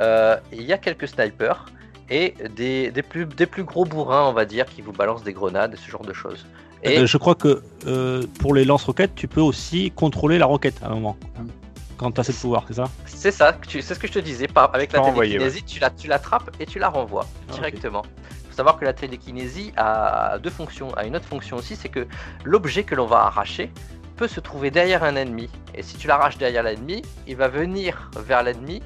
Euh, 0.00 0.36
Il 0.52 0.62
y 0.62 0.72
a 0.72 0.78
quelques 0.78 1.08
snipers 1.08 1.66
et 2.10 2.34
des, 2.54 2.90
des, 2.90 3.02
plus, 3.02 3.26
des 3.26 3.46
plus 3.46 3.64
gros 3.64 3.84
bourrins, 3.84 4.24
on 4.28 4.32
va 4.32 4.44
dire, 4.44 4.66
qui 4.66 4.82
vous 4.82 4.92
balancent 4.92 5.24
des 5.24 5.32
grenades 5.32 5.74
et 5.74 5.76
ce 5.76 5.90
genre 5.90 6.04
de 6.04 6.12
choses. 6.12 6.46
Et 6.82 6.98
Euh, 6.98 7.06
je 7.06 7.16
crois 7.16 7.34
que 7.34 7.62
euh, 7.86 8.22
pour 8.40 8.54
les 8.54 8.64
lance-roquettes, 8.64 9.14
tu 9.14 9.26
peux 9.26 9.40
aussi 9.40 9.90
contrôler 9.90 10.38
la 10.38 10.46
roquette 10.46 10.76
à 10.82 10.86
un 10.86 10.90
moment. 10.94 11.16
Hum. 11.38 11.48
Quand 11.96 12.12
tu 12.12 12.18
as 12.18 12.20
assez 12.20 12.32
de 12.34 12.36
pouvoir, 12.38 12.64
c'est 12.68 12.74
ça 12.74 12.84
c'est 13.06 13.30
ça, 13.30 13.56
c'est 13.66 13.80
ce 13.80 13.98
que 13.98 14.06
je 14.06 14.12
te 14.12 14.18
disais. 14.18 14.46
Par, 14.48 14.72
avec 14.74 14.92
la 14.92 15.00
télékinésie, 15.00 15.62
tu 15.64 15.80
la- 15.80 15.88
tu 15.88 16.08
l'attrapes 16.08 16.50
et 16.60 16.66
tu 16.66 16.78
la 16.78 16.90
renvoies 16.90 17.24
Ah, 17.48 17.54
directement. 17.54 18.02
Il 18.44 18.50
faut 18.50 18.56
savoir 18.56 18.78
que 18.78 18.84
la 18.84 18.92
télékinésie 18.92 19.72
a 19.78 20.38
deux 20.38 20.50
fonctions, 20.50 20.92
a 20.94 21.06
une 21.06 21.16
autre 21.16 21.24
fonction 21.24 21.56
aussi, 21.56 21.74
c'est 21.74 21.88
que 21.88 22.06
l'objet 22.44 22.82
que 22.84 22.94
l'on 22.94 23.06
va 23.06 23.20
arracher 23.24 23.70
peut 24.16 24.28
se 24.28 24.40
trouver 24.40 24.70
derrière 24.70 25.04
un 25.04 25.16
ennemi. 25.16 25.48
Et 25.74 25.82
si 25.82 25.96
tu 25.96 26.06
l'arraches 26.08 26.38
derrière 26.38 26.62
l'ennemi, 26.62 27.02
il 27.26 27.36
va 27.36 27.48
venir 27.48 28.10
vers 28.18 28.42
l'ennemi 28.42 28.82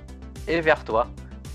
et 0.48 0.60
vers 0.60 0.84
toi. 0.84 1.06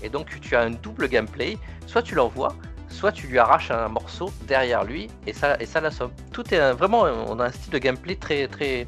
Et 0.02 0.08
donc 0.08 0.40
tu 0.40 0.56
as 0.56 0.62
un 0.62 0.70
double 0.70 1.08
gameplay. 1.08 1.58
Soit 1.86 2.02
tu 2.02 2.14
l'envoies, 2.14 2.54
soit 2.88 3.12
tu 3.12 3.26
lui 3.26 3.38
arraches 3.38 3.70
un 3.70 3.88
morceau 3.88 4.32
derrière 4.48 4.84
lui 4.84 5.08
et 5.26 5.32
ça, 5.32 5.56
et 5.60 5.66
ça 5.66 5.80
l'assomme. 5.80 6.10
Tout 6.32 6.52
est 6.54 6.58
un- 6.58 6.72
vraiment, 6.74 7.02
on 7.28 7.38
a 7.40 7.46
un 7.46 7.50
style 7.52 7.72
de 7.72 7.78
gameplay 7.78 8.16
très 8.16 8.48
très 8.48 8.86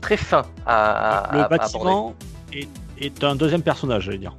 très 0.00 0.16
fin 0.16 0.42
à, 0.66 1.20
à- 1.30 1.32
Le 1.32 1.40
à 1.40 1.44
aborder. 1.46 1.58
bâtiment 1.58 2.14
est, 2.52 2.68
est 3.00 3.24
un 3.24 3.34
deuxième 3.34 3.62
personnage, 3.62 4.04
j'allais 4.04 4.18
dire. 4.18 4.34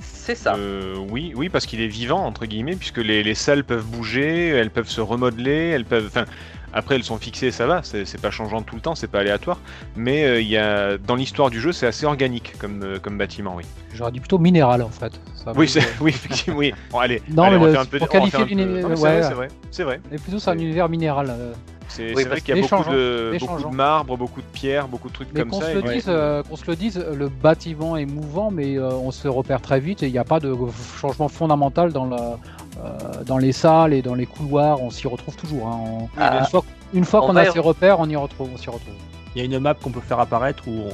C'est 0.00 0.34
ça. 0.36 0.54
Euh, 0.54 0.94
oui, 1.10 1.32
oui, 1.34 1.48
parce 1.48 1.66
qu'il 1.66 1.80
est 1.80 1.88
vivant 1.88 2.24
entre 2.24 2.46
guillemets, 2.46 2.76
puisque 2.76 2.98
les, 2.98 3.22
les 3.24 3.34
salles 3.34 3.64
peuvent 3.64 3.84
bouger, 3.84 4.48
elles 4.48 4.70
peuvent 4.70 4.88
se 4.88 5.00
remodeler, 5.00 5.70
elles 5.70 5.84
peuvent. 5.84 6.06
Enfin, 6.06 6.24
après 6.72 6.94
elles 6.96 7.04
sont 7.04 7.18
fixées, 7.18 7.50
ça 7.50 7.66
va, 7.66 7.82
c'est 7.82 8.20
pas 8.20 8.30
changeant 8.30 8.62
tout 8.62 8.74
le 8.74 8.80
temps, 8.80 8.94
c'est 8.94 9.06
pas 9.10 9.20
aléatoire. 9.20 9.58
Mais 9.96 10.24
euh, 10.24 10.40
y 10.40 10.56
a 10.56 10.98
dans 10.98 11.14
l'histoire 11.14 11.50
du 11.50 11.60
jeu, 11.60 11.72
c'est 11.72 11.86
assez 11.86 12.06
organique 12.06 12.54
comme, 12.58 12.82
euh, 12.82 12.98
comme 12.98 13.18
bâtiment, 13.18 13.54
oui. 13.56 13.64
J'aurais 13.94 14.12
dit 14.12 14.20
plutôt 14.20 14.38
minéral 14.38 14.82
en 14.82 14.88
fait. 14.88 15.12
Ça 15.34 15.52
Oui, 15.56 15.72
oui, 16.00 16.10
effectivement, 16.10 16.58
oui. 16.58 16.72
Bon, 16.90 16.98
allez, 16.98 17.22
Non, 17.30 17.44
allez, 17.44 17.52
mais 17.58 17.62
on 17.62 17.66
va 17.66 17.72
le- 17.72 17.78
un 17.78 17.84
peu. 17.84 17.98
pour 17.98 18.08
qualifier 18.08 18.40
un 18.42 18.46
peu- 18.46 18.54
ouais. 18.88 18.94
vrai, 18.94 19.22
c'est 19.22 19.34
vrai, 19.34 19.48
c'est 19.70 19.84
vrai. 19.84 20.00
Mais 20.10 20.18
plutôt 20.18 20.38
c'est 20.38 20.50
un 20.50 20.58
univers 20.58 20.88
minéral. 20.88 21.28
euh, 21.30 21.52
C'est 21.88 22.14
Oui, 22.14 22.24
vrai 22.24 22.40
qu'il 22.40 22.54
y 22.54 22.58
a 22.58 22.62
beaucoup 22.62 22.90
de, 22.90 23.36
beaucoup 23.38 23.62
de 23.70 23.74
marbre, 23.74 24.16
beaucoup 24.16 24.40
de 24.40 24.46
pierres, 24.46 24.88
beaucoup 24.88 25.08
de 25.08 25.12
trucs 25.12 25.28
Mais 25.34 25.40
comme 25.40 25.50
qu'on 25.50 25.60
ça. 25.60 25.66
se, 25.66 25.70
et 25.72 25.74
le 25.74 25.82
ouais. 25.82 25.94
dise, 25.96 26.04
euh, 26.08 26.42
qu'on 26.42 26.56
se 26.56 26.64
le 26.66 26.74
dise, 26.74 27.04
le 27.14 27.28
bâtiment 27.28 27.98
est 27.98 28.06
mouvant, 28.06 28.50
mais 28.50 28.78
euh, 28.78 28.88
on 28.92 29.10
se 29.10 29.28
repère 29.28 29.60
très 29.60 29.78
vite 29.78 30.02
et 30.02 30.06
il 30.06 30.12
n'y 30.12 30.18
a 30.18 30.24
pas 30.24 30.40
de 30.40 30.54
changement 30.98 31.28
fondamental 31.28 31.92
dans, 31.92 32.06
la, 32.06 32.38
euh, 32.78 33.24
dans 33.24 33.38
les 33.38 33.52
salles 33.52 33.92
et 33.92 34.02
dans 34.02 34.14
les 34.14 34.26
couloirs. 34.26 34.82
On 34.82 34.90
s'y 34.90 35.06
retrouve 35.08 35.36
toujours. 35.36 35.68
hein. 35.68 35.78
On- 35.84 36.08
Ah, 36.16 36.38
une 36.40 36.46
fois, 36.46 36.64
une 36.94 37.04
fois 37.04 37.22
on 37.24 37.26
qu'on 37.28 37.36
a 37.36 37.44
ses 37.52 37.58
repères, 37.60 38.00
on 38.00 38.08
y 38.08 38.16
retrouve. 38.16 38.50
On 38.54 38.56
s'y 38.56 38.70
retrouve. 38.70 38.94
Il 39.34 39.38
y 39.38 39.42
a 39.42 39.44
une 39.44 39.58
map 39.58 39.74
qu'on 39.74 39.90
peut 39.90 40.00
faire 40.00 40.20
apparaître 40.20 40.64
où 40.66 40.88
on- 40.88 40.92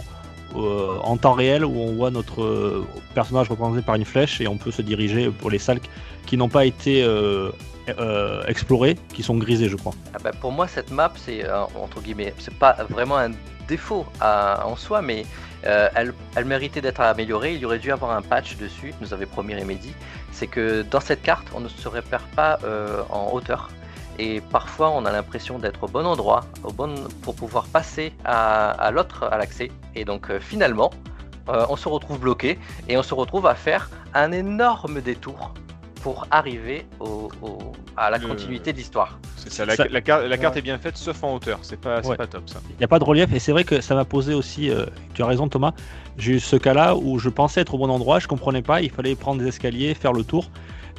euh, 0.61 0.97
en 1.03 1.17
temps 1.19 1.33
réel 1.35 1.63
où 1.65 1.77
on 1.79 1.93
voit 1.95 2.11
notre 2.11 2.43
euh, 2.43 2.87
personnage 3.15 3.51
représenté 3.51 3.83
par 3.83 3.97
une 3.97 4.05
flèche 4.07 4.41
et 4.41 4.49
on 4.49 4.57
peut 4.57 4.71
se 4.71 4.81
diriger 4.81 5.29
pour 5.31 5.51
les 5.51 5.59
salles 5.59 5.81
qui 6.25 6.37
n'ont 6.39 6.49
pas 6.49 6.65
été 6.65 7.03
euh, 7.03 7.51
euh, 7.99 8.43
explorées, 8.47 8.97
qui 9.15 9.23
sont 9.23 9.37
grisées, 9.37 9.69
je 9.69 9.77
crois. 9.77 9.93
Ah 10.15 10.19
bah, 10.23 10.31
pour 10.41 10.53
moi, 10.53 10.67
cette 10.69 10.91
map, 10.91 11.13
c'est 11.17 11.45
euh, 11.45 11.65
entre 11.81 12.01
guillemets, 12.01 12.33
c'est 12.39 12.55
pas 12.55 12.77
vraiment 12.89 13.19
un 13.19 13.31
défaut 13.67 14.07
à- 14.21 14.67
en 14.67 14.77
soi, 14.77 15.03
mais 15.03 15.27
euh, 15.67 15.89
elle, 15.95 16.15
elle 16.35 16.45
méritait 16.47 16.81
d'être 16.81 17.01
améliorée. 17.03 17.55
Il 17.55 17.61
y 17.61 17.65
aurait 17.67 17.79
dû 17.79 17.93
avoir 17.93 18.13
un 18.17 18.23
patch 18.23 18.57
dessus, 18.57 18.95
nous 19.03 19.13
avait 19.13 19.27
promis 19.27 19.55
Remedy. 19.55 19.93
C'est 20.33 20.47
que 20.47 20.83
dans 20.83 21.01
cette 21.01 21.23
carte, 21.23 21.49
on 21.55 21.61
ne 21.61 21.69
se 21.69 21.89
repère 21.89 22.25
pas 22.37 22.59
euh, 22.65 23.03
en 23.11 23.31
hauteur. 23.33 23.71
Et 24.19 24.41
parfois, 24.41 24.91
on 24.91 25.05
a 25.05 25.13
l'impression 25.13 25.59
d'être 25.59 25.85
au 25.85 25.87
bon 25.87 26.05
endroit, 26.05 26.45
pour 27.23 27.35
pouvoir 27.35 27.67
passer 27.67 28.13
à, 28.25 28.71
à 28.71 28.91
l'autre, 28.91 29.25
à 29.31 29.39
l'accès. 29.39 29.71
Et 29.95 30.05
donc, 30.05 30.31
euh, 30.31 30.41
finalement, 30.41 30.91
euh, 31.49 31.65
on 31.69 31.77
se 31.77 31.89
retrouve 31.89 32.19
bloqué 32.19 32.59
et 32.89 32.97
on 32.99 33.03
se 33.03 33.15
retrouve 33.15 33.47
à 33.47 33.55
faire 33.55 33.89
un 34.15 34.33
énorme 34.33 35.01
détour 35.01 35.55
pour 36.03 36.27
arriver 36.31 36.87
au- 37.01 37.29
au- 37.43 37.73
à 37.97 38.11
la 38.11 38.19
Le- 38.19 38.27
continuité 38.29 38.73
de 38.73 38.79
l'histoire. 38.79 39.19
C'est 39.37 39.53
ça, 39.53 39.65
la, 39.67 39.77
Ça- 39.77 39.87
la 39.89 40.01
carte, 40.01 40.25
la 40.25 40.37
carte 40.39 40.57
est 40.57 40.63
bien 40.63 40.79
faite, 40.79 40.97
sauf 40.97 41.23
en 41.25 41.35
hauteur. 41.35 41.59
C'est 41.63 41.81
pas, 41.81 42.01
Ouais. 42.01 42.17
pas 42.17 42.27
top 42.27 42.49
ça. 42.49 42.61
Il 42.71 42.77
n'y 42.79 42.85
a 42.85 42.89
pas 42.89 42.99
de 42.99 43.05
relief 43.05 43.33
et 43.33 43.39
c'est 43.39 43.53
vrai 43.53 43.65
que 43.65 43.81
ça 43.81 43.95
m'a 43.95 44.05
posé 44.05 44.35
aussi, 44.35 44.71
euh, 44.71 44.87
tu 45.15 45.23
as 45.23 45.27
raison 45.27 45.49
Thomas, 45.49 45.73
j'ai 46.17 46.33
eu 46.35 46.41
ce 46.41 46.57
cas-là 46.57 46.97
où 46.97 47.19
je 47.19 47.29
pensais 47.29 47.61
être 47.61 47.75
au 47.75 47.79
bon 47.79 47.91
endroit, 47.91 48.19
je 48.19 48.29
comprenais 48.29 48.63
pas, 48.63 48.83
il 48.83 48.91
fallait 48.91 49.15
prendre 49.15 49.41
des 49.41 49.49
escaliers, 49.49 49.95
faire 49.95 50.13
le 50.13 50.25
tour. 50.25 50.51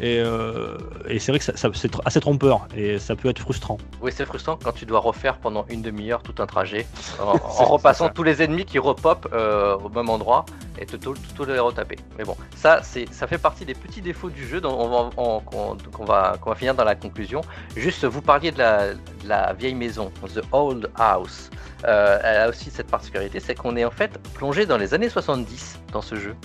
Et, 0.02 0.20
euh, 0.20 0.78
et 1.08 1.20
c'est 1.20 1.32
vrai 1.32 1.40
que 1.40 1.46
ça, 1.46 1.56
ça- 1.58 1.70
c'est 1.74 1.92
assez 2.06 2.20
trompeur 2.22 2.68
et 2.76 3.00
ça 3.00 3.16
peut 3.18 3.30
être 3.30 3.40
frustrant. 3.40 3.78
Oui, 4.02 4.12
c'est 4.16 4.26
frustrant 4.26 4.58
quand 4.64 4.72
tu 4.72 4.86
dois 4.86 5.00
refaire 5.00 5.38
pendant 5.40 5.66
une 5.70 5.82
demi-heure 5.82 6.24
tout 6.24 6.36
un 6.42 6.46
trajet 6.46 6.88
en, 7.22 7.34
repassant 7.66 8.08
tous 8.10 8.24
les 8.24 8.42
ennemis 8.42 8.64
qui 8.66 8.80
repopent 8.80 9.28
euh, 9.34 9.76
au 9.78 9.90
même 9.90 10.10
endroit 10.10 10.46
et 10.80 10.86
te 10.86 10.96
tout, 10.96 11.16
tout 11.36 11.44
les 11.44 11.60
retaper. 11.60 11.98
Mais 12.18 12.24
bon, 12.24 12.38
ça, 12.56 12.80
c'est, 12.84 13.12
ça 13.14 13.28
fait 13.28 13.38
partie 13.38 13.66
des 13.66 13.74
petits 13.74 14.02
défauts 14.02 14.30
du 14.30 14.48
jeu 14.48 14.62
dont 14.62 14.72
on 14.80 14.88
va, 14.88 15.10
on- 15.18 15.40
qu'on, 15.42 15.76
qu'on 15.92 16.06
va, 16.06 16.38
qu'on 16.40 16.50
va 16.52 16.56
finir 16.56 16.76
dans 16.76 16.86
la 16.86 16.96
conclusion. 16.96 17.42
Juste, 17.76 18.06
vous 18.06 18.22
parliez 18.22 18.52
de 18.52 18.58
la, 18.60 18.94
de 18.94 19.00
la 19.28 19.52
vieille 19.54 19.76
maison, 19.76 20.12
The 20.34 20.42
Old 20.54 20.90
House. 20.96 21.50
Euh, 21.86 22.20
elle 22.24 22.38
a 22.38 22.50
aussi 22.50 22.70
cette 22.72 22.88
particularité, 22.88 23.40
c'est 23.42 23.56
qu'on 23.56 23.76
est 23.76 23.84
en 23.86 23.92
fait 23.92 24.18
plongé 24.34 24.66
dans 24.66 24.78
les 24.78 24.94
années 24.94 25.10
70 25.10 25.80
dans 25.92 26.02
ce 26.02 26.16
jeu. 26.16 26.36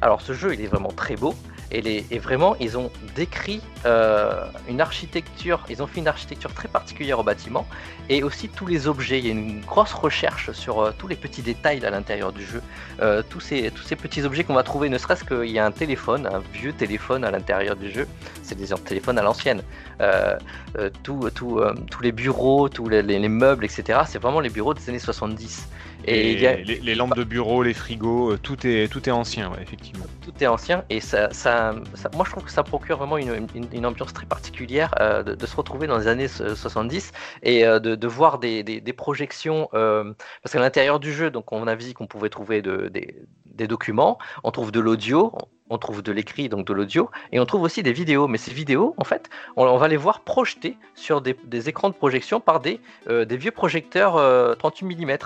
Alors 0.00 0.20
ce 0.22 0.32
jeu, 0.34 0.54
il 0.54 0.60
est 0.62 0.66
vraiment 0.66 0.90
très 0.92 1.16
beau. 1.16 1.34
Et, 1.72 2.18
vraiment, 2.18 2.54
ils 2.60 2.78
ont 2.78 2.90
décrit 3.16 3.60
euh, 3.84 4.46
une 4.68 4.80
architecture, 4.80 5.64
ils 5.68 5.82
ont 5.82 5.86
fait 5.86 6.00
une 6.00 6.08
architecture 6.08 6.54
très 6.54 6.68
particulière 6.68 7.18
au 7.18 7.24
bâtiment 7.24 7.66
et 8.08 8.22
aussi 8.22 8.48
tous 8.48 8.66
les 8.66 8.86
objets. 8.86 9.18
Il 9.18 9.26
y 9.26 9.28
a 9.28 9.32
une 9.32 9.60
grosse 9.62 9.92
recherche 9.92 10.52
sur 10.52 10.80
euh, 10.80 10.92
tous 10.96 11.08
les 11.08 11.16
petits 11.16 11.42
détails 11.42 11.84
à 11.84 11.90
l'intérieur 11.90 12.32
du 12.32 12.44
jeu. 12.44 12.62
Euh, 13.00 13.22
tous, 13.28 13.40
ces, 13.40 13.70
petits 13.70 14.22
objets 14.22 14.44
qu'on 14.44 14.54
va 14.54 14.62
trouver, 14.62 14.88
ne 14.88 14.98
serait-ce 14.98 15.24
qu'il 15.24 15.50
y 15.50 15.58
a 15.58 15.66
un 15.66 15.72
téléphone, 15.72 16.26
un 16.26 16.40
vieux 16.52 16.72
téléphone 16.72 17.24
à 17.24 17.30
l'intérieur 17.32 17.74
du 17.74 17.90
jeu. 17.90 18.06
C'est 18.42 18.56
des 18.56 18.68
téléphones 18.84 19.18
à 19.18 19.22
l'ancienne. 19.22 19.62
Tous 21.02 22.02
les 22.02 22.12
bureaux, 22.12 22.68
tous 22.68 22.88
les 22.88 23.28
meubles, 23.28 23.64
etc. 23.64 24.00
C'est 24.06 24.20
vraiment 24.20 24.40
les 24.40 24.50
bureaux 24.50 24.74
des 24.74 24.88
années 24.88 24.98
70. 25.00 25.68
Et 26.06 26.30
Et 26.30 26.32
il 26.32 26.40
y 26.40 26.46
a- 26.46 26.56
les, 26.56 26.76
les 26.80 26.94
lampes 26.94 27.16
de 27.16 27.24
bureau, 27.24 27.62
les 27.62 27.74
frigos, 27.74 28.32
euh, 28.32 28.38
tout 28.38 28.66
est, 28.66 28.88
tout 28.90 29.08
est 29.08 29.12
ancien, 29.12 29.50
ouais, 29.50 29.58
effectivement. 29.62 30.04
tout 30.22 30.32
est 30.40 30.46
ancien 30.46 30.84
et 30.90 31.00
ça, 31.00 31.32
ça, 31.32 31.74
ça- 31.94 32.10
moi 32.14 32.24
je 32.24 32.30
trouve 32.30 32.44
que 32.44 32.50
ça 32.50 32.62
procure 32.62 32.96
vraiment 32.98 33.16
une, 33.18 33.46
une- 33.54 33.68
une 33.72 33.86
ambiance 33.86 34.12
très 34.12 34.26
particulière 34.26 34.94
euh, 35.00 35.22
de, 35.22 35.34
de 35.34 35.46
se 35.46 35.56
retrouver 35.56 35.86
dans 35.86 35.98
les 35.98 36.06
années 36.08 36.28
so- 36.28 36.54
70 36.54 37.12
et 37.42 37.64
euh, 37.66 37.78
de, 37.80 37.94
de 37.94 38.06
voir 38.08 38.38
des, 38.38 38.62
des- 38.62 38.80
des 38.80 38.92
projections 38.92 39.68
euh, 39.74 40.12
parce 40.42 40.52
qu'à 40.52 40.60
l'intérieur 40.60 41.00
du 41.00 41.12
jeu 41.12 41.30
donc 41.30 41.50
on 41.52 41.66
a 41.66 41.74
vu 41.74 41.92
qu'on 41.94 42.06
pouvait 42.06 42.28
trouver 42.28 42.62
de- 42.62 42.88
des, 42.88 43.14
des 43.46 43.66
documents 43.66 44.18
on 44.44 44.50
trouve 44.50 44.70
de 44.72 44.80
l'audio 44.80 45.32
on 45.70 45.78
trouve 45.78 46.02
de 46.02 46.12
l'écrit 46.12 46.48
donc 46.48 46.66
de 46.66 46.72
l'audio 46.72 47.10
et 47.32 47.40
on 47.40 47.46
trouve 47.46 47.62
aussi 47.62 47.82
des 47.82 47.92
vidéos 47.92 48.28
mais 48.28 48.38
ces 48.38 48.52
vidéos 48.52 48.94
en 48.98 49.04
fait 49.04 49.28
on, 49.56 49.64
on 49.66 49.76
va 49.78 49.88
les 49.88 49.96
voir 49.96 50.20
projetées 50.20 50.76
sur 50.94 51.20
des, 51.20 51.36
des 51.44 51.68
écrans 51.68 51.88
de 51.88 51.94
projection 51.94 52.40
par 52.40 52.60
des, 52.60 52.80
euh, 53.08 53.24
des 53.24 53.36
vieux 53.36 53.50
projecteurs 53.52 54.16
euh, 54.16 54.54
38 54.54 54.96
mm 55.04 55.16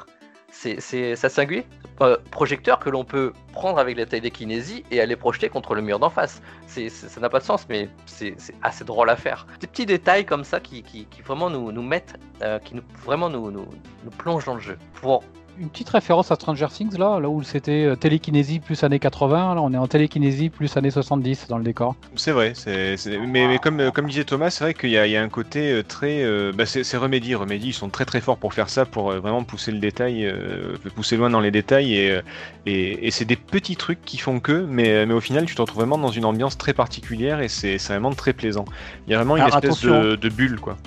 c'est 0.53 1.17
ça 1.17 1.29
singulier 1.29 1.65
euh, 2.01 2.17
projecteur 2.31 2.79
que 2.79 2.89
l'on 2.89 3.05
peut 3.05 3.33
prendre 3.53 3.79
avec 3.79 3.97
la 3.97 4.07
télékinésie 4.07 4.85
et 4.91 5.01
aller 5.01 5.17
projeter 5.17 5.49
contre 5.49 5.75
le 5.75 5.83
mur 5.83 5.99
d'en 5.99 6.09
face. 6.11 6.41
C'est- 6.67 6.89
ça 6.89 7.21
n'a 7.21 7.29
pas 7.29 7.41
de 7.41 7.45
sens, 7.45 7.67
mais 7.69 7.89
c'est, 8.07 8.35
c'est 8.39 8.55
assez 8.63 8.85
drôle 8.85 9.11
à 9.11 9.17
faire. 9.17 9.47
Des 9.61 9.67
petits 9.67 9.85
détails 9.87 10.25
comme 10.25 10.45
ça 10.45 10.61
qui, 10.61 10.83
qui, 10.83 11.05
qui 11.07 11.21
vraiment 11.23 11.51
nous, 11.51 11.73
nous 11.73 11.83
mettent, 11.83 12.19
euh, 12.43 12.59
qui 12.59 12.75
nous, 12.75 12.83
vraiment 13.05 13.29
nous, 13.29 13.51
nous, 13.51 13.67
nous 14.05 14.11
plongent 14.11 14.47
dans 14.47 14.55
le 14.55 14.61
jeu. 14.61 14.79
Pour, 14.95 15.23
Une 15.61 15.69
petite 15.69 15.91
référence 15.91 16.31
à 16.33 16.37
Stranger 16.37 16.69
Things, 16.73 16.97
là, 16.97 17.21
là 17.21 17.29
où 17.29 17.43
c'était 17.43 17.85
euh, 17.85 17.95
télékinésie 17.95 18.61
plus 18.61 18.83
années 18.83 18.99
80, 18.99 19.57
là 19.57 19.61
on 19.61 19.71
est 19.75 19.77
en 19.77 19.87
télékinésie 19.87 20.49
plus 20.49 20.75
années 20.79 20.91
70 20.91 21.49
dans 21.51 21.59
le 21.59 21.65
décor. 21.65 21.97
C'est 22.17 22.31
vrai, 22.33 22.53
c'est, 22.55 22.97
c'est- 22.97 23.19
mais, 23.19 23.47
mais 23.47 23.59
comme, 23.59 23.91
comme 23.93 24.07
disait 24.07 24.25
Thomas, 24.25 24.49
c'est 24.49 24.65
vrai 24.65 24.73
qu'il 24.73 24.89
y, 24.89 24.97
a- 24.97 25.07
il 25.07 25.13
y 25.13 25.19
a 25.19 25.23
un 25.23 25.29
côté 25.29 25.71
euh, 25.71 25.83
très. 25.83 26.23
euh, 26.25 26.51
bah, 26.57 26.65
c'est, 26.65 26.83
c'est 26.83 26.97
Remedy. 26.97 27.35
Remedy, 27.35 27.69
ils 27.69 27.73
sont 27.75 27.91
très 27.91 28.07
très 28.07 28.23
forts 28.23 28.39
pour 28.39 28.55
faire 28.55 28.71
ça, 28.71 28.87
pour 28.87 29.13
vraiment 29.13 29.45
pousser 29.45 29.71
le 29.71 29.81
détail, 29.81 30.25
euh, 30.25 30.77
pousser 30.95 31.19
loin 31.19 31.29
dans 31.29 31.41
les 31.41 31.51
détails. 31.51 31.95
Et, 31.95 32.21
et, 32.65 33.07
et 33.07 33.11
c'est 33.11 33.27
des 33.27 33.37
petits 33.37 33.77
trucs 33.77 34.03
qui 34.03 34.17
font 34.17 34.41
que, 34.41 34.65
mais, 34.67 35.05
mais 35.05 35.13
au 35.13 35.21
final, 35.21 35.45
tu 35.45 35.55
te 35.55 35.61
retrouves 35.61 35.81
vraiment 35.83 35.99
dans 35.99 36.09
une 36.11 36.25
ambiance 36.25 36.57
très 36.57 36.73
particulière 36.73 37.41
et 37.43 37.49
c'est, 37.49 37.77
c'est 37.77 37.93
vraiment 37.93 38.15
très 38.15 38.33
plaisant. 38.33 38.65
Il 39.07 39.11
y 39.11 39.15
a 39.15 39.19
vraiment 39.19 39.37
une 39.37 39.43
Alors, 39.43 39.57
espèce 39.57 39.83
de, 39.83 40.17
de 40.17 40.29
bulle, 40.31 40.59
quoi. 40.59 40.79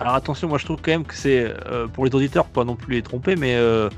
Alors 0.00 0.14
attention, 0.14 0.48
moi 0.48 0.56
je 0.56 0.64
trouve 0.64 0.78
quand 0.82 0.92
même 0.92 1.04
que 1.04 1.14
c'est 1.14 1.54
euh, 1.66 1.86
pour 1.86 2.06
les 2.06 2.14
auditeurs, 2.14 2.46
pas 2.46 2.64
non 2.64 2.74
plus 2.74 2.94
les 2.94 3.02
tromper, 3.02 3.36
mais 3.36 3.54
euh, 3.56 3.90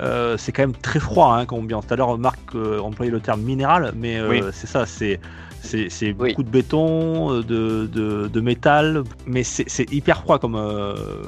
euh, 0.00 0.36
c'est 0.38 0.52
quand 0.52 0.62
même 0.62 0.72
très 0.74 1.00
froid 1.00 1.34
hein, 1.36 1.44
comme 1.44 1.58
ambiance. 1.58 1.86
Tout 1.86 1.92
à 1.94 1.96
l'heure, 1.98 2.16
Marc 2.16 2.38
employait 2.82 3.12
le 3.12 3.20
terme 3.20 3.42
minéral, 3.42 3.92
mais 3.94 4.20
Oui. 4.22 4.40
c'est 4.52 4.66
ça, 4.66 4.86
c'est 4.86 5.20
c'est 5.62 5.90
c'est 5.90 6.14
Oui. 6.18 6.30
beaucoup 6.30 6.42
de 6.42 6.48
béton, 6.48 7.40
de, 7.42 7.42
de, 7.42 8.28
de 8.32 8.40
métal, 8.40 9.04
mais 9.26 9.42
c'est 9.42 9.68
c'est 9.68 9.92
hyper 9.92 10.22
froid 10.22 10.38
comme 10.38 10.58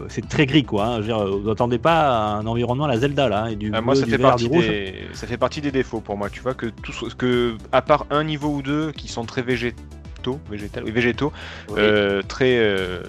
c'est 0.08 0.26
très 0.26 0.46
gris 0.46 0.64
quoi. 0.64 0.86
hein. 0.86 0.96
Je 0.96 1.00
veux 1.00 1.06
dire, 1.08 1.26
vous 1.26 1.48
n'attendez 1.50 1.76
pas 1.78 2.00
à 2.30 2.36
un 2.38 2.46
environnement 2.46 2.84
à 2.86 2.88
la 2.88 2.98
Zelda 2.98 3.28
là, 3.28 3.42
hein, 3.44 3.46
et 3.48 3.56
du 3.56 3.70
Ah, 3.74 3.82
moi, 3.82 3.94
ça 3.94 4.06
du 4.06 4.10
fait, 4.12 4.16
vert, 4.16 4.30
partie 4.30 4.48
du 4.48 4.50
rouge. 4.50 4.66
des, 4.66 4.94
ça 5.12 5.26
fait 5.26 5.36
partie 5.36 5.60
des 5.60 5.70
défauts 5.72 6.00
pour 6.00 6.16
moi. 6.16 6.30
Tu 6.30 6.40
vois 6.40 6.54
que 6.54 6.66
tout 6.66 6.92
ce 6.92 7.14
que, 7.14 7.56
à 7.72 7.82
part 7.82 8.06
un 8.10 8.24
niveau 8.24 8.48
ou 8.48 8.62
deux 8.62 8.92
qui 8.92 9.08
sont 9.08 9.24
très 9.26 9.42
végétaux, 9.42 9.82
végétal, 10.50 10.84
oui, 10.84 10.90
végétaux, 10.90 11.32
euh, 11.76 12.22
très, 12.22 12.56
euh, 12.58 13.00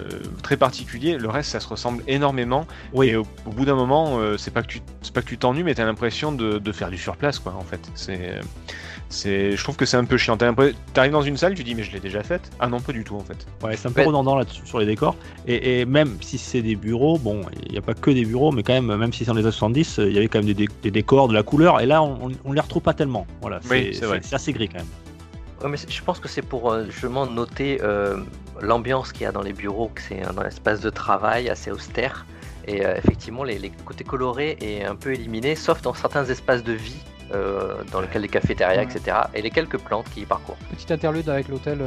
très 0.42 0.56
particuliers, 0.56 1.16
le 1.18 1.28
reste 1.28 1.50
ça 1.50 1.60
se 1.60 1.68
ressemble 1.68 2.02
énormément. 2.08 2.66
Oui. 2.92 3.08
Et 3.08 3.16
au, 3.16 3.22
au 3.46 3.50
bout 3.50 3.64
d'un 3.64 3.74
moment, 3.74 4.18
euh, 4.18 4.36
c'est 4.36 4.50
pas 4.52 4.62
que 4.62 4.68
tu, 4.68 4.80
c'est 5.02 5.12
pas 5.12 5.22
que 5.22 5.28
tu 5.28 5.38
t'ennuies, 5.38 5.62
mais 5.62 5.74
t'as 5.74 5.84
l'impression 5.84 6.32
de, 6.32 6.58
de 6.58 6.72
faire 6.72 6.90
du 6.90 6.98
surplace, 6.98 7.38
quoi. 7.38 7.54
En 7.58 7.62
fait, 7.64 7.80
c'est, 7.94 8.40
c'est, 9.08 9.56
je 9.56 9.62
trouve 9.62 9.76
que 9.76 9.86
c'est 9.86 9.96
un 9.96 10.04
peu 10.04 10.16
chiant. 10.16 10.36
T'arrives 10.36 11.12
dans 11.12 11.22
une 11.22 11.36
salle, 11.36 11.54
tu 11.54 11.62
dis 11.62 11.74
mais 11.74 11.82
je 11.84 11.92
l'ai 11.92 12.00
déjà 12.00 12.22
faite. 12.22 12.50
Ah 12.58 12.68
non, 12.68 12.80
pas 12.80 12.92
du 12.92 13.04
tout 13.04 13.14
en 13.16 13.20
fait. 13.20 13.46
Ouais, 13.62 13.76
c'est 13.76 13.88
un 13.88 13.92
peu 13.92 14.00
Ouais. 14.00 14.06
redondant 14.06 14.36
là-dessus 14.36 14.62
sur 14.66 14.78
les 14.80 14.86
décors. 14.86 15.14
Et, 15.46 15.80
et 15.80 15.84
même 15.84 16.16
si 16.20 16.36
c'est 16.38 16.62
des 16.62 16.74
bureaux, 16.76 17.18
bon, 17.18 17.42
il 17.66 17.72
n'y 17.72 17.78
a 17.78 17.82
pas 17.82 17.94
que 17.94 18.10
des 18.10 18.24
bureaux, 18.24 18.50
mais 18.52 18.62
quand 18.62 18.72
même, 18.72 18.94
même 18.96 19.12
si 19.12 19.20
c'est 19.20 19.26
dans 19.26 19.34
les 19.34 19.42
années 19.42 19.52
70, 19.52 19.98
euh, 19.98 20.08
il 20.08 20.14
y 20.14 20.18
avait 20.18 20.28
quand 20.28 20.42
même 20.42 20.52
des, 20.52 20.68
des 20.82 20.90
décors, 20.90 21.28
de 21.28 21.34
la 21.34 21.42
couleur. 21.42 21.80
Et 21.80 21.86
là, 21.86 22.02
on, 22.02 22.30
on 22.44 22.52
les 22.52 22.60
retrouve 22.60 22.82
pas 22.82 22.94
tellement. 22.94 23.26
Voilà, 23.40 23.60
c'est 23.62 24.34
assez 24.34 24.52
gris 24.52 24.68
quand 24.68 24.78
même. 24.78 24.86
Ouais, 25.64 25.70
mais 25.70 25.78
je 25.78 26.02
pense 26.02 26.20
que 26.20 26.28
c'est 26.28 26.42
pour 26.42 26.70
euh, 26.70 26.84
justement 26.90 27.24
noter 27.26 27.80
euh, 27.82 28.18
l'ambiance 28.60 29.12
qu'il 29.12 29.22
y 29.22 29.26
a 29.26 29.32
dans 29.32 29.40
les 29.40 29.54
bureaux, 29.54 29.90
que 29.94 30.02
c'est 30.02 30.22
un 30.22 30.46
espace 30.46 30.80
de 30.80 30.90
travail 30.90 31.48
assez 31.48 31.70
austère. 31.70 32.26
Et 32.68 32.84
euh, 32.84 32.94
effectivement, 32.96 33.44
les, 33.44 33.58
les 33.58 33.70
côtés 33.70 34.04
colorés 34.04 34.58
est 34.60 34.84
un 34.84 34.94
peu 34.94 35.14
éliminé, 35.14 35.54
sauf 35.56 35.80
dans 35.80 35.94
certains 35.94 36.26
espaces 36.26 36.62
de 36.62 36.72
vie, 36.74 37.00
dans 37.90 38.00
lesquels 38.00 38.22
les 38.22 38.28
cafétérias, 38.28 38.76
Ouais. 38.76 38.84
etc. 38.84 39.16
Et 39.34 39.42
les 39.42 39.50
quelques 39.50 39.78
plantes 39.78 40.06
qui 40.14 40.20
y 40.20 40.24
parcourent. 40.24 40.58
Petite 40.70 40.92
interlude 40.92 41.28
avec 41.28 41.48
l'hôtel 41.48 41.78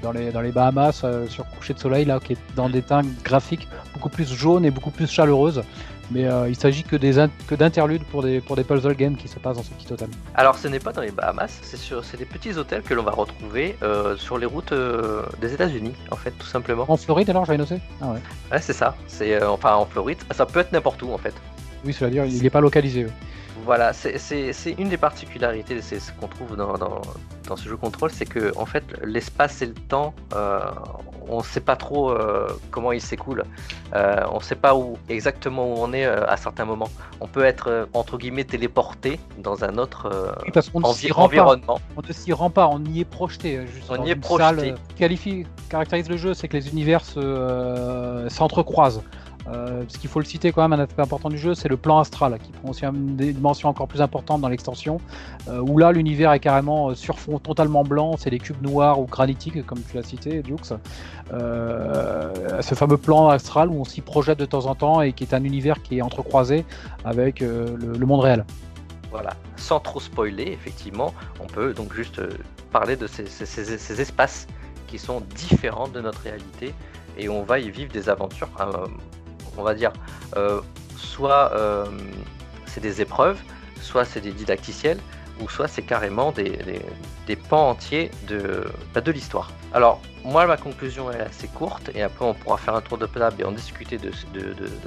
dans, 0.00 0.12
les, 0.12 0.30
dans 0.30 0.42
les 0.42 0.52
Bahamas 0.52 1.04
sur 1.28 1.44
coucher 1.50 1.74
de 1.74 1.80
soleil, 1.80 2.04
là, 2.04 2.20
qui 2.22 2.34
est 2.34 2.38
dans 2.54 2.68
des 2.68 2.82
teintes 2.82 3.06
graphiques 3.24 3.66
beaucoup 3.94 4.10
plus 4.10 4.32
jaunes 4.32 4.64
et 4.64 4.70
beaucoup 4.70 4.92
plus 4.92 5.10
chaleureuses. 5.10 5.64
Mais 6.10 6.26
euh, 6.26 6.48
il 6.48 6.56
s'agit 6.56 6.84
que 6.84 6.96
des 6.96 7.26
que 7.48 7.54
d'interludes 7.54 8.04
pour 8.04 8.22
des, 8.22 8.40
pour 8.40 8.56
des 8.56 8.64
puzzle 8.64 8.94
games 8.94 9.16
qui 9.16 9.28
se 9.28 9.38
passent 9.38 9.56
dans 9.56 9.62
ce 9.62 9.70
petit 9.70 9.92
hôtel. 9.92 10.08
Alors, 10.34 10.56
ce 10.56 10.68
n'est 10.68 10.78
pas 10.78 10.92
dans 10.92 11.00
les 11.02 11.10
Bahamas, 11.10 11.58
c'est 11.62 11.76
sur, 11.76 12.04
c'est 12.04 12.16
des 12.16 12.24
petits 12.24 12.56
hôtels 12.56 12.82
que 12.82 12.94
l'on 12.94 13.02
va 13.02 13.10
retrouver 13.10 13.76
euh, 13.82 14.16
sur 14.16 14.38
les 14.38 14.46
routes 14.46 14.72
euh, 14.72 15.22
des 15.40 15.52
États-Unis, 15.54 15.94
en 16.10 16.16
fait, 16.16 16.30
tout 16.32 16.46
simplement. 16.46 16.84
En 16.88 16.96
Floride, 16.96 17.30
alors, 17.30 17.44
j'avais 17.44 17.58
noté 17.58 17.76
Ah 18.00 18.12
ouais. 18.12 18.18
Ouais, 18.52 18.60
c'est 18.60 18.72
ça. 18.72 18.94
C'est 19.08 19.34
euh, 19.34 19.50
enfin 19.50 19.74
en 19.74 19.86
Floride. 19.86 20.18
Ça 20.30 20.46
peut 20.46 20.60
être 20.60 20.72
n'importe 20.72 21.02
où, 21.02 21.10
en 21.12 21.18
fait. 21.18 21.34
Oui, 21.84 21.92
cela 21.92 22.10
dire, 22.10 22.24
il 22.24 22.42
n'est 22.42 22.50
pas 22.50 22.60
localisé. 22.60 23.06
Voilà, 23.66 23.92
c'est- 23.92 24.16
une 24.78 24.88
des 24.88 24.96
particularités, 24.96 25.82
c'est 25.82 25.98
ce 25.98 26.12
qu'on 26.12 26.28
trouve 26.28 26.54
dans, 26.56 26.74
dans, 26.78 27.02
dans 27.48 27.56
ce 27.56 27.68
jeu 27.68 27.76
contrôle, 27.76 28.10
c'est 28.12 28.24
que 28.24 28.52
en 28.56 28.64
fait 28.64 28.84
l'espace 29.04 29.60
et 29.60 29.66
le 29.66 29.74
temps, 29.74 30.14
euh, 30.36 30.60
on 31.28 31.38
ne 31.38 31.42
sait 31.42 31.60
pas 31.60 31.74
trop 31.74 32.10
euh, 32.12 32.46
comment 32.70 32.92
ils 32.92 33.00
s'écoulent. 33.00 33.42
Euh, 33.94 34.24
on 34.30 34.36
ne 34.38 34.42
sait 34.42 34.54
pas 34.54 34.76
où 34.76 34.96
exactement 35.08 35.64
où 35.66 35.74
on 35.78 35.92
est 35.92 36.04
à 36.04 36.36
certains 36.36 36.64
moments. 36.64 36.88
On 37.20 37.26
peut 37.26 37.44
être 37.44 37.88
entre 37.92 38.18
guillemets 38.18 38.44
téléporté 38.44 39.18
dans 39.38 39.64
un 39.64 39.78
autre 39.78 40.34
Oui, 40.44 40.50
parce 40.54 40.70
envi- 40.84 41.08
pas. 41.08 41.20
environnement. 41.22 41.80
On 41.96 42.02
ne 42.06 42.12
s'y 42.12 42.32
rend 42.32 42.50
pas, 42.50 42.68
on 42.68 42.84
y 42.84 43.00
est 43.00 43.04
projeté. 43.04 43.66
Juste 43.66 43.86
On 43.90 44.04
y 44.04 44.10
est 44.10 44.14
projeté. 44.14 44.44
salle, 44.68 44.74
qualifie, 44.96 45.44
caractérise 45.68 46.08
le 46.08 46.16
jeu, 46.16 46.34
c'est 46.34 46.46
que 46.46 46.56
les 46.56 46.68
univers 46.68 47.04
se, 47.04 47.18
euh, 49.48 49.52
s'entrecroisent. 49.52 49.82
Euh, 49.82 49.84
ce 49.88 49.98
qu'il 49.98 50.10
faut 50.10 50.18
le 50.20 50.24
citer 50.24 50.52
quand 50.52 50.62
même, 50.66 50.78
un 50.78 50.82
aspect 50.82 51.02
important 51.02 51.28
du 51.28 51.38
jeu, 51.38 51.54
c'est 51.54 51.68
le 51.68 51.76
plan 51.76 51.98
astral, 51.98 52.38
qui 52.42 52.52
prend 52.52 52.70
aussi 52.70 52.84
une 52.84 53.16
des 53.16 53.32
dimensions 53.32 53.68
encore 53.68 53.88
plus 53.88 54.00
importantes 54.02 54.40
dans 54.40 54.48
l'extension, 54.48 55.00
euh, 55.48 55.60
où 55.60 55.78
là 55.78 55.92
l'univers 55.92 56.32
est 56.32 56.40
carrément 56.40 56.90
euh, 56.90 56.94
sur 56.94 57.18
fond 57.18 57.38
totalement 57.38 57.84
blanc, 57.84 58.16
c'est 58.18 58.30
des 58.30 58.38
cubes 58.38 58.60
noirs 58.62 59.00
ou 59.00 59.06
granitiques, 59.06 59.64
comme 59.66 59.80
tu 59.82 59.96
l'as 59.96 60.02
cité, 60.02 60.42
Dukes. 60.42 60.72
Euh, 61.32 62.60
ce 62.62 62.74
fameux 62.74 62.96
plan 62.96 63.28
astral 63.28 63.68
où 63.70 63.80
on 63.80 63.84
s'y 63.84 64.00
projette 64.00 64.38
de 64.38 64.46
temps 64.46 64.66
en 64.66 64.74
temps 64.74 65.00
et 65.02 65.12
qui 65.12 65.24
est 65.24 65.34
un 65.34 65.44
univers 65.44 65.82
qui 65.82 65.98
est 65.98 66.02
entrecroisé 66.02 66.64
avec 67.04 67.40
le- 67.40 67.76
monde 68.06 68.20
réel. 68.20 68.44
Voilà, 69.10 69.30
sans 69.56 69.80
trop 69.80 70.00
spoiler, 70.00 70.44
effectivement, 70.52 71.12
on 71.40 71.46
peut 71.46 71.72
donc 71.72 71.92
juste 71.94 72.20
parler 72.70 72.96
de 72.96 73.06
ces, 73.06 73.26
ces- 73.26 73.46
ces- 73.46 73.78
ces 73.78 74.00
espaces 74.00 74.46
qui 74.86 74.98
sont 74.98 75.22
différents 75.34 75.88
de 75.88 76.00
notre 76.00 76.20
réalité 76.20 76.74
et 77.18 77.28
on 77.28 77.42
va 77.42 77.58
y 77.58 77.70
vivre 77.70 77.92
des 77.92 78.08
aventures, 78.08 78.48
on 79.56 79.62
va 79.62 79.74
dire, 79.74 79.92
euh, 80.36 80.60
soit 80.96 81.52
euh, 81.54 81.86
c'est 82.66 82.80
des 82.80 83.00
épreuves, 83.00 83.38
soit 83.80 84.04
c'est 84.04 84.20
des 84.20 84.32
didacticiels, 84.32 84.98
ou 85.40 85.48
soit 85.48 85.68
c'est 85.68 85.82
carrément 85.82 86.32
des, 86.32 87.36
pans 87.48 87.70
entiers 87.70 88.10
de, 88.28 88.64
bah, 88.94 89.00
de 89.00 89.12
l'histoire. 89.12 89.50
Alors, 89.72 90.00
moi, 90.24 90.46
ma 90.46 90.56
conclusion 90.56 91.10
est 91.10 91.20
assez 91.20 91.48
courte, 91.48 91.90
et 91.94 92.02
après 92.02 92.24
on 92.24 92.34
pourra 92.34 92.56
faire 92.56 92.74
un 92.74 92.80
tour 92.80 92.98
de 92.98 93.06
table 93.06 93.36
et 93.40 93.44
en 93.44 93.52
discuter 93.52 93.98
de, 93.98 94.10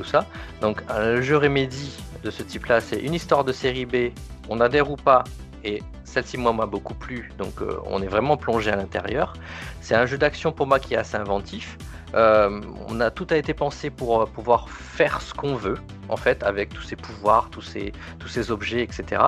ça. 0.03 0.25
Donc, 0.61 0.81
un 0.89 1.21
jeu 1.21 1.37
Remedy 1.37 1.97
de 2.23 2.31
ce 2.31 2.43
type-là, 2.43 2.81
c'est 2.81 2.99
une 2.99 3.13
histoire 3.13 3.43
de 3.43 3.51
série 3.51 3.85
B, 3.85 4.11
on 4.49 4.59
adhère 4.59 4.89
ou 4.89 4.95
pas, 4.95 5.23
et 5.63 5.83
celle-ci, 6.03 6.37
moi, 6.37 6.53
m'a 6.53 6.65
beaucoup 6.65 6.95
plu, 6.95 7.31
donc 7.37 7.61
euh, 7.61 7.79
on 7.85 8.01
est 8.01 8.07
vraiment 8.07 8.35
plongé 8.35 8.71
à 8.71 8.75
l'intérieur. 8.75 9.33
C'est 9.81 9.95
un 9.95 10.07
jeu 10.07 10.17
d'action 10.17 10.51
pour 10.51 10.65
moi 10.65 10.79
qui 10.79 10.95
est 10.95 10.97
assez 10.97 11.17
inventif. 11.17 11.77
Euh, 12.15 12.61
on 12.87 12.99
a 12.99 13.11
tout 13.11 13.27
a 13.29 13.35
été 13.37 13.53
pensé 13.53 13.89
pour 13.89 14.21
euh, 14.21 14.25
pouvoir 14.25 14.69
faire 14.69 15.21
ce 15.21 15.33
qu'on 15.33 15.55
veut, 15.55 15.77
en 16.09 16.17
fait, 16.17 16.43
avec 16.43 16.69
tous 16.73 16.81
ces 16.81 16.95
pouvoirs, 16.95 17.49
tous 17.49 17.61
ces, 17.61 18.51
objets, 18.51 18.81
etc., 18.81 19.21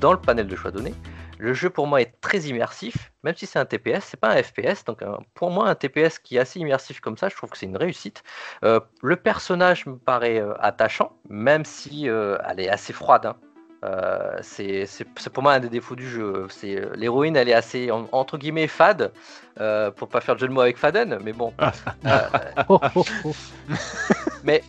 dans 0.00 0.12
le 0.12 0.18
panel 0.20 0.46
de 0.46 0.56
choix 0.56 0.70
donné. 0.70 0.94
Le 1.38 1.52
jeu 1.52 1.68
pour 1.68 1.86
moi 1.86 2.00
est 2.00 2.14
très 2.20 2.40
immersif, 2.42 3.12
même 3.24 3.34
si 3.36 3.46
c'est 3.46 3.58
un 3.58 3.64
TPS, 3.66 4.04
c'est 4.04 4.20
pas 4.20 4.30
un 4.30 4.42
FPS. 4.42 4.84
Donc 4.84 5.02
un- 5.02 5.18
pour 5.34 5.50
moi, 5.50 5.68
un 5.68 5.74
TPS 5.74 6.18
qui 6.18 6.36
est 6.36 6.40
assez 6.40 6.60
immersif 6.60 7.00
comme 7.00 7.16
ça, 7.16 7.28
je 7.28 7.34
trouve 7.36 7.50
que 7.50 7.58
c'est 7.58 7.66
une 7.66 7.76
réussite. 7.76 8.22
Euh, 8.64 8.80
le 9.02 9.16
personnage 9.16 9.86
me 9.86 9.96
paraît 9.96 10.40
euh, 10.40 10.54
attachant, 10.60 11.12
même 11.28 11.64
si 11.64 12.08
euh, 12.08 12.38
elle 12.48 12.60
est 12.60 12.68
assez 12.68 12.92
froide. 12.92 13.26
hein. 13.26 13.36
Euh, 13.84 14.38
c'est 14.42 14.86
pour 15.32 15.42
moi 15.42 15.52
un 15.54 15.60
des 15.60 15.68
défauts 15.68 15.94
du 15.96 16.08
jeu. 16.08 16.46
C'est 16.48 16.76
euh, 16.76 16.92
l'héroïne, 16.96 17.36
elle 17.36 17.48
est 17.48 17.54
assez 17.54 17.90
en- 17.90 18.08
entre 18.12 18.38
guillemets 18.38 18.66
fade, 18.66 19.12
euh, 19.60 19.90
pour 19.90 20.08
pas 20.08 20.20
faire 20.20 20.34
de 20.36 20.40
jeu 20.40 20.48
de 20.48 20.52
mots 20.52 20.62
avec 20.62 20.78
Faden, 20.78 21.18
mais 21.22 21.32
bon. 21.32 21.52
Euh, 22.06 22.18
Oh, 22.68 22.80
oh, 22.94 23.04
oh. 23.24 23.32
mais 24.42 24.62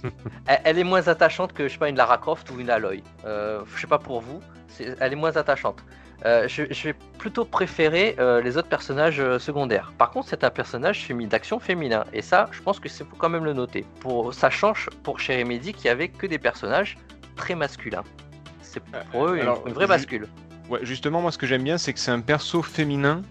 elle, 0.48 0.80
est 0.80 0.84
moins 0.84 1.08
attachante 1.08 1.54
que 1.54 1.68
je 1.68 1.74
sais 1.74 1.80
pas 1.80 1.90
une 1.90 1.98
Lara 1.98 2.18
Croft 2.18 2.50
ou 2.52 2.60
une 2.60 2.70
Aloy. 2.70 3.04
Je 3.26 3.80
sais 3.82 3.88
pas 3.88 4.00
pour 4.00 4.22
vous, 4.22 4.42
elle 5.00 5.14
est 5.14 5.16
moins 5.18 5.36
attachante. 5.36 5.84
Je, 6.24 6.64
je 6.70 6.84
vais 6.84 6.96
plutôt 7.20 7.46
préférer 7.46 8.16
les 8.44 8.58
autres 8.58 8.70
personnages 8.70 9.22
secondaires. 9.38 9.92
Par 9.98 10.12
contre, 10.12 10.30
c'est 10.30 10.44
un 10.44 10.50
personnage 10.50 11.08
d'action 11.10 11.60
féminin, 11.60 12.06
et 12.14 12.22
ça, 12.22 12.48
je 12.52 12.62
pense 12.62 12.80
que 12.80 12.88
c'est 12.90 13.04
faut 13.04 13.16
quand 13.18 13.30
même 13.30 13.46
le 13.46 13.54
noter. 13.54 13.86
Pour 14.00 14.34
ça 14.34 14.50
change 14.50 14.90
pour 15.04 15.20
chez 15.20 15.42
Remedy 15.42 15.74
qui 15.74 15.90
avait 15.90 16.10
que 16.10 16.26
des 16.28 16.40
personnages 16.40 16.98
très 17.36 17.56
masculins. 17.56 18.04
C'est 18.76 18.84
pour 19.12 19.28
eux 19.28 19.36
une, 19.36 19.42
alors, 19.42 19.64
une 19.66 19.74
vraie 19.74 19.88
bascule. 19.88 20.28
Ouais, 20.70 20.80
justement, 20.84 21.22
moi, 21.22 21.32
ce 21.32 21.38
que 21.38 21.48
j'aime 21.48 21.64
bien, 21.64 21.78
c'est 21.78 21.94
que 21.94 22.00
c'est 22.00 22.12
un 22.12 22.20
perso 22.20 22.62
féminin, 22.62 23.22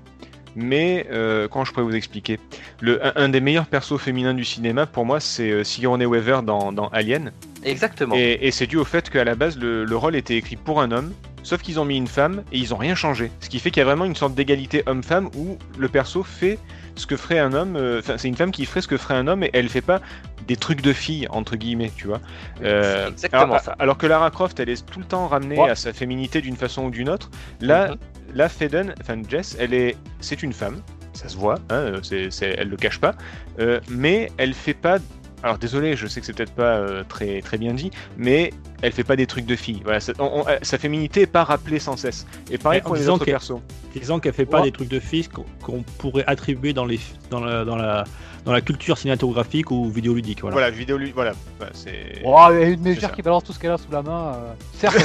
mais 0.57 1.07
euh, 1.11 1.49
comment 1.49 1.65
je 1.65 1.73
pourrais 1.73 1.85
vous 1.85 1.97
expliquer? 1.97 2.41
Le, 2.81 3.05
un, 3.05 3.13
un 3.17 3.29
des 3.29 3.41
meilleurs 3.41 3.67
persos 3.67 4.01
féminins 4.01 4.35
du 4.35 4.45
cinéma, 4.45 4.87
pour 4.87 5.05
moi, 5.05 5.21
c'est 5.21 5.51
euh, 5.51 5.65
Sigourney 5.65 6.07
Weaver 6.07 6.41
dans, 6.45 6.73
dans 6.73 6.89
Alien. 6.89 7.33
Exactement. 7.65 8.15
Et, 8.17 8.39
et 8.41 8.51
c'est 8.51 8.67
dû 8.67 8.77
au 8.77 8.85
fait 8.85 9.11
qu'à 9.11 9.25
la 9.25 9.35
base, 9.35 9.59
le, 9.59 9.85
le 9.85 9.97
rôle 9.97 10.17
était 10.17 10.37
écrit 10.37 10.57
pour 10.57 10.81
un 10.81 10.93
homme, 10.93 11.13
sauf 11.43 11.61
qu'ils 11.61 11.79
ont 11.81 11.85
mis 11.85 11.97
une 11.97 12.07
femme 12.07 12.43
et 12.53 12.59
ils 12.59 12.73
ont 12.73 12.79
rien 12.79 12.95
changé. 12.95 13.31
Ce 13.41 13.49
qui 13.51 13.59
fait 13.59 13.71
qu'il 13.71 13.81
y 13.81 13.83
a 13.83 13.87
vraiment 13.87 14.05
une 14.07 14.17
sorte 14.17 14.35
d'égalité 14.35 14.83
homme-femme 14.87 15.29
où 15.37 15.59
le 15.77 15.89
perso 15.89 16.23
fait 16.23 16.59
ce 16.95 17.07
que 17.07 17.17
ferait 17.17 17.39
un 17.39 17.53
homme. 17.53 17.77
euh, 17.77 17.99
Enfin, 17.99 18.17
c'est 18.17 18.29
une 18.29 18.37
femme 18.37 18.51
qui 18.53 18.65
ferait 18.65 18.81
ce 18.81 18.89
que 18.89 18.97
ferait 18.97 19.15
un 19.15 19.27
homme 19.27 19.43
et 19.43 19.51
elle 19.53 19.69
fait 19.69 19.81
pas 19.83 20.01
des 20.47 20.57
trucs 20.57 20.81
de 20.83 20.93
fille 20.93 21.27
entre 21.31 21.57
guillemets, 21.57 21.91
tu 21.97 22.07
vois. 22.07 22.21
Euh, 22.63 23.11
exactement 23.11 23.43
alors, 23.43 23.61
ça. 23.61 23.77
alors 23.79 23.99
que 23.99 24.07
Lara 24.07 24.31
Croft, 24.31 24.59
elle 24.61 24.69
est 24.69 24.85
tout 24.87 24.99
le 24.99 25.05
temps 25.05 25.27
ramenée 25.29 25.59
Ouais. 25.59 25.71
à 25.71 25.75
sa 25.75 25.93
féminité 25.93 26.41
d'une 26.41 26.57
façon 26.57 26.85
ou 26.87 26.91
d'une 26.91 27.09
autre. 27.09 27.31
Là, 27.61 27.91
Mhm. 27.93 27.97
là, 28.35 28.49
Faden, 28.49 28.95
enfin 29.01 29.21
Jess, 29.29 29.57
elle 29.59 29.75
est, 29.75 29.97
c'est 30.21 30.43
une 30.43 30.53
femme, 30.53 30.81
ça 31.13 31.29
se 31.29 31.37
voit, 31.37 31.59
hein, 31.71 31.93
c'est- 32.03 32.55
elle 32.59 32.69
le 32.69 32.77
cache 32.77 32.99
pas, 33.01 33.15
euh, 33.61 33.81
mais 33.89 34.31
elle 34.37 34.55
fait 34.55 34.75
pas. 34.75 34.99
Alors 35.43 35.59
désolé, 35.59 35.95
je 35.95 36.07
sais 36.07 36.21
que 36.21 36.27
c'est 36.27 36.33
peut-être 36.33 36.55
pas 36.55 36.77
euh, 36.79 37.05
très 37.07 37.43
très 37.43 37.59
bien 37.59 37.75
dit, 37.75 37.91
mais 38.17 38.51
elle 38.81 38.93
fait 38.93 39.05
pas 39.05 39.15
des 39.15 39.27
trucs 39.27 39.45
de 39.45 39.57
fille. 39.57 39.83
Voilà, 39.85 40.01
ça- 40.01 40.15
on- 40.19 40.41
on- 40.43 40.49
euh, 40.49 40.57
sa 40.63 40.79
féminité 40.79 41.21
est 41.23 41.27
pas 41.27 41.45
rappelée 41.45 41.79
sans 41.79 41.99
cesse. 41.99 42.27
Et 42.51 42.57
pareil 42.57 42.81
Mais 42.81 42.85
en 42.85 42.87
pour 42.87 42.97
les 42.97 43.09
autres 43.11 43.27
persos. 43.27 43.61
Disons 43.95 44.21
qu'elle 44.21 44.33
fait 44.33 44.47
pas 44.47 44.61
Ouais. 44.61 44.65
des 44.65 44.73
trucs 44.73 44.89
de 44.89 44.99
fils 45.01 45.29
qu'on 45.29 45.45
qu'on 45.63 45.83
pourrait 45.99 46.25
attribuer 46.27 46.73
dans, 46.73 46.87
les, 46.87 46.99
dans, 47.31 47.41
la, 47.41 47.63
dans, 47.67 47.77
la, 47.77 48.05
dans 48.45 48.53
la 48.53 48.61
culture 48.61 48.99
cinématographique 48.99 49.71
ou 49.71 49.89
vidéoludique. 49.91 50.41
Voilà. 50.43 50.55
Voilà, 50.55 50.71
vidéo, 50.71 50.99
lui- 50.99 51.13
voilà, 51.13 51.33
Voilà, 51.59 51.73
c'est. 51.75 52.21
Oh, 52.25 52.37
il 52.53 52.59
y 52.61 52.63
a 52.65 52.69
une 52.69 53.01
ça. 53.01 53.09
qui 53.09 53.23
balance 53.23 53.45
tout 53.45 53.53
ce 53.53 53.59
qu'elle 53.59 53.71
a 53.71 53.79
sous 53.79 53.91
la 53.91 54.03
main. 54.03 54.35
euh, 54.35 54.53
certes, 54.79 54.97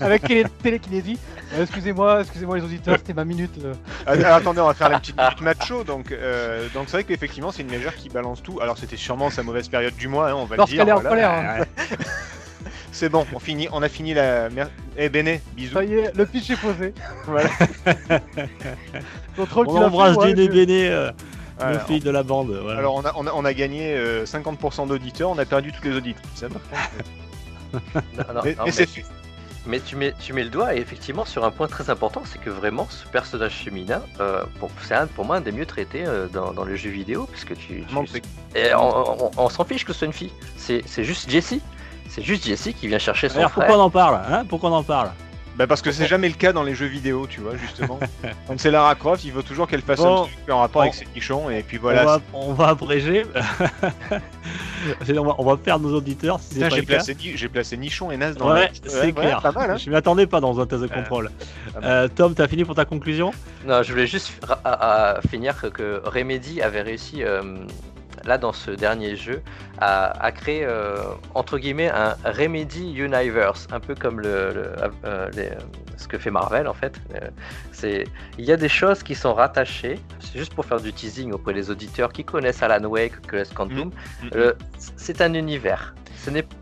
avec 0.00 0.22
télé- 0.26 0.46
télékinésie. 0.62 1.18
Euh, 1.54 1.62
excusez-moi, 1.62 2.20
excusez-moi 2.22 2.56
les 2.58 2.64
auditeurs, 2.64 2.96
c'était 2.98 3.12
ma 3.14 3.24
minute. 3.24 3.52
euh. 3.64 3.74
Ah, 4.06 4.12
alors, 4.12 4.34
attendez, 4.34 4.60
on 4.60 4.66
va 4.66 4.74
faire 4.74 4.88
la 4.88 4.98
petite 5.00 5.16
minute 5.18 5.40
macho. 5.42 5.84
Donc, 5.84 6.10
euh, 6.12 6.68
donc 6.72 6.84
c'est 6.86 6.96
vrai 6.98 7.04
qu'effectivement, 7.04 7.52
c'est 7.52 7.62
une 7.62 7.70
mégère 7.70 7.94
qui 7.96 8.08
balance 8.08 8.42
tout. 8.42 8.60
Alors, 8.62 8.78
c'était 8.78 8.96
sûrement 8.96 9.28
sa 9.30 9.42
mauvaise 9.42 9.68
période 9.68 9.94
du 9.96 10.08
mois, 10.08 10.30
hein, 10.30 10.34
on 10.36 10.44
va 10.46 10.56
le 10.56 10.58
Lorsqu'elle 10.58 10.84
dire. 10.84 10.88
est 10.88 10.92
en 10.92 11.00
voilà. 11.00 11.10
colère. 11.10 11.30
hein. 11.30 11.64
C'est 12.92 13.08
bon, 13.08 13.24
on 13.32 13.38
finit, 13.38 13.68
on 13.72 13.82
a 13.82 13.88
fini 13.88 14.14
la. 14.14 14.48
Eh 14.98 15.08
Béné, 15.08 15.40
bisous. 15.54 15.74
Ça 15.74 15.84
y 15.84 15.94
est, 15.94 16.16
le 16.16 16.26
pitch 16.26 16.50
est 16.50 16.56
posé. 16.60 16.92
Voilà. 17.24 17.48
On 19.38 19.76
embrasse 19.82 20.16
Béné, 20.18 20.88
euh, 20.88 21.10
Nos 21.64 21.78
filles 21.80 22.00
de 22.00 22.10
la 22.10 22.22
bande. 22.22 22.50
Voilà. 22.62 22.78
Alors 22.78 22.94
on 22.94 23.04
a, 23.04 23.12
on 23.16 23.26
a, 23.26 23.32
on 23.32 23.44
a 23.44 23.52
gagné 23.54 23.94
euh, 23.96 24.24
50% 24.24 24.88
d'auditeurs, 24.88 25.30
on 25.30 25.38
a 25.38 25.44
perdu 25.44 25.72
toutes 25.72 25.84
les 25.84 25.96
auditrices. 25.96 26.44
Non, 27.72 27.80
non, 28.34 28.40
mais 28.44 28.54
non, 28.56 28.64
mais 28.64 28.72
c'est 28.72 28.86
fait. 28.86 29.04
Mais 29.66 29.78
tu 29.78 29.94
mets, 29.94 30.12
tu 30.18 30.32
mets 30.32 30.42
le 30.42 30.48
doigt 30.50 30.74
et 30.74 30.78
effectivement 30.78 31.24
sur 31.24 31.44
un 31.44 31.50
point 31.50 31.68
très 31.68 31.90
important, 31.90 32.22
c'est 32.24 32.40
que 32.40 32.48
vraiment 32.50 32.86
ce 32.90 33.06
personnage 33.06 33.52
féminin, 33.62 34.02
euh, 34.18 34.42
bon, 34.58 34.68
c'est 34.82 34.94
un- 34.94 35.06
pour 35.06 35.24
moi 35.26 35.36
un 35.36 35.40
des 35.42 35.52
mieux 35.52 35.66
traités 35.66 36.04
euh, 36.06 36.26
dans, 36.28 36.52
dans 36.52 36.64
les 36.64 36.76
jeux 36.76 36.90
vidéo, 36.90 37.28
puisque 37.30 37.54
tu, 37.56 37.84
tu- 37.86 38.22
et 38.58 38.74
on, 38.74 39.26
on- 39.26 39.30
on 39.36 39.48
s'en 39.50 39.64
fiche 39.64 39.84
que 39.84 39.92
ce 39.92 39.98
soit 40.00 40.06
une 40.06 40.12
fille. 40.14 40.32
C'est 40.56 40.82
c'est 40.86 41.04
juste 41.04 41.30
Jessie, 41.30 41.60
c'est 42.08 42.22
juste 42.22 42.44
Jessie 42.46 42.72
qui 42.74 42.88
vient 42.88 42.98
chercher 42.98 43.28
son 43.28 43.38
Alors 43.38 43.50
frère. 43.50 43.66
pourquoi 43.66 43.80
on 43.82 43.86
en 43.86 43.90
parle 43.90 44.20
hein 44.28 44.44
Pourquoi 44.48 44.70
on 44.70 44.74
en 44.74 44.82
parle? 44.82 45.10
Bah 45.60 45.66
parce 45.66 45.82
que 45.82 45.92
c'est 45.92 46.06
jamais 46.06 46.28
le 46.28 46.34
cas 46.36 46.54
dans 46.54 46.62
les 46.62 46.74
jeux 46.74 46.86
vidéo, 46.86 47.26
tu 47.28 47.40
vois, 47.42 47.54
justement. 47.54 48.00
Quand 48.48 48.58
c'est 48.58 48.70
Lara 48.70 48.94
Croft, 48.94 49.24
il 49.24 49.30
faut 49.32 49.42
toujours 49.42 49.68
qu'elle 49.68 49.82
fasse 49.82 49.98
Bon. 50.00 50.22
un 50.22 50.24
truc 50.24 50.48
en 50.50 50.60
rapport 50.60 50.80
avec 50.80 50.94
ses 50.94 51.04
nichons, 51.14 51.50
et 51.50 51.62
puis 51.62 51.76
on, 51.76 51.82
voilà. 51.82 52.04
va, 52.06 52.20
on 52.32 52.54
va 52.54 52.68
abréger. 52.68 53.26
On, 55.14 55.22
va, 55.24 55.34
on 55.36 55.44
va 55.44 55.56
perdre 55.58 55.86
nos 55.86 55.94
auditeurs 55.94 56.40
si 56.40 56.54
c'est 56.54 56.54
Putain, 56.54 56.68
pas 56.70 56.76
j'ai 56.76 56.82
placé, 56.82 57.14
ni- 57.14 57.36
j'ai 57.36 57.48
placé 57.50 57.76
nichon 57.76 58.10
et 58.10 58.16
nas 58.16 58.32
dans 58.32 58.50
Ouais, 58.50 58.70
le... 58.82 58.88
c'est 58.88 59.12
clair. 59.12 59.42
pas 59.42 59.52
mal, 59.52 59.70
hein. 59.72 59.76
Je 59.76 59.90
m'y 59.90 59.96
attendais 59.96 60.26
pas 60.26 60.40
dans 60.40 60.58
un 60.58 60.64
test 60.64 60.80
de 60.80 60.86
contrôle. 60.86 61.30
pas 61.74 61.80
mal. 61.80 61.90
Euh, 61.90 62.08
Tom, 62.08 62.34
t'as 62.34 62.48
fini 62.48 62.64
pour 62.64 62.74
ta 62.74 62.86
conclusion? 62.86 63.30
Non, 63.66 63.82
je 63.82 63.92
voulais 63.92 64.06
juste 64.06 64.32
ra- 64.42 64.58
à- 64.64 65.16
à 65.18 65.20
finir 65.28 65.60
que, 65.60 65.66
que 65.66 66.00
Remedy 66.06 66.62
avait 66.62 66.80
réussi, 66.80 67.22
euh, 67.22 67.42
là 68.24 68.38
dans 68.38 68.52
ce 68.52 68.70
dernier 68.70 69.16
jeu, 69.16 69.42
à 69.78 70.30
créer 70.32 70.64
euh, 70.64 70.96
entre 71.34 71.58
guillemets 71.58 71.88
un 71.90 72.16
Remedy 72.24 72.92
Universe, 72.92 73.66
un 73.72 73.80
peu 73.80 73.94
comme 73.94 74.20
le, 74.20 74.52
le- 74.52 74.72
euh, 75.04 75.28
les- 75.34 75.52
ce 75.96 76.06
que 76.08 76.18
fait 76.18 76.30
Marvel 76.30 76.66
en 76.68 76.74
fait. 76.74 76.94
Euh, 77.14 77.28
c'est, 77.72 78.04
il 78.38 78.44
y 78.44 78.52
a 78.52 78.56
des 78.56 78.68
choses 78.68 79.02
qui 79.02 79.14
sont 79.14 79.34
rattachées, 79.34 79.98
c'est 80.20 80.38
juste 80.38 80.54
pour 80.54 80.64
faire 80.64 80.80
du 80.80 80.92
teasing 80.92 81.32
auprès 81.32 81.54
des 81.54 81.70
auditeurs 81.70 82.12
qui 82.12 82.24
connaissent 82.24 82.62
Alan 82.62 82.84
Wake, 82.88 83.20
que 83.26 83.42
Quantum. 83.54 83.90
Mhm. 84.22 84.30
Euh, 84.34 84.52
c'est 84.96 85.20
un 85.20 85.32
univers, 85.34 85.94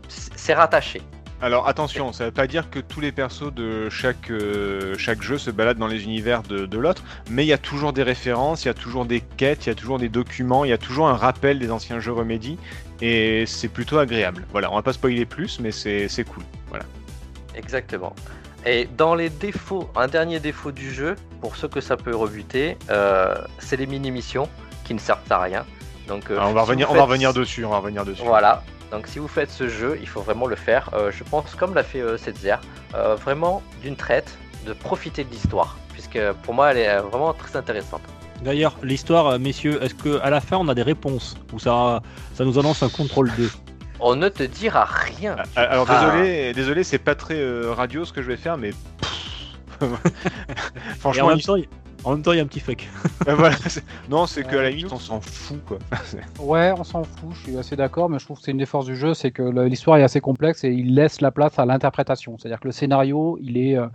c'est 0.07 0.53
rattaché. 0.53 1.01
Alors 1.41 1.69
attention, 1.69 2.11
ça 2.11 2.25
veut 2.25 2.31
pas 2.31 2.47
dire 2.47 2.69
que 2.69 2.79
tous 2.79 2.99
les 2.99 3.13
persos 3.13 3.53
de 3.53 3.89
chaque, 3.89 4.29
euh, 4.29 4.95
chaque 4.97 5.21
jeu 5.21 5.37
se 5.37 5.49
baladent 5.49 5.77
dans 5.77 5.87
les 5.87 6.03
univers 6.03 6.43
de, 6.43 6.65
de 6.65 6.77
l'autre, 6.77 7.01
mais 7.29 7.45
il 7.45 7.47
y 7.47 7.53
a 7.53 7.57
toujours 7.57 7.93
des 7.93 8.03
références, 8.03 8.65
il 8.65 8.67
y 8.67 8.71
a 8.71 8.73
toujours 8.73 9.05
des 9.05 9.21
quêtes, 9.21 9.65
il 9.65 9.69
y 9.69 9.71
a 9.71 9.75
toujours 9.75 9.99
des 9.99 10.09
documents, 10.09 10.65
il 10.65 10.69
y 10.69 10.73
a 10.73 10.77
toujours 10.77 11.07
un 11.07 11.15
rappel 11.15 11.57
des 11.57 11.71
anciens 11.71 12.01
jeux 12.01 12.11
Remedy, 12.11 12.57
et 13.01 13.45
c'est 13.47 13.69
plutôt 13.69 13.99
agréable. 13.99 14.45
Voilà, 14.51 14.69
on 14.69 14.75
va 14.75 14.81
pas 14.81 14.91
spoiler 14.91 15.25
plus, 15.25 15.61
mais 15.61 15.71
c'est 15.71 16.09
c'est 16.09 16.25
cool. 16.25 16.43
Voilà. 16.67 16.83
Exactement. 17.55 18.13
Et 18.65 18.89
dans 18.97 19.15
les 19.15 19.29
défauts, 19.29 19.89
un 19.95 20.07
dernier 20.07 20.41
défaut 20.41 20.73
du 20.73 20.93
jeu, 20.93 21.15
pour 21.39 21.55
ceux 21.55 21.69
que 21.69 21.79
ça 21.79 21.95
peut 21.95 22.15
rebuter, 22.15 22.77
euh, 22.89 23.35
c'est 23.59 23.77
les 23.77 23.87
mini-missions 23.87 24.49
qui 24.83 24.93
ne 24.93 24.99
servent 24.99 25.19
à 25.29 25.39
rien. 25.39 25.65
Donc, 26.09 26.29
euh, 26.29 26.37
Alors, 26.37 26.49
on 26.49 26.53
va 26.53 26.63
revenir, 26.63 26.91
on 26.91 26.95
va 26.95 27.03
revenir 27.03 27.33
dessus, 27.33 27.63
on 27.63 27.69
va 27.69 27.77
revenir 27.77 28.03
dessus. 28.03 28.23
Voilà. 28.25 28.63
Donc 28.91 29.07
si 29.07 29.19
vous 29.19 29.27
faites 29.27 29.51
ce 29.51 29.67
jeu, 29.69 29.97
il 30.01 30.07
faut 30.07 30.21
vraiment 30.21 30.47
le 30.47 30.55
faire, 30.55 30.89
euh, 30.93 31.11
je 31.11 31.23
pense, 31.23 31.53
comme 31.55 31.73
l'a 31.75 31.83
fait 31.83 32.01
euh, 32.01 32.17
Setzer, 32.17 32.55
euh, 32.95 33.15
vraiment 33.15 33.61
d'une 33.81 33.95
traite, 33.95 34.37
de 34.65 34.73
profiter 34.73 35.23
de 35.23 35.29
l'histoire. 35.29 35.77
Puisque 35.93 36.19
pour 36.43 36.53
moi, 36.53 36.71
elle 36.71 36.77
est 36.77 36.89
euh, 36.89 37.01
vraiment 37.01 37.33
très 37.33 37.55
intéressante. 37.57 38.01
D'ailleurs, 38.41 38.77
l'histoire, 38.83 39.37
messieurs, 39.37 39.83
est-ce 39.83 39.93
que 39.95 40.19
à 40.21 40.29
la 40.29 40.39
fin 40.41 40.57
on 40.57 40.67
a 40.69 40.73
des 40.73 40.81
réponses? 40.81 41.35
Ou 41.53 41.59
ça, 41.59 42.01
ça 42.33 42.45
nous 42.45 42.57
annonce 42.57 42.81
un 42.83 42.89
contrôle 42.89 43.29
2 43.37 43.51
On 43.99 44.15
ne 44.15 44.29
te 44.29 44.43
dira 44.43 44.85
rien. 44.85 45.35
Ah, 45.57 45.61
Alors 45.61 45.85
Ah. 45.89 45.99
désolé, 45.99 46.53
désolé, 46.53 46.83
c'est 46.85 46.99
pas 46.99 47.15
très 47.15 47.35
euh, 47.35 47.73
radio 47.73 48.05
ce 48.05 48.13
que 48.13 48.21
je 48.21 48.27
vais 48.27 48.37
faire, 48.37 48.57
mais 48.57 48.69
Et 49.81 49.85
en 49.85 49.89
franchement, 50.99 51.27
même 51.27 51.41
temps, 51.41 51.55
en 52.03 52.11
même 52.11 52.21
temps, 52.21 52.31
il 52.31 52.37
y 52.37 52.39
a 52.39 52.43
un 52.43 52.47
petit 52.47 52.59
fuck. 52.59 52.87
Euh, 53.27 53.35
voilà, 53.35 53.55
non, 54.09 54.25
c'est 54.25 54.43
que 54.43 54.55
à 54.55 54.61
la 54.61 54.67
Euh, 54.67 54.69
limite 54.69 54.93
on 54.93 54.97
s'en 54.99 55.19
fout 55.19 55.59
quoi. 55.65 55.77
Ouais, 56.39 56.73
on 56.77 56.83
s'en 56.85 57.03
fout, 57.03 57.29
je 57.33 57.39
suis 57.49 57.57
assez 57.57 57.75
d'accord, 57.75 58.09
mais 58.09 58.17
je 58.17 58.25
trouve 58.25 58.37
que 58.37 58.43
c'est 58.43 58.51
une 58.51 58.57
des 58.57 58.65
forces 58.65 58.85
du 58.85 58.95
jeu, 58.95 59.13
c'est 59.13 59.31
que 59.31 59.43
l'histoire 59.67 59.97
est 59.97 60.03
assez 60.03 60.21
complexe 60.21 60.63
et 60.63 60.69
il 60.69 60.95
laisse 60.95 61.19
la 61.21 61.31
place 61.31 61.59
à 61.59 61.65
l'interprétation. 61.65 62.37
C'est-à-dire 62.37 62.59
que 62.61 62.67
le 62.67 62.71
scénario, 62.71 63.37
il 63.41 63.57
est, 63.57 63.77
euh, 63.77 63.87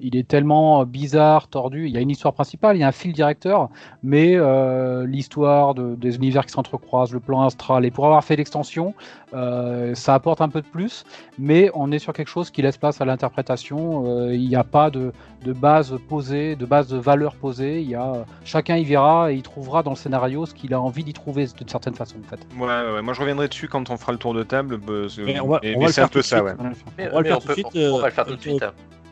il 0.00 0.14
est 0.16 0.28
tellement 0.28 0.84
bizarre, 0.84 1.48
tordu. 1.48 1.86
Il 1.86 1.92
y 1.92 1.96
a 1.96 2.00
une 2.00 2.10
histoire 2.10 2.34
principale, 2.34 2.76
il 2.76 2.80
y 2.80 2.82
a 2.82 2.88
un 2.88 2.92
fil 2.92 3.12
directeur, 3.12 3.68
mais 4.02 4.34
euh, 4.36 5.06
l'histoire 5.06 5.74
de- 5.74 5.94
des 5.94 6.16
univers 6.16 6.44
qui 6.44 6.52
s'entrecroisent, 6.52 7.12
le 7.12 7.20
plan 7.20 7.42
astral, 7.42 7.84
et 7.84 7.90
pour 7.90 8.04
avoir 8.06 8.22
fait 8.24 8.36
l'extension, 8.36 8.94
euh, 9.34 9.94
ça 9.94 10.14
apporte 10.14 10.40
un 10.40 10.48
peu 10.48 10.60
de 10.60 10.66
plus, 10.66 11.04
mais 11.38 11.70
on 11.74 11.90
est 11.92 11.98
sur 11.98 12.12
quelque 12.12 12.28
chose 12.28 12.50
qui 12.50 12.62
laisse 12.62 12.76
place 12.76 13.00
à 13.00 13.04
l'interprétation. 13.04 14.04
Euh, 14.06 14.34
il 14.34 14.46
n'y 14.48 14.56
a 14.56 14.64
pas 14.64 14.90
de, 14.90 15.12
de 15.44 15.52
base 15.52 15.94
posée, 16.08 16.56
de 16.56 16.66
base 16.66 16.88
de 16.88 16.96
valeur 16.98 17.34
posée. 17.34 17.80
Il 17.80 17.88
y 17.90 17.94
a, 17.94 18.24
chacun 18.44 18.76
y 18.76 18.84
verra 18.84 19.32
et 19.32 19.36
il 19.36 19.42
trouvera 19.42 19.82
dans 19.82 19.90
le 19.92 19.96
scénario 19.96 20.46
ce 20.46 20.54
qu'il 20.54 20.74
a 20.74 20.80
envie 20.80 21.04
d'y 21.04 21.12
trouver 21.12 21.46
d'une 21.46 21.68
certaine 21.68 21.94
façon, 21.94 22.16
en 22.24 22.28
fait. 22.28 22.40
Ouais, 22.58 22.66
ouais, 22.94 23.02
moi 23.02 23.14
je 23.14 23.20
reviendrai 23.20 23.48
dessus 23.48 23.68
quand 23.68 23.90
on 23.90 23.96
fera 23.96 24.12
le 24.12 24.18
tour 24.18 24.34
de 24.34 24.42
table. 24.42 24.76
bah, 24.78 24.92
Mais 25.24 25.40
on 25.40 25.48
va- 25.48 25.60
mais- 25.62 25.74
on 25.76 25.78
mais 25.80 25.84
va 25.84 25.86
le 25.86 25.92
c'est 25.92 25.92
faire 25.94 26.04
un 26.04 26.08
peu 26.08 26.22
ça, 26.22 26.42
ouais. 26.44 26.52
On 26.58 26.62
va 26.62 27.20
le 27.20 27.24
faire 27.28 27.38
tout 27.40 27.48
de 27.48 27.52
suite, 27.54 27.66
on, 27.74 27.98
va 27.98 28.02
euh, 28.02 28.04
le 28.06 28.10
faire 28.10 28.26
tout 28.26 28.36
de 28.36 28.40
suite. 28.40 28.64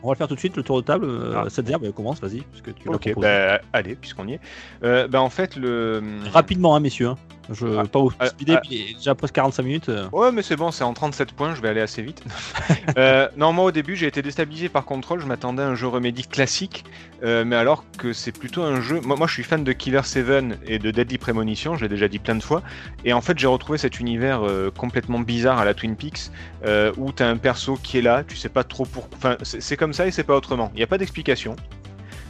On 0.03 0.07
va 0.09 0.13
le 0.13 0.17
faire 0.17 0.27
tout 0.27 0.35
de 0.35 0.39
suite, 0.39 0.55
le 0.55 0.63
tour 0.63 0.81
de 0.81 0.85
table. 0.85 1.05
Euh, 1.05 1.33
Ah. 1.35 1.45
Cette 1.49 1.69
herbe, 1.69 1.91
commence, 1.91 2.19
vas-y, 2.21 2.41
puisque 2.41 2.73
tu 2.75 2.87
Ok, 2.89 3.13
bah 3.17 3.59
allez, 3.73 3.95
puisqu'on 3.95 4.27
y 4.27 4.33
est. 4.33 4.39
Euh, 4.83 5.07
bah 5.07 5.21
en 5.21 5.29
fait 5.29 5.55
le. 5.55 6.01
Rapidement, 6.31 6.75
hein, 6.75 6.79
messieurs. 6.79 7.07
hein. 7.09 7.17
Je 7.49 7.67
Ah, 7.77 7.83
pas 7.85 7.99
vous 7.99 8.11
ah, 8.19 8.27
speeder, 8.27 8.57
ah. 8.57 8.61
puis 8.61 8.75
il 8.75 8.91
est 8.91 8.93
déjà 8.95 9.15
presque 9.15 9.35
45 9.35 9.63
minutes. 9.63 9.89
euh. 9.89 10.07
Ouais, 10.11 10.31
mais 10.31 10.41
c'est 10.41 10.55
bon, 10.55 10.71
c'est 10.71 10.83
en 10.83 10.93
37 10.93 11.33
points, 11.33 11.55
je 11.55 11.61
vais 11.61 11.69
aller 11.69 11.81
assez 11.81 12.01
vite. 12.01 12.23
euh, 12.97 13.27
non, 13.37 13.53
moi 13.53 13.65
au 13.65 13.71
début, 13.71 13.95
j'ai 13.95 14.07
été 14.07 14.21
déstabilisé 14.21 14.69
par 14.69 14.85
contrôle, 14.85 15.19
je 15.21 15.25
m'attendais 15.25 15.63
à 15.63 15.67
un 15.67 15.75
jeu 15.75 15.87
Remedy 15.87 16.23
classique, 16.23 16.85
euh, 17.23 17.45
mais 17.45 17.55
alors 17.55 17.85
que 17.97 18.13
c'est 18.13 18.31
plutôt 18.31 18.63
un 18.63 18.81
jeu. 18.81 18.99
Moi, 19.01 19.15
moi, 19.15 19.27
je 19.27 19.33
suis 19.33 19.43
fan 19.43 19.63
de 19.63 19.71
Killer 19.71 20.01
7 20.03 20.25
et 20.65 20.79
de 20.79 20.91
Deadly 20.91 21.17
Premonition, 21.17 21.75
je 21.75 21.81
l'ai 21.83 21.89
déjà 21.89 22.07
dit 22.07 22.19
plein 22.19 22.35
de 22.35 22.43
fois, 22.43 22.63
et 23.03 23.13
en 23.13 23.21
fait, 23.21 23.37
j'ai 23.37 23.47
retrouvé 23.47 23.77
cet 23.77 23.99
univers 23.99 24.41
euh, 24.43 24.71
complètement 24.71 25.19
bizarre 25.19 25.59
à 25.59 25.65
la 25.65 25.73
Twin 25.73 25.95
Peaks, 25.95 26.31
euh, 26.65 26.91
où 26.97 27.11
t'as 27.11 27.27
un 27.27 27.37
perso 27.37 27.77
qui 27.81 27.97
est 27.97 28.01
là, 28.01 28.23
tu 28.23 28.35
sais 28.35 28.49
pas 28.49 28.63
trop 28.63 28.85
pourquoi. 28.85 29.17
Enfin, 29.17 29.37
c'est 29.43 29.61
c'est 29.61 29.77
comme 29.77 29.93
ça 29.93 30.07
et 30.07 30.11
c'est 30.11 30.23
pas 30.23 30.35
autrement. 30.35 30.71
Il 30.73 30.77
n'y 30.77 30.83
a 30.83 30.87
pas 30.87 30.97
d'explication. 30.97 31.55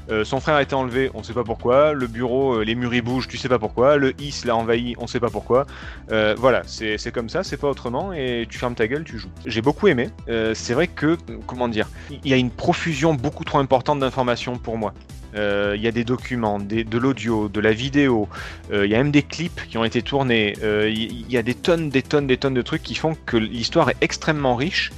Euh, 0.09 0.23
son 0.23 0.39
frère 0.39 0.55
a 0.55 0.61
été 0.61 0.75
enlevé, 0.75 1.09
on 1.13 1.23
sait 1.23 1.33
pas 1.33 1.43
pourquoi. 1.43 1.93
Le 1.93 2.07
bureau, 2.07 2.55
euh, 2.55 2.63
les 2.63 2.75
murs 2.75 2.93
y 2.93 3.01
bougent, 3.01 3.27
tu 3.27 3.37
sais 3.37 3.49
pas 3.49 3.59
pourquoi. 3.59 3.97
Le 3.97 4.13
is 4.19 4.43
l'a 4.45 4.55
envahi, 4.55 4.95
on 4.97 5.07
sait 5.07 5.19
pas 5.19 5.29
pourquoi. 5.29 5.65
Euh, 6.11 6.35
voilà, 6.37 6.63
c'est 6.65 7.11
comme 7.11 7.29
ça, 7.29 7.43
c'est 7.43 7.57
pas 7.57 7.69
autrement. 7.69 8.13
Et 8.13 8.45
tu 8.49 8.57
fermes 8.57 8.75
ta 8.75 8.87
gueule, 8.87 9.03
tu 9.03 9.17
joues. 9.17 9.31
J'ai 9.45 9.61
beaucoup 9.61 9.87
aimé. 9.87 10.09
C'est 10.53 10.73
vrai 10.73 10.87
que, 10.87 11.17
comment 11.47 11.67
dire, 11.67 11.87
il 12.23 12.29
y 12.29 12.33
a 12.33 12.37
une 12.37 12.51
profusion 12.51 13.13
beaucoup 13.13 13.43
trop 13.43 13.59
importante 13.59 13.99
d'informations 13.99 14.57
pour 14.57 14.77
moi. 14.77 14.93
Il 15.35 15.81
y 15.81 15.87
a 15.87 15.91
des 15.91 16.03
documents, 16.03 16.59
de 16.59 16.97
l'audio, 16.97 17.49
de 17.49 17.59
la 17.59 17.73
vidéo. 17.73 18.29
Il 18.71 18.85
y 18.85 18.95
a 18.95 18.97
même 18.97 19.11
des 19.11 19.23
clips 19.23 19.61
qui 19.67 19.77
ont 19.77 19.83
été 19.83 20.01
tournés. 20.01 20.53
Il 20.61 20.97
y, 20.97 21.25
y 21.29 21.37
a 21.37 21.43
des 21.43 21.55
tonnes, 21.55 21.89
des 21.89 22.01
tonnes, 22.01 22.27
des 22.27 22.37
tonnes 22.37 22.53
de 22.53 22.61
trucs 22.61 22.83
qui 22.83 22.95
font 22.95 23.15
que 23.25 23.37
l'histoire 23.37 23.89
est 23.89 23.97
extrêmement 24.01 24.55
riche 24.55 24.91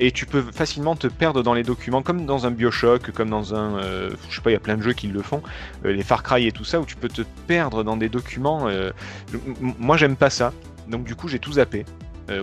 et 0.00 0.10
tu 0.10 0.24
peux 0.24 0.42
facilement 0.42 0.96
te 0.96 1.06
perdre 1.06 1.42
dans 1.42 1.52
les 1.52 1.62
documents, 1.62 2.02
comme 2.02 2.24
dans 2.24 2.46
un 2.46 2.50
Bioshock, 2.50 3.10
comme 3.12 3.28
dans 3.28 3.54
un, 3.54 3.76
euh, 3.76 4.10
je 4.30 4.36
sais 4.36 4.40
pas, 4.40 4.50
il 4.50 4.54
y 4.54 4.56
a 4.56 4.60
plein 4.60 4.76
de 4.76 4.82
jeux 4.82 4.94
qui 4.94 5.08
le 5.08 5.20
font, 5.20 5.42
euh, 5.84 5.92
les 5.92 6.02
Far 6.02 6.22
Cry 6.22 6.46
et 6.46 6.52
tout 6.52 6.64
ça, 6.64 6.80
où 6.80 6.86
tu 6.86 6.96
peux 6.96 7.10
te 7.10 7.22
perdre 7.46 7.84
dans 7.84 7.98
des 7.98 8.08
documents. 8.08 8.66
euh, 8.66 8.90
moi, 9.60 9.98
j'aime 9.98 10.16
pas 10.16 10.30
ça, 10.30 10.52
donc 10.88 11.04
du 11.04 11.14
coup, 11.14 11.28
j'ai 11.28 11.38
tout 11.38 11.52
zappé. 11.52 11.84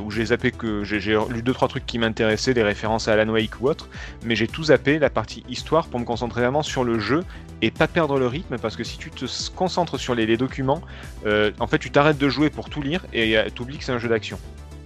Où 0.03 0.11
j'ai 0.11 0.25
zappé 0.25 0.51
que 0.51 0.83
j'ai 0.83 1.17
lu 1.29 1.41
deux 1.41 1.53
trois 1.53 1.69
trucs 1.69 1.85
qui 1.85 1.97
m'intéressaient, 1.97 2.53
des 2.53 2.61
références 2.61 3.07
à 3.07 3.13
Alan 3.13 3.31
Wake 3.31 3.61
ou 3.61 3.69
autre, 3.69 3.87
mais 4.25 4.35
j'ai 4.35 4.45
tout 4.45 4.65
zappé 4.65 4.99
la 4.99 5.09
partie 5.09 5.45
histoire 5.47 5.87
pour 5.87 5.97
me 5.97 6.03
concentrer 6.03 6.41
vraiment 6.41 6.61
sur 6.61 6.83
le 6.83 6.99
jeu 6.99 7.23
et 7.61 7.71
pas 7.71 7.87
perdre 7.87 8.19
le 8.19 8.27
rythme 8.27 8.57
parce 8.57 8.75
que 8.75 8.83
si 8.83 8.97
tu 8.97 9.11
te 9.11 9.25
concentres 9.55 9.97
sur 9.97 10.13
les, 10.13 10.25
les 10.25 10.35
documents, 10.35 10.81
en 11.25 11.67
fait 11.67 11.77
tu 11.77 11.89
t'arrêtes 11.89 12.17
de 12.17 12.27
jouer 12.27 12.49
pour 12.49 12.69
tout 12.69 12.81
lire 12.81 13.05
et 13.13 13.37
tu 13.55 13.61
oublies 13.61 13.77
que 13.77 13.85
c'est 13.85 13.93
un 13.93 13.97
jeu 13.97 14.09
d'action. 14.09 14.37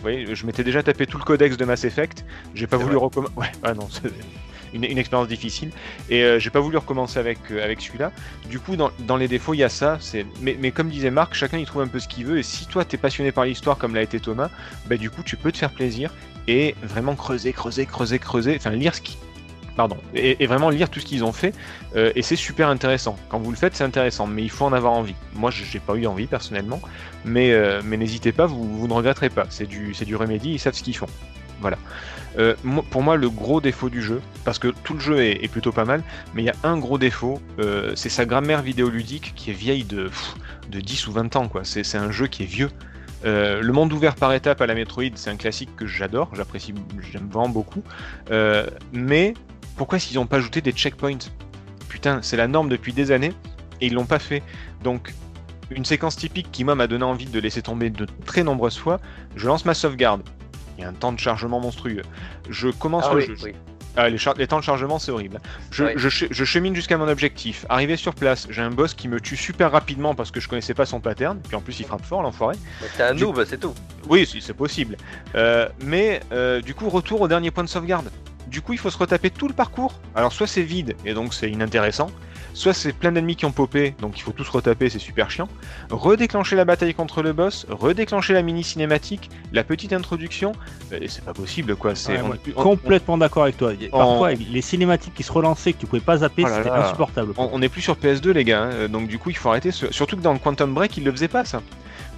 Voyez, 0.01 0.35
je 0.35 0.45
m'étais 0.45 0.63
déjà 0.63 0.81
tapé 0.83 1.05
tout 1.05 1.17
le 1.17 1.23
codex 1.23 1.57
de 1.57 1.65
Mass 1.65 1.83
Effect, 1.83 2.25
j'ai 2.55 2.67
pas 2.67 2.77
voulu 2.77 2.97
recommencer. 2.97 3.33
Ouais, 3.37 3.51
ah 3.63 3.73
non, 3.73 3.87
c'est 3.89 4.11
une, 4.73 4.83
une 4.83 4.97
expérience 4.97 5.27
difficile. 5.27 5.71
Et 6.09 6.23
euh, 6.23 6.39
j'ai 6.39 6.49
pas 6.49 6.59
voulu 6.59 6.77
recommencer 6.77 7.19
avec, 7.19 7.39
euh, 7.51 7.63
avec 7.63 7.81
celui-là. 7.81 8.11
Du 8.49 8.59
coup, 8.59 8.75
dans, 8.75 8.91
dans 8.99 9.17
les 9.17 9.27
défauts, 9.27 9.53
il 9.53 9.59
y 9.59 9.63
a 9.63 9.69
ça. 9.69 9.97
C'est... 9.99 10.25
Mais, 10.41 10.57
mais 10.59 10.71
comme 10.71 10.89
disait 10.89 11.11
Marc, 11.11 11.33
chacun 11.33 11.57
y 11.57 11.65
trouve 11.65 11.81
un 11.81 11.87
peu 11.87 11.99
ce 11.99 12.07
qu'il 12.07 12.25
veut. 12.25 12.39
Et 12.39 12.43
si 12.43 12.65
toi, 12.67 12.85
t'es 12.85 12.97
passionné 12.97 13.31
par 13.31 13.45
l'histoire 13.45 13.77
comme 13.77 13.95
l'a 13.95 14.01
été 14.01 14.19
Thomas, 14.19 14.49
bah, 14.87 14.97
du 14.97 15.09
coup, 15.09 15.23
tu 15.23 15.37
peux 15.37 15.51
te 15.51 15.57
faire 15.57 15.71
plaisir 15.71 16.13
et 16.47 16.75
vraiment 16.83 17.15
creuser, 17.15 17.53
creuser, 17.53 17.85
creuser, 17.85 18.19
creuser. 18.19 18.55
Enfin, 18.57 18.71
lire 18.71 18.95
ce 18.95 19.01
qui. 19.01 19.17
Et, 20.13 20.45
vraiment 20.45 20.69
lire 20.69 20.89
tout 20.89 20.99
ce 20.99 21.05
qu'ils 21.05 21.23
ont 21.23 21.31
fait. 21.31 21.53
Euh, 21.95 22.11
et 22.15 22.21
c'est 22.21 22.35
super 22.35 22.69
intéressant. 22.69 23.17
Quand 23.29 23.39
vous 23.39 23.51
le 23.51 23.57
faites, 23.57 23.75
c'est 23.75 23.83
intéressant. 23.83 24.27
Mais 24.27 24.43
il 24.43 24.49
faut 24.49 24.65
en 24.65 24.73
avoir 24.73 24.93
envie. 24.93 25.15
Moi, 25.35 25.51
j'ai 25.51 25.79
pas 25.79 25.95
eu 25.95 26.05
envie 26.07 26.27
personnellement. 26.27 26.81
Mais, 27.25 27.51
euh, 27.51 27.81
mais 27.83 27.97
n'hésitez 27.97 28.31
pas, 28.31 28.45
vous, 28.45 28.87
ne 28.87 28.93
regretterez 28.93 29.29
pas. 29.29 29.45
C'est 29.49 29.67
du, 29.67 29.93
c'est 29.93 30.05
du 30.05 30.15
Remedy, 30.15 30.51
ils 30.51 30.59
savent 30.59 30.73
ce 30.73 30.83
qu'ils 30.83 30.97
font. 30.97 31.07
Voilà. 31.59 31.77
Euh, 32.39 32.55
pour 32.89 33.03
moi, 33.03 33.17
le 33.17 33.29
gros 33.29 33.61
défaut 33.61 33.89
du 33.89 34.01
jeu, 34.01 34.21
parce 34.45 34.57
que 34.57 34.69
tout 34.83 34.93
le 34.93 34.99
jeu 34.99 35.23
est, 35.23 35.51
plutôt 35.51 35.71
pas 35.71 35.85
mal, 35.85 36.01
mais 36.33 36.41
il 36.41 36.45
y 36.45 36.49
a 36.49 36.55
un 36.63 36.77
gros 36.77 36.97
défaut, 36.97 37.39
c'est 37.95 38.09
sa 38.09 38.25
grammaire 38.25 38.61
vidéoludique 38.61 39.33
qui 39.35 39.51
est 39.51 39.53
vieille 39.53 39.83
de, 39.83 40.09
de 40.71 40.79
10 40.79 41.07
ou 41.07 41.11
20 41.11 41.35
ans. 41.35 41.47
quoi. 41.47 41.61
C'est 41.63 41.83
c'est 41.83 41.97
un 41.97 42.09
jeu 42.09 42.27
qui 42.27 42.43
est 42.43 42.47
vieux. 42.47 42.69
Le 43.23 43.69
monde 43.71 43.93
ouvert 43.93 44.15
par 44.15 44.33
étapes 44.33 44.61
à 44.61 44.65
la 44.65 44.73
Metroid, 44.73 45.11
c'est 45.15 45.29
un 45.29 45.35
classique 45.35 45.75
que 45.75 45.85
j'adore, 45.85 46.31
j'apprécie, 46.33 46.73
j'aime 47.11 47.27
vraiment 47.27 47.49
beaucoup. 47.49 47.83
Mais 48.93 49.33
pourquoi 49.77 49.97
est-ce 49.97 50.07
qu'ils 50.07 50.17
n'ont 50.17 50.27
pas 50.27 50.37
ajouté 50.37 50.61
des 50.61 50.71
checkpoints 50.71 51.17
Putain, 51.89 52.19
c'est 52.21 52.37
la 52.37 52.47
norme 52.47 52.69
depuis 52.69 52.93
des 52.93 53.11
années 53.11 53.33
et 53.81 53.87
ils 53.87 53.93
l'ont 53.93 54.05
pas 54.05 54.19
fait. 54.19 54.43
Donc, 54.83 55.13
une 55.69 55.85
séquence 55.85 56.15
typique 56.15 56.51
qui 56.51 56.63
moi 56.63 56.75
m'a 56.75 56.87
donné 56.87 57.03
envie 57.03 57.25
de 57.25 57.39
laisser 57.39 57.61
tomber 57.61 57.89
de 57.89 58.05
très 58.25 58.43
nombreuses 58.43 58.77
fois, 58.77 58.99
je 59.35 59.47
lance 59.47 59.65
ma 59.65 59.73
sauvegarde. 59.73 60.21
Il 60.77 60.81
y 60.81 60.85
a 60.85 60.89
un 60.89 60.93
temps 60.93 61.11
de 61.11 61.19
chargement 61.19 61.59
monstrueux. 61.59 62.01
Je 62.49 62.69
commence 62.69 63.05
Ah 63.09 63.13
le 63.13 63.19
oui, 63.19 63.25
jeu. 63.27 63.35
oui. 63.43 63.53
Ah, 63.97 64.07
les, 64.07 64.17
temps 64.47 64.59
de 64.59 64.63
chargement, 64.63 64.99
c'est 64.99 65.11
horrible. 65.11 65.41
Je, 65.69 65.83
Ouais. 65.83 65.93
je 65.97 66.07
che- 66.07 66.27
je 66.31 66.45
chemine 66.45 66.73
jusqu'à 66.73 66.97
mon 66.97 67.09
objectif. 67.09 67.65
Arrivé 67.67 67.97
sur 67.97 68.15
place, 68.15 68.47
j'ai 68.49 68.61
un 68.61 68.69
boss 68.71 68.93
qui 68.93 69.09
me 69.09 69.19
tue 69.19 69.35
super 69.35 69.69
rapidement 69.69 70.15
parce 70.15 70.31
que 70.31 70.39
je 70.39 70.47
connaissais 70.47 70.73
pas 70.73 70.85
son 70.85 71.01
pattern. 71.01 71.41
Puis 71.45 71.57
en 71.57 71.61
plus, 71.61 71.77
il 71.81 71.85
frappe 71.85 72.05
fort, 72.05 72.21
l'enfoiré. 72.21 72.55
Mais 72.81 72.87
T'es 72.95 73.03
un 73.03 73.13
Du- 73.13 73.23
noob, 73.23 73.43
c'est 73.45 73.59
tout. 73.59 73.73
Oui, 74.07 74.25
si, 74.25 74.41
c'est 74.41 74.53
possible. 74.53 74.95
Euh, 75.35 75.67
mais 75.83 76.21
euh, 76.31 76.61
du 76.61 76.73
coup, 76.73 76.87
retour 76.89 77.19
au 77.19 77.27
dernier 77.27 77.51
point 77.51 77.65
de 77.65 77.69
sauvegarde. 77.69 78.09
Du 78.51 78.61
coup, 78.61 78.73
il 78.73 78.79
faut 78.79 78.89
se 78.89 78.97
retaper 78.97 79.29
tout 79.29 79.47
le 79.47 79.53
parcours. 79.53 79.93
Alors, 80.13 80.33
soit 80.33 80.45
c'est 80.45 80.61
vide 80.61 80.95
et 81.05 81.13
donc 81.13 81.33
c'est 81.33 81.49
inintéressant, 81.49 82.07
soit 82.53 82.73
c'est 82.73 82.91
plein 82.91 83.13
d'ennemis 83.13 83.37
qui 83.37 83.45
ont 83.45 83.53
popé, 83.53 83.95
donc 84.01 84.17
il 84.19 84.21
faut 84.21 84.33
tous 84.33 84.47
retaper, 84.49 84.89
c'est 84.89 84.99
super 84.99 85.31
chiant. 85.31 85.47
Redéclencher 85.89 86.57
la 86.57 86.65
bataille 86.65 86.93
contre 86.93 87.21
le 87.21 87.31
boss, 87.31 87.65
redéclencher 87.69 88.33
la 88.33 88.41
mini 88.41 88.63
cinématique, 88.63 89.29
la 89.53 89.63
petite 89.63 89.93
introduction, 89.93 90.51
euh, 90.91 90.99
et 91.01 91.07
c'est 91.07 91.23
pas 91.23 91.33
possible 91.33 91.77
quoi. 91.77 91.95
C'est 91.95 92.13
Ouais, 92.17 92.21
on 92.23 92.29
ouais, 92.31 92.35
est 92.35 92.39
plus- 92.39 92.53
on- 92.57 92.63
Complètement 92.63 93.17
d'accord 93.17 93.43
avec 93.43 93.55
toi. 93.57 93.71
Parfois, 93.89 94.33
les 94.33 94.61
cinématiques 94.61 95.13
qui 95.13 95.23
se 95.23 95.31
relançaient, 95.31 95.71
que 95.73 95.79
tu 95.79 95.85
pouvais 95.85 96.01
pas 96.01 96.17
zapper, 96.17 96.43
Oh 96.45 96.49
c'était 96.53 96.69
insupportable. 96.69 97.33
on, 97.37 97.49
on 97.53 97.59
n'est 97.59 97.69
plus 97.69 97.81
sur 97.81 97.95
PS2 97.95 98.31
les 98.31 98.43
gars, 98.43 98.63
hein, 98.63 98.69
euh, 98.73 98.87
donc 98.89 99.07
du 99.07 99.17
coup 99.17 99.29
il 99.29 99.37
faut 99.37 99.47
arrêter. 99.49 99.71
ce- 99.71 99.91
Surtout 99.93 100.17
que 100.17 100.21
dans 100.21 100.33
le 100.33 100.39
Quantum 100.39 100.73
Break, 100.73 100.97
il 100.97 101.05
le 101.05 101.11
faisait 101.11 101.27
pas 101.29 101.45
ça. 101.45 101.61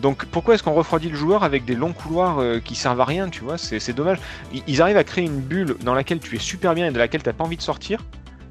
Donc 0.01 0.25
pourquoi 0.25 0.55
est-ce 0.55 0.63
qu'on 0.63 0.73
refroidit 0.73 1.09
le 1.09 1.15
joueur 1.15 1.43
avec 1.43 1.65
des 1.65 1.75
longs 1.75 1.93
couloirs 1.93 2.39
euh, 2.39 2.59
qui 2.59 2.75
servent 2.75 3.01
à 3.01 3.05
rien, 3.05 3.29
tu 3.29 3.41
vois? 3.41 3.57
C'est 3.57 3.93
dommage. 3.93 4.19
Ils, 4.67 4.81
arrivent 4.81 4.97
à 4.97 5.03
créer 5.03 5.25
une 5.25 5.39
bulle 5.39 5.77
dans 5.83 5.93
laquelle 5.93 6.19
tu 6.19 6.35
es 6.35 6.39
super 6.39 6.75
bien 6.75 6.87
et 6.87 6.91
de 6.91 6.97
laquelle 6.97 7.23
t'as 7.23 7.33
pas 7.33 7.43
envie 7.43 7.57
de 7.57 7.61
sortir. 7.61 8.03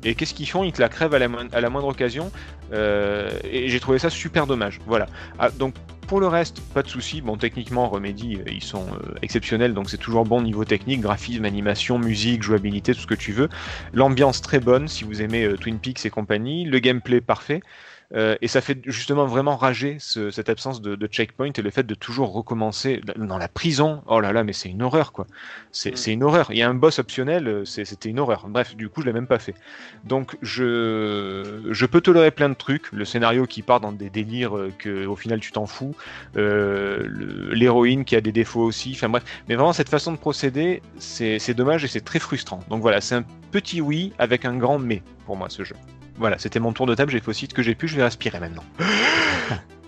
Et 0.04 0.14
qu'est-ce 0.14 0.34
qu'ils 0.34 0.48
font? 0.48 0.64
Ils 0.64 0.72
te 0.72 0.80
la 0.80 0.88
crèvent 0.88 1.14
à 1.14 1.18
la, 1.18 1.28
moindre 1.28 1.88
occasion. 1.88 2.32
euh, 2.72 3.30
et 3.44 3.68
j'ai 3.68 3.80
trouvé 3.80 3.98
ça 3.98 4.10
super 4.10 4.46
dommage. 4.46 4.80
Voilà. 4.86 5.06
Ah, 5.38 5.50
donc 5.50 5.74
pour 6.08 6.20
le 6.20 6.26
reste, 6.26 6.60
pas 6.74 6.82
de 6.82 6.88
souci. 6.88 7.20
Bon, 7.20 7.36
techniquement, 7.36 7.88
Remedy, 7.88 8.36
euh, 8.36 8.50
ils 8.50 8.62
sont 8.62 8.86
exceptionnels, 9.22 9.74
donc 9.74 9.90
c'est 9.90 9.98
toujours 9.98 10.24
bon 10.24 10.42
niveau 10.42 10.64
technique, 10.64 11.00
graphisme, 11.00 11.44
animation, 11.44 11.98
musique, 11.98 12.42
jouabilité, 12.42 12.94
tout 12.94 13.00
ce 13.00 13.06
que 13.06 13.14
tu 13.14 13.32
veux. 13.32 13.48
L'ambiance 13.92 14.40
très 14.40 14.58
bonne 14.58 14.88
si 14.88 15.04
vous 15.04 15.22
aimez 15.22 15.48
Twin 15.60 15.78
Peaks 15.78 16.04
et 16.04 16.10
compagnie. 16.10 16.64
Le 16.64 16.78
gameplay 16.80 17.20
parfait. 17.20 17.60
Euh, 18.14 18.36
et 18.42 18.48
ça 18.48 18.60
fait 18.60 18.78
justement 18.84 19.24
vraiment 19.26 19.56
rager 19.56 19.96
ce- 19.98 20.30
cette 20.30 20.48
absence 20.50 20.82
de, 20.82 20.96
de 20.96 21.06
checkpoint 21.06 21.50
et 21.56 21.62
le 21.62 21.70
fait 21.70 21.84
de 21.86 21.94
toujours 21.94 22.32
recommencer 22.32 23.00
dans 23.16 23.38
la 23.38 23.48
prison. 23.48 24.02
Oh 24.06 24.20
là 24.20 24.32
là, 24.32 24.44
mais 24.44 24.52
c'est 24.52 24.68
une 24.68 24.82
horreur 24.82 25.12
quoi. 25.12 25.26
C'est 25.70 25.92
Mm. 26.08 26.10
une 26.12 26.22
horreur. 26.24 26.46
Il 26.50 26.58
y 26.58 26.62
a 26.62 26.68
un 26.68 26.74
boss 26.74 26.98
optionnel, 26.98 27.48
euh, 27.48 27.64
c'était 27.64 28.08
une 28.10 28.18
horreur. 28.18 28.46
Bref, 28.48 28.76
du 28.76 28.88
coup, 28.90 29.00
je 29.00 29.06
l'ai 29.06 29.12
même 29.14 29.26
pas 29.26 29.38
fait. 29.38 29.54
Donc, 30.04 30.36
je, 30.42 31.62
je 31.70 31.86
peux 31.86 32.00
tolérer 32.02 32.30
plein 32.30 32.48
de 32.50 32.54
trucs. 32.54 32.92
Le 32.92 33.04
scénario 33.04 33.46
qui 33.46 33.62
part 33.62 33.80
dans 33.80 33.92
des 33.92 34.10
délires 34.10 34.56
euh, 34.56 34.70
que 34.78 35.06
au 35.06 35.16
final 35.16 35.40
tu 35.40 35.50
t'en 35.52 35.66
fous. 35.66 35.94
Euh, 36.36 37.08
L'héroïne 37.52 38.04
qui 38.04 38.16
a 38.16 38.20
des 38.20 38.32
défauts 38.32 38.62
aussi. 38.62 38.92
Enfin 38.94 39.08
bref. 39.08 39.24
Mais 39.48 39.54
vraiment, 39.54 39.72
cette 39.72 39.88
façon 39.88 40.12
de 40.12 40.18
procéder, 40.18 40.82
c'est 40.98 41.54
dommage 41.54 41.84
et 41.84 41.88
c'est 41.88 42.00
très 42.04 42.18
frustrant. 42.18 42.60
Donc 42.68 42.82
voilà, 42.82 43.00
c'est 43.00 43.14
un 43.14 43.24
petit 43.50 43.80
oui 43.80 44.12
avec 44.18 44.44
un 44.44 44.56
grand 44.56 44.78
mais 44.78 45.02
pour 45.26 45.36
moi 45.36 45.48
ce 45.48 45.64
jeu. 45.64 45.76
Voilà, 46.18 46.38
c'était 46.38 46.60
mon 46.60 46.72
tour 46.72 46.86
de 46.86 46.94
table, 46.94 47.10
j'ai 47.10 47.20
fait 47.20 47.28
aussi 47.28 47.46
ce 47.46 47.54
que 47.54 47.62
j'ai 47.62 47.74
pu, 47.74 47.88
je 47.88 47.96
vais 47.96 48.04
respirer 48.04 48.38
maintenant. 48.40 48.64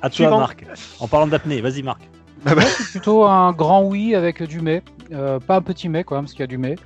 À 0.02 0.10
toi, 0.10 0.16
Suivant. 0.16 0.38
Marc? 0.38 0.66
En 1.00 1.08
parlant 1.08 1.26
d'apnée, 1.26 1.62
vas-y, 1.62 1.82
Marc. 1.82 2.02
C'est 2.44 2.90
plutôt 2.90 3.24
un 3.24 3.52
grand 3.52 3.82
oui 3.84 4.14
avec 4.14 4.42
du 4.42 4.60
mais, 4.60 4.82
Euh, 5.12 5.38
pas 5.40 5.56
un 5.56 5.62
petit 5.62 5.88
mais 5.88 6.04
quand 6.04 6.14
même, 6.14 6.24
parce 6.24 6.32
qu'il 6.32 6.40
y 6.40 6.44
a 6.44 6.46
du 6.46 6.58
mais. 6.58 6.76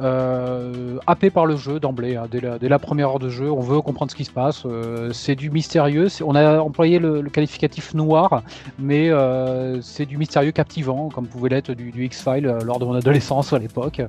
Euh, 0.00 0.98
happé 1.08 1.28
par 1.28 1.44
le 1.44 1.56
jeu 1.56 1.80
d'emblée, 1.80 2.14
hein, 2.14 2.26
dès, 2.30 2.40
la, 2.40 2.56
dès 2.60 2.68
la 2.68 2.78
première 2.78 3.08
heure 3.10 3.18
de 3.18 3.28
jeu, 3.28 3.50
on 3.50 3.58
veut 3.60 3.80
comprendre 3.80 4.12
ce 4.12 4.16
qui 4.16 4.24
se 4.24 4.30
passe. 4.30 4.62
euh, 4.64 5.12
c'est 5.12 5.34
du 5.34 5.50
mystérieux. 5.50 6.06
On 6.24 6.36
a 6.36 6.60
employé 6.60 7.00
le, 7.00 7.20
le 7.20 7.30
qualificatif 7.30 7.94
noir, 7.94 8.42
mais 8.78 9.10
euh, 9.10 9.82
c'est 9.82 10.06
du 10.06 10.16
mystérieux 10.16 10.52
captivant, 10.52 11.08
comme 11.08 11.26
pouvait 11.26 11.48
l'être 11.48 11.72
du, 11.72 11.90
du 11.90 12.04
X-File 12.04 12.46
euh, 12.46 12.60
lors 12.60 12.78
de 12.78 12.84
mon 12.84 12.94
adolescence 12.94 13.52
à 13.52 13.58
l'époque. 13.58 14.00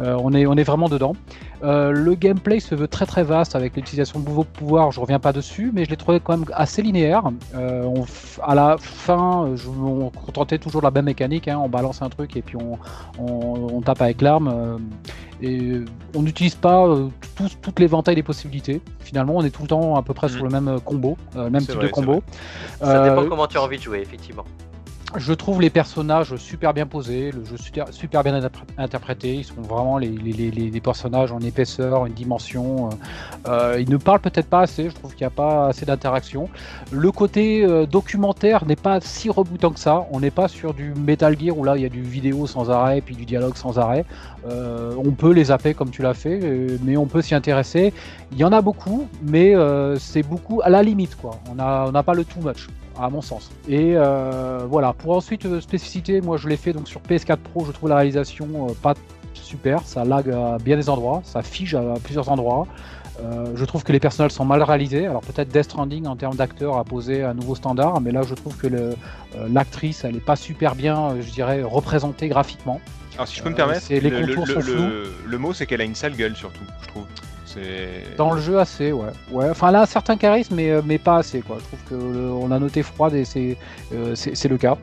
Euh, 0.00 0.16
on, 0.20 0.32
est, 0.32 0.44
on 0.46 0.54
est 0.54 0.64
vraiment 0.64 0.88
dedans. 0.88 1.14
Euh, 1.64 1.90
le 1.90 2.14
gameplay 2.14 2.60
se 2.60 2.74
veut 2.74 2.86
très 2.88 3.04
très 3.06 3.24
vaste 3.24 3.56
avec 3.56 3.74
l'utilisation 3.74 4.20
de 4.20 4.24
nouveaux 4.28 4.44
pouvoirs. 4.44 4.92
Je 4.92 5.00
reviens 5.00 5.18
pas 5.18 5.32
dessus, 5.32 5.70
mais 5.74 5.84
je 5.84 5.90
l'ai 5.90 5.96
trouvé 5.96 6.20
quand 6.20 6.36
même 6.36 6.46
assez 6.54 6.82
linéaire. 6.82 7.24
Euh, 7.54 7.82
on 7.84 8.04
à 8.42 8.54
la 8.54 8.76
fin, 8.78 9.50
je, 9.56 9.68
on 9.68 10.10
contentait 10.10 10.58
toujours 10.58 10.80
de 10.82 10.86
la 10.86 10.90
même 10.92 11.06
mécanique. 11.06 11.48
hein, 11.48 11.58
on 11.62 11.68
balance 11.68 12.00
un 12.02 12.08
truc 12.08 12.36
et 12.36 12.42
puis 12.42 12.56
on, 12.56 12.78
on, 13.20 13.76
on 13.76 13.80
tape 13.80 14.02
avec 14.02 14.22
l'arme. 14.22 14.48
euh, 14.52 14.78
et 15.40 15.80
on 16.16 16.22
n'utilise 16.22 16.56
pas 16.56 16.84
euh, 16.86 17.08
tous- 17.36 17.56
toute 17.62 17.78
l'éventail 17.78 18.16
des 18.16 18.24
possibilités. 18.24 18.80
Finalement, 18.98 19.34
on 19.36 19.42
est 19.44 19.50
tout 19.50 19.62
le 19.62 19.68
temps 19.68 19.94
à 19.94 20.02
peu 20.02 20.12
près 20.12 20.28
sur 20.28 20.42
le 20.42 20.50
même 20.50 20.66
euh, 20.68 20.78
combo, 20.78 21.16
euh, 21.36 21.44
le 21.44 21.50
même 21.50 21.62
type 21.62 21.76
vrai, 21.76 21.86
de 21.86 21.92
combo. 21.92 22.22
Ça 22.80 23.04
dépend 23.04 23.22
Euh, 23.22 23.28
comment 23.28 23.46
tu 23.46 23.56
as 23.56 23.62
envie 23.62 23.78
de 23.78 23.82
jouer, 23.82 24.00
effectivement. 24.00 24.44
Je 25.16 25.32
trouve 25.32 25.60
les 25.62 25.70
personnages 25.70 26.36
super 26.36 26.74
bien 26.74 26.86
posés, 26.86 27.30
le 27.30 27.44
jeu 27.44 27.56
super, 27.56 28.22
bien 28.22 28.38
interpr- 28.38 28.64
interprété. 28.76 29.36
Ils 29.36 29.44
sont 29.44 29.60
vraiment 29.62 29.96
les, 29.98 30.80
personnages 30.80 31.32
en 31.32 31.40
épaisseur, 31.40 32.06
une 32.06 32.12
dimension. 32.12 32.90
euh, 32.90 32.92
euh, 33.48 33.80
ils 33.80 33.88
ne 33.88 33.96
parlent 33.96 34.20
peut-être 34.20 34.48
pas 34.48 34.60
assez, 34.60 34.90
je 34.90 34.94
trouve 34.94 35.12
qu'il 35.14 35.22
n'y 35.22 35.32
a 35.32 35.36
pas 35.36 35.68
assez 35.68 35.86
d'interaction. 35.86 36.48
Le 36.90 37.10
côté 37.10 37.64
euh, 37.64 37.86
documentaire 37.86 38.64
n'est 38.66 38.76
pas 38.76 39.00
si 39.00 39.30
reboutant 39.30 39.70
que 39.70 39.80
ça. 39.80 40.06
On 40.10 40.20
n'est 40.20 40.30
pas 40.30 40.48
sur 40.48 40.74
du 40.74 40.92
Metal 40.94 41.38
Gear 41.38 41.56
où 41.56 41.64
là 41.64 41.76
il 41.76 41.82
y 41.82 41.86
a 41.86 41.90
du 41.90 42.02
vidéo 42.02 42.46
sans 42.46 42.70
arrêt 42.70 42.98
et 42.98 43.02
puis 43.02 43.16
du 43.16 43.24
dialogue 43.24 43.56
sans 43.56 43.78
arrêt. 43.78 44.04
Euh, 44.48 44.94
on 44.96 45.12
peut 45.12 45.32
les 45.32 45.44
zapper 45.44 45.74
comme 45.74 45.90
tu 45.90 46.02
l'as 46.02 46.14
fait, 46.14 46.40
euh, 46.42 46.78
mais 46.82 46.96
on 46.96 47.06
peut 47.06 47.22
s'y 47.22 47.34
intéresser. 47.34 47.92
Il 48.32 48.38
y 48.38 48.44
en 48.44 48.52
a 48.52 48.60
beaucoup, 48.60 49.08
mais 49.22 49.54
euh, 49.54 49.96
c'est 49.96 50.22
beaucoup 50.22 50.60
à 50.62 50.68
la 50.68 50.82
limite. 50.82 51.16
quoi. 51.16 51.38
On 51.50 51.54
n'a 51.54 52.02
pas 52.02 52.14
le 52.14 52.24
too 52.24 52.40
much 52.40 52.68
à 52.98 53.10
mon 53.10 53.22
sens. 53.22 53.50
Et 53.68 53.94
voilà, 54.68 54.92
pour 54.92 55.16
ensuite 55.16 55.60
spécificité, 55.60 56.20
moi 56.20 56.36
je 56.36 56.48
l'ai 56.48 56.56
fait 56.56 56.72
donc 56.72 56.88
sur 56.88 57.00
PS4 57.00 57.36
Pro, 57.36 57.64
je 57.64 57.72
trouve 57.72 57.88
la 57.88 57.96
réalisation 57.96 58.48
pas 58.82 58.94
super, 59.34 59.80
ça 59.84 60.04
lag 60.04 60.28
à 60.30 60.58
bien 60.58 60.76
des 60.76 60.90
endroits, 60.90 61.22
ça 61.24 61.42
fige 61.42 61.74
à 61.74 61.94
plusieurs 62.02 62.28
endroits. 62.28 62.66
Je 63.54 63.64
trouve 63.64 63.84
que 63.84 63.92
les 63.92 64.00
personnages 64.00 64.32
sont 64.32 64.44
mal 64.44 64.62
réalisés. 64.62 65.06
Alors 65.06 65.22
peut-être 65.22 65.48
Death 65.48 65.64
Stranding 65.64 66.06
en 66.06 66.16
termes 66.16 66.34
d'acteurs 66.34 66.76
a 66.76 66.84
posé 66.84 67.22
un 67.22 67.34
nouveau 67.34 67.54
standard, 67.54 68.00
mais 68.00 68.10
là 68.10 68.22
je 68.22 68.34
trouve 68.34 68.56
que 68.56 68.66
l'actrice 69.48 70.04
elle 70.04 70.16
est 70.16 70.24
pas 70.24 70.36
super 70.36 70.74
bien, 70.74 71.20
je 71.20 71.30
dirais, 71.30 71.62
représentée 71.62 72.26
graphiquement. 72.26 72.80
Alors 73.18 73.28
si 73.28 73.36
je 73.36 73.42
peux 73.42 73.48
me 73.50 73.54
Euh, 73.54 73.56
permettre, 73.56 73.82
c'est- 73.82 74.00
les 74.00 74.08
le, 74.10 74.20
contours 74.34 74.46
le- 74.46 74.52
sont 74.54 74.60
le- 74.60 74.64
flous. 74.64 75.10
le 75.26 75.38
mot 75.38 75.52
c'est 75.52 75.66
qu'elle 75.66 75.80
a 75.80 75.84
une 75.84 75.94
sale 75.96 76.14
gueule 76.16 76.36
surtout, 76.36 76.62
je 76.82 76.88
trouve. 76.88 77.04
Dans 78.16 78.30
le 78.32 78.40
jeu 78.40 78.60
assez, 78.60 78.92
ouais. 78.92 79.08
ouais. 79.32 79.50
Enfin 79.50 79.72
là, 79.72 79.84
certain 79.86 80.16
charisme, 80.16 80.54
mais, 80.54 80.70
euh, 80.70 80.82
mais 80.84 80.98
pas 80.98 81.16
assez, 81.16 81.40
quoi. 81.40 81.56
Je 81.58 81.64
trouve 81.64 81.80
que 81.88 81.94
le- 82.16 82.30
on 82.30 82.52
a 82.52 82.58
noté 82.60 82.84
froide 82.84 83.14
et 83.14 83.24
c'est 83.24 83.56
euh, 83.92 84.14
le 84.48 84.56
cas. 84.58 84.76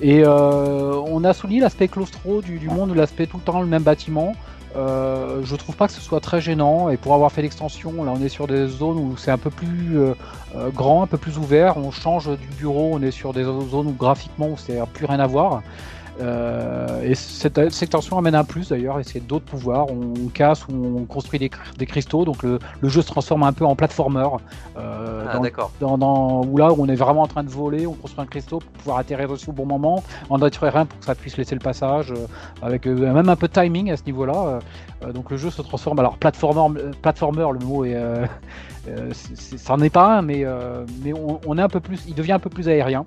Et 0.00 0.22
euh, 0.24 0.92
on 1.08 1.24
a 1.24 1.32
souligné 1.32 1.60
l'aspect 1.60 1.88
claustro 1.88 2.40
du, 2.40 2.58
du 2.58 2.68
monde, 2.68 2.94
l'aspect 2.94 3.26
tout 3.26 3.38
le 3.38 3.42
temps 3.42 3.60
le 3.60 3.66
même 3.66 3.82
bâtiment. 3.82 4.34
Euh, 4.76 5.40
je 5.44 5.56
trouve 5.56 5.74
pas 5.76 5.86
que 5.88 5.92
ce 5.92 6.00
soit 6.00 6.20
très 6.20 6.40
gênant 6.40 6.88
et 6.90 6.96
pour 6.96 7.14
avoir 7.14 7.30
fait 7.32 7.42
l'extension, 7.42 8.04
là 8.04 8.12
on 8.14 8.20
est 8.24 8.28
sur 8.28 8.46
des 8.48 8.66
zones 8.66 8.98
où 8.98 9.16
c'est 9.16 9.30
un 9.30 9.38
peu 9.38 9.50
plus 9.50 9.98
euh, 9.98 10.14
grand, 10.74 11.02
un 11.04 11.06
peu 11.08 11.16
plus 11.18 11.38
ouvert. 11.38 11.76
On 11.78 11.90
change 11.90 12.28
du 12.28 12.46
bureau, 12.58 12.90
on 12.92 13.02
est 13.02 13.12
sur 13.12 13.32
des 13.32 13.42
zones 13.44 13.86
où 13.88 13.92
graphiquement 13.98 14.48
où 14.50 14.56
c'est 14.56 14.78
plus 14.92 15.06
rien 15.06 15.18
à 15.20 15.26
voir. 15.26 15.62
Euh, 16.20 17.02
et 17.02 17.14
cette, 17.16 17.54
cette 17.70 17.82
extension 17.82 18.16
amène 18.18 18.36
un 18.36 18.44
plus 18.44 18.68
d'ailleurs, 18.68 19.00
et 19.00 19.04
c'est 19.04 19.18
d'autres 19.26 19.44
pouvoirs. 19.44 19.86
On, 19.90 20.28
casse 20.28 20.66
ou 20.68 20.72
on 20.98 21.04
construit 21.04 21.38
des, 21.40 21.48
cr- 21.48 21.76
des 21.76 21.86
cristaux, 21.86 22.24
donc 22.24 22.42
le, 22.44 22.58
le 22.80 22.88
jeu 22.88 23.02
se 23.02 23.08
transforme 23.08 23.42
un 23.42 23.52
peu 23.52 23.64
en 23.64 23.74
platformer. 23.74 24.28
Euh, 24.78 25.24
Ah, 25.28 25.38
d'accord. 25.40 25.72
dans, 25.80 25.98
dans- 25.98 26.44
où 26.44 26.56
là 26.56 26.70
on 26.78 26.86
est 26.88 26.94
vraiment 26.94 27.22
en 27.22 27.26
train 27.26 27.42
de 27.42 27.48
voler, 27.48 27.86
on 27.86 27.94
construit 27.94 28.22
un 28.22 28.26
cristaux 28.26 28.60
pour 28.60 28.70
pouvoir 28.72 28.98
atterrir 28.98 29.28
dessus 29.28 29.50
au 29.50 29.52
bon 29.52 29.66
moment, 29.66 30.02
en 30.30 30.38
détruire 30.38 30.76
un 30.76 30.86
pour 30.86 30.98
que 31.00 31.04
ça 31.04 31.14
puisse 31.16 31.36
laisser 31.36 31.54
le 31.56 31.60
passage, 31.60 32.12
euh, 32.12 32.26
avec 32.62 32.86
même 32.86 33.28
un 33.28 33.36
peu 33.36 33.48
de 33.48 33.52
timing 33.52 33.90
à 33.90 33.96
ce 33.96 34.04
niveau-là. 34.04 34.60
donc 35.12 35.30
le 35.30 35.36
jeu 35.36 35.50
se 35.50 35.62
transforme. 35.62 35.98
Alors 35.98 36.16
platformer, 36.16 36.80
platformer 37.02 37.46
le 37.52 37.64
mot 37.64 37.84
est, 37.84 37.96
ça 39.56 39.76
n'en 39.76 39.82
est 39.82 39.90
pas 39.90 40.18
un, 40.18 40.22
mais, 40.22 40.44
mais 41.02 41.12
on, 41.12 41.40
on 41.46 41.58
est 41.58 41.62
un 41.62 41.68
peu 41.68 41.80
plus, 41.80 42.04
il 42.06 42.14
devient 42.14 42.32
un 42.32 42.38
peu 42.38 42.50
plus 42.50 42.68
aérien. 42.68 43.04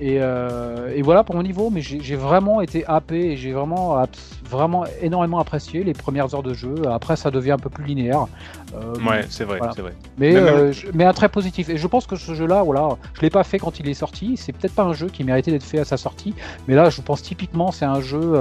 Et, 0.00 0.18
euh, 0.20 0.92
et 0.94 1.02
voilà 1.02 1.24
pour 1.24 1.34
mon 1.34 1.42
niveau, 1.42 1.70
mais 1.70 1.80
j'ai 1.80 2.14
vraiment 2.16 2.60
été 2.60 2.86
happé 2.86 3.32
et 3.32 3.36
j'ai 3.36 3.52
vraiment, 3.52 4.00
vraiment 4.48 4.84
énormément 5.02 5.38
apprécié 5.40 5.82
les 5.82 5.92
premières 5.92 6.34
heures 6.34 6.42
de 6.44 6.54
jeu. 6.54 6.74
Après, 6.90 7.16
ça 7.16 7.30
devient 7.32 7.50
un 7.52 7.56
peu 7.58 7.68
plus 7.68 7.84
linéaire. 7.84 8.26
Euh, 8.74 8.94
Ouais, 9.04 9.24
c'est 9.28 9.44
vrai, 9.44 9.58
Voilà. 9.58 9.72
c'est 9.74 9.82
vrai. 9.82 9.94
mais, 10.16 10.36
euh, 10.36 10.70
je- 10.72 10.86
mais 10.94 11.04
un 11.04 11.12
très 11.12 11.28
positif. 11.28 11.68
Et 11.68 11.76
je 11.78 11.86
pense 11.88 12.06
que 12.06 12.14
ce 12.16 12.32
jeu-là, 12.34 12.62
voilà, 12.62 12.90
je 13.14 13.22
l'ai 13.22 13.30
pas 13.30 13.42
fait 13.42 13.58
quand 13.58 13.80
il 13.80 13.88
est 13.88 13.94
sorti. 13.94 14.36
C'est 14.36 14.52
peut-être 14.52 14.74
pas 14.74 14.84
un 14.84 14.92
jeu 14.92 15.08
qui 15.08 15.24
méritait 15.24 15.50
d'être 15.50 15.64
fait 15.64 15.80
à 15.80 15.84
sa 15.84 15.96
sortie. 15.96 16.32
Mais 16.68 16.74
là, 16.76 16.90
je 16.90 17.00
pense 17.00 17.20
typiquement, 17.22 17.72
c'est 17.72 17.84
un 17.86 18.00
jeu 18.00 18.34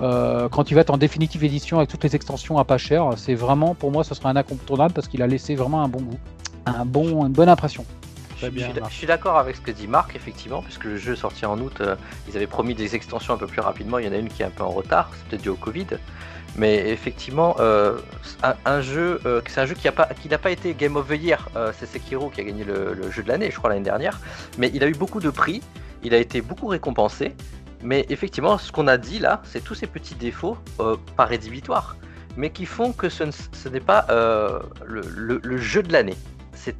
quand 0.00 0.70
il 0.70 0.74
va 0.74 0.80
être 0.80 0.90
en 0.90 0.96
définitive 0.98 1.44
édition 1.44 1.76
avec 1.78 1.88
toutes 1.88 2.02
les 2.04 2.16
extensions 2.16 2.58
à 2.58 2.64
pas 2.64 2.78
cher. 2.78 3.10
C'est 3.16 3.34
vraiment, 3.34 3.74
pour 3.74 3.92
moi, 3.92 4.02
ce 4.02 4.14
sera 4.14 4.30
un 4.30 4.36
incontournable 4.36 4.92
parce 4.92 5.06
qu'il 5.08 5.22
a 5.22 5.26
laissé 5.28 5.54
vraiment 5.54 5.82
un 5.82 5.88
bon 5.88 6.00
goût, 6.00 6.18
un 6.66 6.84
bon, 6.84 7.24
une 7.26 7.32
bonne 7.32 7.48
impression. 7.48 7.84
Très 8.36 8.46
Je 8.46 8.50
bien, 8.50 8.66
suis 8.90 9.02
je 9.02 9.06
d'accord 9.06 9.38
avec 9.38 9.56
ce 9.56 9.60
que 9.60 9.70
dit 9.70 9.86
Marc, 9.86 10.14
effectivement, 10.14 10.62
puisque 10.62 10.84
le 10.84 10.96
jeu 10.96 11.14
est 11.14 11.16
sorti 11.16 11.46
en 11.46 11.58
août, 11.58 11.80
euh, 11.80 11.96
ils 12.28 12.36
avaient 12.36 12.46
promis 12.46 12.74
des 12.74 12.94
extensions 12.94 13.34
un 13.34 13.38
peu 13.38 13.46
plus 13.46 13.60
rapidement. 13.60 13.98
Il 13.98 14.06
y 14.06 14.08
en 14.08 14.12
a 14.12 14.16
une 14.16 14.28
qui 14.28 14.42
est 14.42 14.46
un 14.46 14.50
peu 14.50 14.62
en 14.62 14.70
retard, 14.70 15.10
c'est 15.16 15.26
peut-être 15.28 15.42
dû 15.42 15.48
au 15.48 15.56
Covid. 15.56 15.86
Mais 16.56 16.88
effectivement, 16.90 17.56
euh, 17.60 17.98
un, 18.42 18.54
un 18.64 18.80
jeu, 18.80 19.20
euh, 19.26 19.42
c'est 19.46 19.60
un 19.60 19.66
jeu 19.66 19.74
qui 19.74 19.90
pas, 19.90 20.08
n'a 20.30 20.38
pas 20.38 20.50
été 20.50 20.74
Game 20.74 20.96
of 20.96 21.08
the 21.08 21.18
Year. 21.20 21.48
c'est 21.78 21.86
Sekiro 21.86 22.30
qui 22.30 22.40
a 22.40 22.44
gagné 22.44 22.64
le, 22.64 22.94
le 22.94 23.10
jeu 23.10 23.22
de 23.22 23.28
l'année, 23.28 23.50
je 23.50 23.56
crois 23.56 23.70
l'année 23.70 23.82
dernière. 23.84 24.20
Mais 24.58 24.70
il 24.72 24.82
a 24.82 24.88
eu 24.88 24.94
beaucoup 24.94 25.20
de 25.20 25.28
prix, 25.30 25.62
il 26.02 26.14
a 26.14 26.18
été 26.18 26.40
beaucoup 26.40 26.66
récompensé. 26.68 27.34
Mais 27.82 28.06
effectivement, 28.08 28.56
ce 28.58 28.72
qu'on 28.72 28.86
a 28.88 28.96
dit 28.96 29.18
là, 29.18 29.42
c'est 29.44 29.62
tous 29.62 29.74
ces 29.74 29.86
petits 29.86 30.14
défauts, 30.14 30.56
pas 31.16 31.24
rédhibitoires, 31.26 31.96
mais 32.36 32.48
qui 32.50 32.64
font 32.64 32.92
que 32.92 33.10
ce, 33.10 33.24
ne- 33.24 33.32
ce 33.32 33.68
n'est 33.68 33.80
pas 33.80 34.06
le, 34.86 35.02
le- 35.14 35.40
le 35.42 35.56
jeu 35.58 35.82
de 35.82 35.92
l'année. 35.92 36.16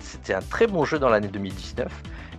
C'était 0.00 0.34
un 0.34 0.40
très 0.42 0.66
bon 0.66 0.84
jeu 0.84 0.98
dans 0.98 1.08
l'année 1.08 1.28
2019 1.28 1.90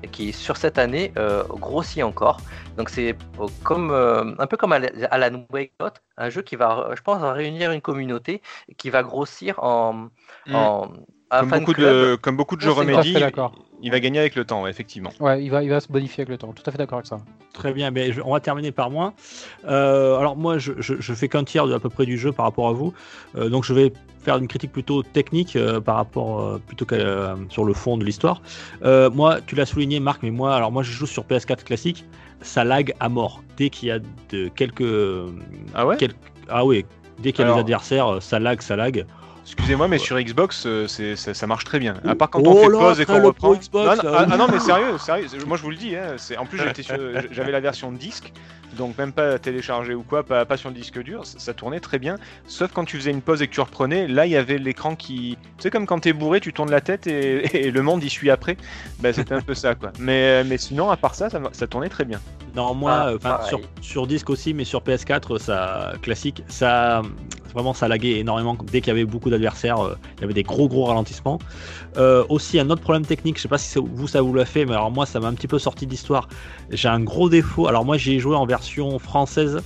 et 0.03 0.07
qui 0.07 0.31
sur 0.33 0.57
cette 0.57 0.77
année 0.77 1.11
euh, 1.17 1.43
grossit 1.49 2.03
encore. 2.03 2.39
Donc 2.77 2.89
c'est 2.89 3.15
euh, 3.39 3.47
comme 3.63 3.91
euh, 3.91 4.33
un 4.37 4.47
peu 4.47 4.57
comme 4.57 4.71
Al- 4.73 5.07
Alan 5.11 5.45
Wake, 5.51 5.73
un 6.17 6.29
jeu 6.29 6.41
qui 6.43 6.55
va, 6.55 6.89
je 6.95 7.01
pense, 7.01 7.21
réunir 7.23 7.71
une 7.71 7.81
communauté 7.81 8.41
qui 8.77 8.89
va 8.89 9.03
grossir 9.03 9.63
en, 9.63 10.09
Mm. 10.45 10.55
en 10.55 10.87
un 11.29 11.39
Comme 11.41 11.49
fan 11.49 11.59
beaucoup, 11.61 11.73
club. 11.73 11.95
de, 11.95 12.15
comme 12.15 12.37
beaucoup 12.37 12.55
de 12.55 12.61
jeux 12.61 12.71
Remedy. 12.71 13.13
Il 13.81 13.91
va 13.91 13.99
gagner 13.99 14.19
avec 14.19 14.35
le 14.35 14.43
temps, 14.45 14.65
effectivement. 14.67 15.11
Ouais, 15.19 15.43
il 15.43 15.49
va, 15.49 15.63
il 15.63 15.69
va 15.69 15.79
se 15.79 15.87
bonifier 15.91 16.21
avec 16.23 16.29
le 16.29 16.37
temps. 16.37 16.51
Tout 16.53 16.63
à 16.65 16.71
fait 16.71 16.77
d'accord 16.77 16.97
avec 16.97 17.07
ça. 17.07 17.17
Très 17.53 17.73
bien, 17.73 17.91
mais 17.91 18.11
je- 18.11 18.21
on 18.21 18.31
va 18.33 18.39
terminer 18.39 18.71
par 18.71 18.89
moi. 18.89 19.13
Euh, 19.67 20.17
alors 20.17 20.35
moi, 20.35 20.57
je, 20.57 20.73
je, 20.79 20.95
je 20.99 21.13
fais 21.13 21.27
qu'un 21.27 21.43
tiers 21.43 21.67
de, 21.67 21.73
à 21.73 21.79
peu 21.79 21.89
près 21.89 22.05
du 22.05 22.17
jeu 22.17 22.31
par 22.31 22.45
rapport 22.45 22.67
à 22.69 22.73
vous, 22.73 22.93
Euh, 23.35 23.49
donc 23.49 23.63
je 23.65 23.73
vais 23.73 23.93
faire 24.23 24.37
une 24.37 24.47
critique 24.47 24.71
plutôt 24.71 25.03
technique 25.03 25.55
euh, 25.55 25.79
par 25.79 25.95
rapport 25.95 26.41
euh, 26.41 26.61
plutôt 26.65 26.85
que 26.85 26.95
euh, 26.95 27.35
sur 27.49 27.63
le 27.65 27.73
fond 27.73 27.97
de 27.97 28.03
l'histoire. 28.03 28.41
Euh, 28.83 29.09
moi, 29.09 29.39
tu 29.45 29.55
l'as 29.55 29.65
souligné, 29.65 29.99
Marc, 29.99 30.21
mais 30.23 30.31
moi, 30.31 30.55
alors 30.55 30.71
moi, 30.71 30.83
je 30.83 30.91
joue 30.91 31.05
sur 31.05 31.23
PS4 31.23 31.63
classique, 31.63 32.05
ça 32.41 32.63
lag 32.63 32.93
à 32.99 33.09
mort 33.09 33.41
dès 33.57 33.69
qu'il 33.69 33.87
y 33.89 33.91
a 33.91 33.99
de 34.29 34.47
quelques 34.49 34.83
Ah 35.73 35.85
ouais? 35.87 35.97
ah 36.49 36.65
oui, 36.65 36.85
dès 37.19 37.31
qu'il 37.31 37.41
y 37.41 37.43
a 37.43 37.45
Alors- 37.45 37.57
des 37.57 37.61
adversaires, 37.61 38.21
ça 38.21 38.39
lag, 38.39 38.61
ça 38.61 38.75
lag. 38.75 39.05
Excusez-moi, 39.47 39.87
mais 39.87 39.97
sur 39.97 40.19
Xbox, 40.19 40.65
euh, 40.65 40.87
c'est- 40.87 41.15
ça, 41.15 41.33
ça 41.33 41.47
marche 41.47 41.63
très 41.63 41.79
bien. 41.79 41.95
À 42.05 42.15
part 42.15 42.29
quand 42.29 42.41
Oh 42.45 42.49
on 42.49 42.63
fait 42.63 42.69
là, 42.69 42.77
pause 42.79 42.99
et 42.99 43.05
qu'on 43.05 43.21
reprend. 43.23 43.53
Xbox, 43.55 44.03
non, 44.03 44.11
ah, 44.13 44.25
ah 44.29 44.37
non, 44.37 44.47
mais 44.51 44.59
sérieux, 44.59 44.97
sérieux. 44.97 45.27
Moi, 45.47 45.55
je 45.55 45.61
vous 45.63 45.69
le 45.69 45.77
dis. 45.77 45.95
Hein, 45.95 46.15
c'est- 46.17 46.35
en 46.37 46.45
plus, 46.45 46.59
j'étais 46.59 46.83
sur- 46.83 46.95
j'avais 47.31 47.51
la 47.53 47.61
version 47.61 47.91
disque, 47.93 48.33
donc 48.77 48.97
même 48.97 49.13
pas 49.13 49.39
téléchargé 49.39 49.93
ou 49.93 50.03
quoi, 50.03 50.23
pas, 50.23 50.43
pas 50.45 50.57
sur 50.57 50.67
le 50.69 50.75
disque 50.75 51.01
dur. 51.01 51.25
Ça, 51.25 51.39
ça 51.39 51.53
tournait 51.53 51.79
très 51.79 51.97
bien. 51.97 52.17
Sauf 52.45 52.71
quand 52.73 52.83
tu 52.83 52.97
faisais 52.97 53.11
une 53.11 53.21
pause 53.21 53.41
et 53.41 53.47
que 53.47 53.53
tu 53.53 53.61
reprenais, 53.61 54.05
là, 54.07 54.25
il 54.25 54.33
y 54.33 54.35
avait 54.35 54.57
l'écran 54.57 54.95
qui. 54.95 55.37
Tu 55.57 55.63
sais, 55.63 55.69
comme 55.69 55.85
quand 55.85 55.99
t'es 55.99 56.11
bourré, 56.13 56.41
tu 56.41 56.51
tournes 56.51 56.71
la 56.71 56.81
tête 56.81 57.07
et, 57.07 57.43
et 57.67 57.71
le 57.71 57.81
monde 57.81 58.03
y 58.03 58.09
suit 58.09 58.29
après. 58.29 58.57
Bah, 58.99 59.13
c'était 59.13 59.33
un 59.33 59.41
peu 59.41 59.53
ça, 59.55 59.75
quoi. 59.75 59.93
Mais, 59.97 60.43
mais 60.43 60.57
sinon, 60.57 60.91
à 60.91 60.97
part 60.97 61.15
ça, 61.15 61.29
ça, 61.29 61.39
ça 61.53 61.67
tournait 61.67 61.89
très 61.89 62.03
bien. 62.03 62.19
Non, 62.53 62.73
moi, 62.73 62.91
Ah, 63.23 63.39
euh, 63.43 63.47
sur, 63.47 63.61
sur 63.81 64.07
disque 64.07 64.29
aussi, 64.29 64.53
mais 64.53 64.65
sur 64.65 64.81
PS4, 64.81 65.37
ça 65.39 65.93
classique, 66.01 66.43
ça 66.49 67.01
vraiment 67.57 67.73
ça 67.73 67.87
laguait 67.87 68.19
énormément 68.19 68.55
dès 68.71 68.81
qu'il 68.81 68.89
y 68.89 68.91
avait 68.91 69.05
beaucoup 69.05 69.29
d'adversaires. 69.29 69.79
euh, 69.79 69.95
il 70.17 70.21
y 70.21 70.23
avait 70.25 70.33
des 70.33 70.43
gros 70.43 70.67
gros 70.69 70.85
ralentissements. 70.85 71.39
Euh, 71.97 72.23
aussi 72.29 72.59
un 72.59 72.69
autre 72.69 72.81
problème 72.81 73.05
technique, 73.05 73.37
je 73.37 73.41
sais 73.41 73.47
pas 73.47 73.57
si 73.57 73.77
vous 73.79 74.07
ça 74.07 74.21
vous 74.21 74.33
l'a 74.33 74.45
fait, 74.45 74.65
mais 74.65 74.73
alors 74.73 74.91
moi 74.91 75.05
ça 75.05 75.19
m'a 75.19 75.27
un 75.27 75.33
petit 75.33 75.47
peu 75.47 75.57
sorti 75.59 75.87
d'histoire. 75.87 76.27
J'ai 76.69 76.87
un 76.89 76.99
gros 77.01 77.29
défaut. 77.29 77.67
Alors 77.67 77.83
moi 77.83 77.97
j'ai 77.97 78.19
joué 78.19 78.35
en 78.35 78.45
version 78.45 78.99
française. 78.99 79.61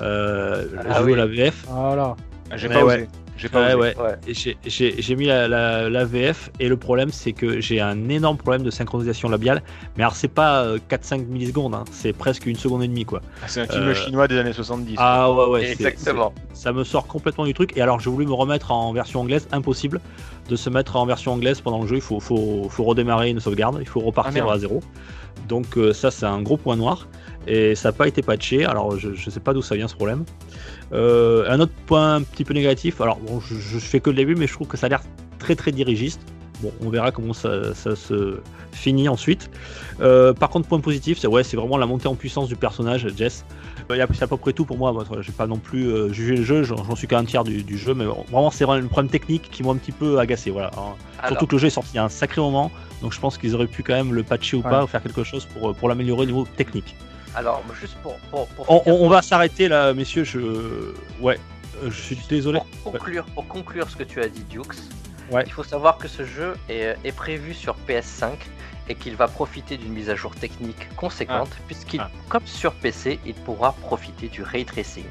Euh, 0.00 0.66
Ah 0.78 0.82
j'ai 0.96 1.02
joué 1.02 1.12
oui. 1.12 1.18
la 1.18 1.26
VF. 1.26 1.64
Voilà. 1.68 2.16
Ah, 2.50 2.56
J'ai 2.56 2.68
pas 2.68 2.84
ouais. 2.84 3.08
J'ai 3.36 3.48
pas 3.48 3.76
Ouais, 3.76 3.94
J'ai 4.28 4.56
j'ai- 4.64 4.94
j'ai 5.02 5.16
mis 5.16 5.26
la, 5.26 5.48
la- 5.48 5.90
la 5.90 6.04
VF 6.04 6.50
et 6.60 6.68
le 6.68 6.76
problème 6.76 7.10
c'est 7.10 7.32
que 7.32 7.60
j'ai 7.60 7.80
un 7.80 8.08
énorme 8.08 8.36
problème 8.36 8.62
de 8.62 8.70
synchronisation 8.70 9.28
labiale. 9.28 9.62
Mais 9.96 10.04
alors 10.04 10.14
c'est 10.14 10.28
pas 10.28 10.62
euh, 10.62 10.78
4-5 10.88 11.26
millisecondes, 11.26 11.74
hein, 11.74 11.84
c'est 11.90 12.12
presque 12.12 12.46
une 12.46 12.54
seconde 12.56 12.84
et 12.84 12.88
demie 12.88 13.04
quoi. 13.04 13.20
Ah, 13.42 13.46
C'est 13.48 13.62
un 13.62 13.66
film 13.66 13.82
Euh, 13.88 13.94
chinois 13.94 14.28
des 14.28 14.38
années 14.38 14.52
70. 14.52 14.94
Ah 14.98 15.32
ouais 15.32 15.46
ouais. 15.46 15.60
c'est- 15.66 15.72
Exactement. 15.72 16.32
Ça 16.52 16.72
me 16.72 16.84
sort 16.84 17.06
complètement 17.08 17.44
du 17.44 17.54
truc. 17.54 17.76
Et 17.76 17.82
alors 17.82 17.98
j'ai 17.98 18.08
voulu 18.10 18.24
me 18.24 18.32
remettre 18.32 18.70
en 18.70 18.92
version 18.92 19.20
anglaise, 19.22 19.48
impossible 19.50 20.00
de 20.48 20.56
se 20.56 20.70
mettre 20.70 20.94
en 20.96 21.04
version 21.04 21.32
anglaise 21.32 21.60
pendant 21.60 21.82
le 21.82 21.88
jeu. 21.88 21.96
Il 21.96 22.02
faut, 22.02 22.20
faut, 22.20 22.68
faut 22.70 22.84
redémarrer 22.84 23.30
une 23.30 23.40
sauvegarde, 23.40 23.78
il 23.80 23.88
faut 23.88 24.00
Ah, 24.02 24.06
repartir 24.06 24.44
merde. 24.44 24.54
à 24.56 24.58
zéro. 24.60 24.80
Donc 25.48 25.76
euh, 25.76 25.92
ça 25.92 26.10
c'est 26.12 26.26
un 26.26 26.40
gros 26.40 26.56
point 26.56 26.76
noir. 26.76 27.08
Et 27.46 27.74
ça 27.74 27.88
n'a 27.88 27.92
pas 27.92 28.06
été 28.08 28.22
patché. 28.22 28.64
Alors 28.64 28.96
je, 28.96 29.12
je 29.14 29.28
sais 29.28 29.40
pas 29.40 29.52
d'où 29.52 29.60
ça 29.60 29.74
vient 29.74 29.88
ce 29.88 29.94
problème. 29.96 30.24
Euh, 30.92 31.44
un 31.48 31.60
autre 31.60 31.72
point 31.86 32.16
un 32.16 32.22
petit 32.22 32.44
peu 32.44 32.54
négatif. 32.54 33.00
Alors 33.00 33.18
bon, 33.18 33.40
je, 33.40 33.54
je 33.54 33.78
fais 33.78 34.00
que 34.00 34.10
le 34.10 34.16
début, 34.16 34.34
mais 34.34 34.46
je 34.46 34.52
trouve 34.52 34.68
que 34.68 34.76
ça 34.76 34.86
a 34.86 34.88
l'air 34.90 35.02
très 35.38 35.54
très 35.56 35.72
dirigiste. 35.72 36.20
Bon, 36.60 36.72
on 36.82 36.88
verra 36.88 37.10
comment 37.10 37.32
ça, 37.32 37.74
ça 37.74 37.96
se 37.96 38.38
finit 38.72 39.08
ensuite. 39.08 39.50
Euh, 40.00 40.32
par 40.32 40.48
contre, 40.50 40.68
point 40.68 40.78
positif, 40.80 41.18
c'est 41.18 41.26
ouais, 41.26 41.42
c'est 41.42 41.56
vraiment 41.56 41.76
la 41.78 41.86
montée 41.86 42.06
en 42.06 42.14
puissance 42.14 42.48
du 42.48 42.56
personnage, 42.56 43.06
Jess. 43.16 43.44
Euh, 43.90 43.96
il 43.96 43.98
y 43.98 44.02
a- 44.02 44.06
C'est 44.14 44.22
à 44.22 44.26
peu 44.28 44.36
près 44.36 44.52
tout 44.52 44.64
pour 44.64 44.78
moi. 44.78 44.92
moi 44.92 45.04
je 45.20 45.26
vais 45.26 45.32
pas 45.36 45.46
non 45.48 45.58
plus 45.58 45.88
euh, 45.88 46.12
juger 46.12 46.36
le 46.36 46.44
jeu, 46.44 46.62
j'en 46.62 46.94
suis 46.94 47.08
qu'à 47.08 47.18
un 47.18 47.24
tiers 47.24 47.42
du, 47.44 47.62
du 47.64 47.76
jeu, 47.76 47.92
mais 47.94 48.04
vraiment, 48.04 48.50
c'est 48.50 48.64
vraiment 48.64 48.84
un 48.84 48.88
problème 48.88 49.10
technique 49.10 49.50
qui 49.50 49.62
m'a 49.64 49.70
un 49.70 49.76
petit 49.76 49.92
peu 49.92 50.18
agacé. 50.20 50.50
Voilà. 50.50 50.70
hein. 50.76 50.94
Alors, 51.18 51.28
Surtout 51.30 51.46
que 51.48 51.52
le 51.56 51.58
jeu 51.58 51.66
est 51.66 51.70
sorti 51.70 51.90
il 51.94 51.96
y 51.96 51.98
a 51.98 52.04
un 52.04 52.08
sacré 52.08 52.40
moment, 52.40 52.70
donc 53.02 53.12
je 53.12 53.20
pense 53.20 53.36
qu'ils 53.36 53.54
auraient 53.54 53.66
pu 53.66 53.82
quand 53.82 53.94
même 53.94 54.14
le 54.14 54.22
patcher 54.22 54.56
ou 54.56 54.60
Ouais. 54.62 54.70
pas, 54.70 54.84
ou 54.84 54.86
faire 54.86 55.02
quelque 55.02 55.24
chose 55.24 55.46
pour, 55.46 55.74
pour 55.74 55.88
l'améliorer 55.88 56.22
au 56.22 56.26
niveau 56.26 56.46
technique. 56.56 56.94
Alors, 57.34 57.62
juste 57.80 57.96
pour, 58.02 58.16
pour, 58.30 58.46
pour 58.48 58.86
On, 58.86 59.08
va 59.08 59.22
s'arrêter 59.22 59.68
là, 59.68 59.92
messieurs. 59.94 60.24
Je, 60.24 60.38
ouais, 61.20 61.38
Euh, 61.82 61.90
je 61.90 62.00
suis 62.00 62.16
désolé. 62.28 62.60
Pour 62.82 62.92
conclure, 62.92 63.24
pour 63.34 63.48
conclure 63.48 63.90
ce 63.90 63.96
que 63.96 64.04
tu 64.04 64.20
as 64.22 64.28
dit, 64.28 64.44
Dukes, 64.48 64.74
Ouais. 65.30 65.42
il 65.46 65.52
faut 65.52 65.64
savoir 65.64 65.96
que 65.98 66.06
ce 66.06 66.24
jeu 66.24 66.54
est, 66.68 66.96
est 67.02 67.12
prévu 67.12 67.54
sur 67.54 67.74
PS5 67.88 68.30
et 68.88 68.94
qu'il 68.94 69.16
va 69.16 69.26
profiter 69.26 69.76
d'une 69.78 69.92
mise 69.92 70.10
à 70.10 70.14
jour 70.14 70.34
technique 70.34 70.94
conséquente, 70.96 71.48
puisqu'il, 71.66 72.00
Ah. 72.00 72.10
comme 72.28 72.46
sur 72.46 72.72
PC, 72.74 73.18
il 73.26 73.34
pourra 73.34 73.72
profiter 73.72 74.28
du 74.28 74.42
ray 74.42 74.64
tracing. 74.64 75.06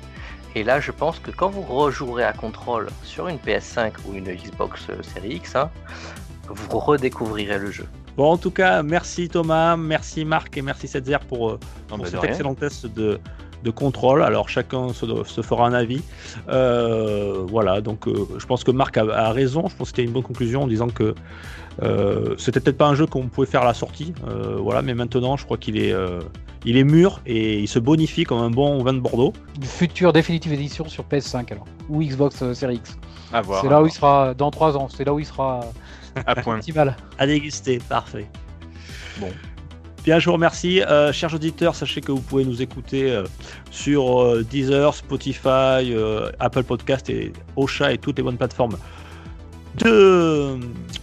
Et 0.56 0.64
là, 0.64 0.80
je 0.80 0.92
pense 0.92 1.18
que 1.20 1.32
quand 1.32 1.50
vous 1.50 1.64
rejouerez 1.64 2.24
à 2.24 2.32
contrôle 2.32 2.88
sur 3.04 3.28
une 3.28 3.40
PS5 3.40 3.94
ou 4.06 4.14
une 4.14 4.32
Xbox 4.34 4.86
euh, 4.92 5.02
Series 5.02 5.36
X, 5.38 5.56
hein, 5.56 5.72
vous 6.48 6.78
redécouvrirez 6.80 7.58
le 7.58 7.72
jeu. 7.72 7.88
Bon, 8.16 8.32
en 8.32 8.38
tout 8.38 8.52
cas, 8.52 8.84
merci 8.84 9.28
Thomas, 9.30 9.76
merci 9.76 10.24
Marc 10.26 10.56
et 10.58 10.62
merci 10.62 10.88
Setzer 10.88 11.18
pour, 11.28 11.50
euh, 11.50 11.60
Non, 11.90 11.98
pour 11.98 11.98
bah, 11.98 12.04
de 12.06 12.10
cet 12.10 12.24
excellent 12.24 12.54
test 12.54 12.86
de, 12.86 13.20
de 13.64 13.72
contrôle. 13.72 14.22
Alors 14.22 14.50
chacun 14.50 14.94
se, 14.94 15.06
se 15.24 15.42
fera 15.42 15.66
un 15.66 15.74
avis. 15.74 16.02
Euh, 16.50 17.44
voilà, 17.48 17.82
donc 17.82 18.08
euh, 18.08 18.28
je 18.38 18.46
pense 18.46 18.64
que 18.64 18.72
Marc 18.72 18.98
a, 18.98 19.02
a 19.02 19.32
raison. 19.32 19.68
Je 19.68 19.76
pense 19.76 19.92
que 19.92 19.96
c'était 19.98 20.04
une 20.04 20.12
bonne 20.12 20.24
conclusion 20.24 20.64
en 20.64 20.68
disant 20.68 20.90
que 20.90 21.16
euh, 21.82 22.36
c'était 22.38 22.60
peut-être 22.60 22.78
pas 22.78 22.88
un 22.88 22.96
jeu 22.96 23.06
qu'on 23.06 23.28
pouvait 23.28 23.48
faire 23.48 23.62
à 23.62 23.66
la 23.66 23.74
sortie. 23.74 24.14
Euh, 24.28 24.58
voilà, 24.60 24.82
mais 24.82 24.94
maintenant 24.94 25.38
je 25.38 25.46
crois 25.46 25.58
qu'il 25.58 25.78
est, 25.78 25.92
euh, 25.92 26.20
il 26.66 26.78
est 26.78 26.84
mûr 26.84 27.22
et 27.26 27.60
il 27.60 27.68
se 27.68 27.80
bonifie 27.80 28.26
comme 28.26 28.40
un 28.40 28.50
bon 28.50 28.84
vin 28.84 28.94
de 28.94 29.00
Bordeaux. 29.00 29.34
Une 29.56 29.64
future 29.64 30.14
définitive 30.14 30.54
édition 30.54 30.88
sur 30.88 31.06
PS5 31.06 31.52
alors. 31.52 31.66
Ou 31.90 32.04
Xbox 32.04 32.54
Series 32.54 32.76
X. 32.76 32.98
À 33.32 33.42
voir. 33.42 33.62
c'est 33.62 33.70
là 33.70 33.82
où 33.82 33.88
il 33.88 33.92
sera 33.92 34.34
dans 34.36 34.52
3 34.52 34.78
ans. 34.78 34.88
C'est 34.96 35.04
là 35.04 35.14
où 35.14 35.20
il 35.20 35.26
sera 35.26 35.62
À 36.26 36.36
point. 36.36 36.58
optimal. 36.58 36.96
À 37.18 37.28
déguster, 37.28 37.80
parfait. 37.90 38.28
Bon. 39.20 39.30
Bien, 40.04 40.20
je 40.20 40.26
vous 40.26 40.34
remercie. 40.34 40.82
Euh, 40.82 41.14
chers 41.14 41.34
auditeurs, 41.34 41.76
sachez 41.76 42.02
que 42.02 42.12
vous 42.12 42.20
pouvez 42.20 42.44
nous 42.44 42.62
écouter 42.62 43.10
euh, 43.10 43.24
sur 43.72 44.22
euh, 44.22 44.44
Deezer, 44.44 44.94
Spotify, 44.94 45.48
euh, 45.94 46.30
Apple 46.40 46.64
Podcast 46.64 47.10
et 47.10 47.32
Ocha 47.56 47.94
et 47.94 47.98
toutes 47.98 48.18
les 48.18 48.24
bonnes 48.24 48.38
plateformes 48.38 48.78
de, 49.78 50.58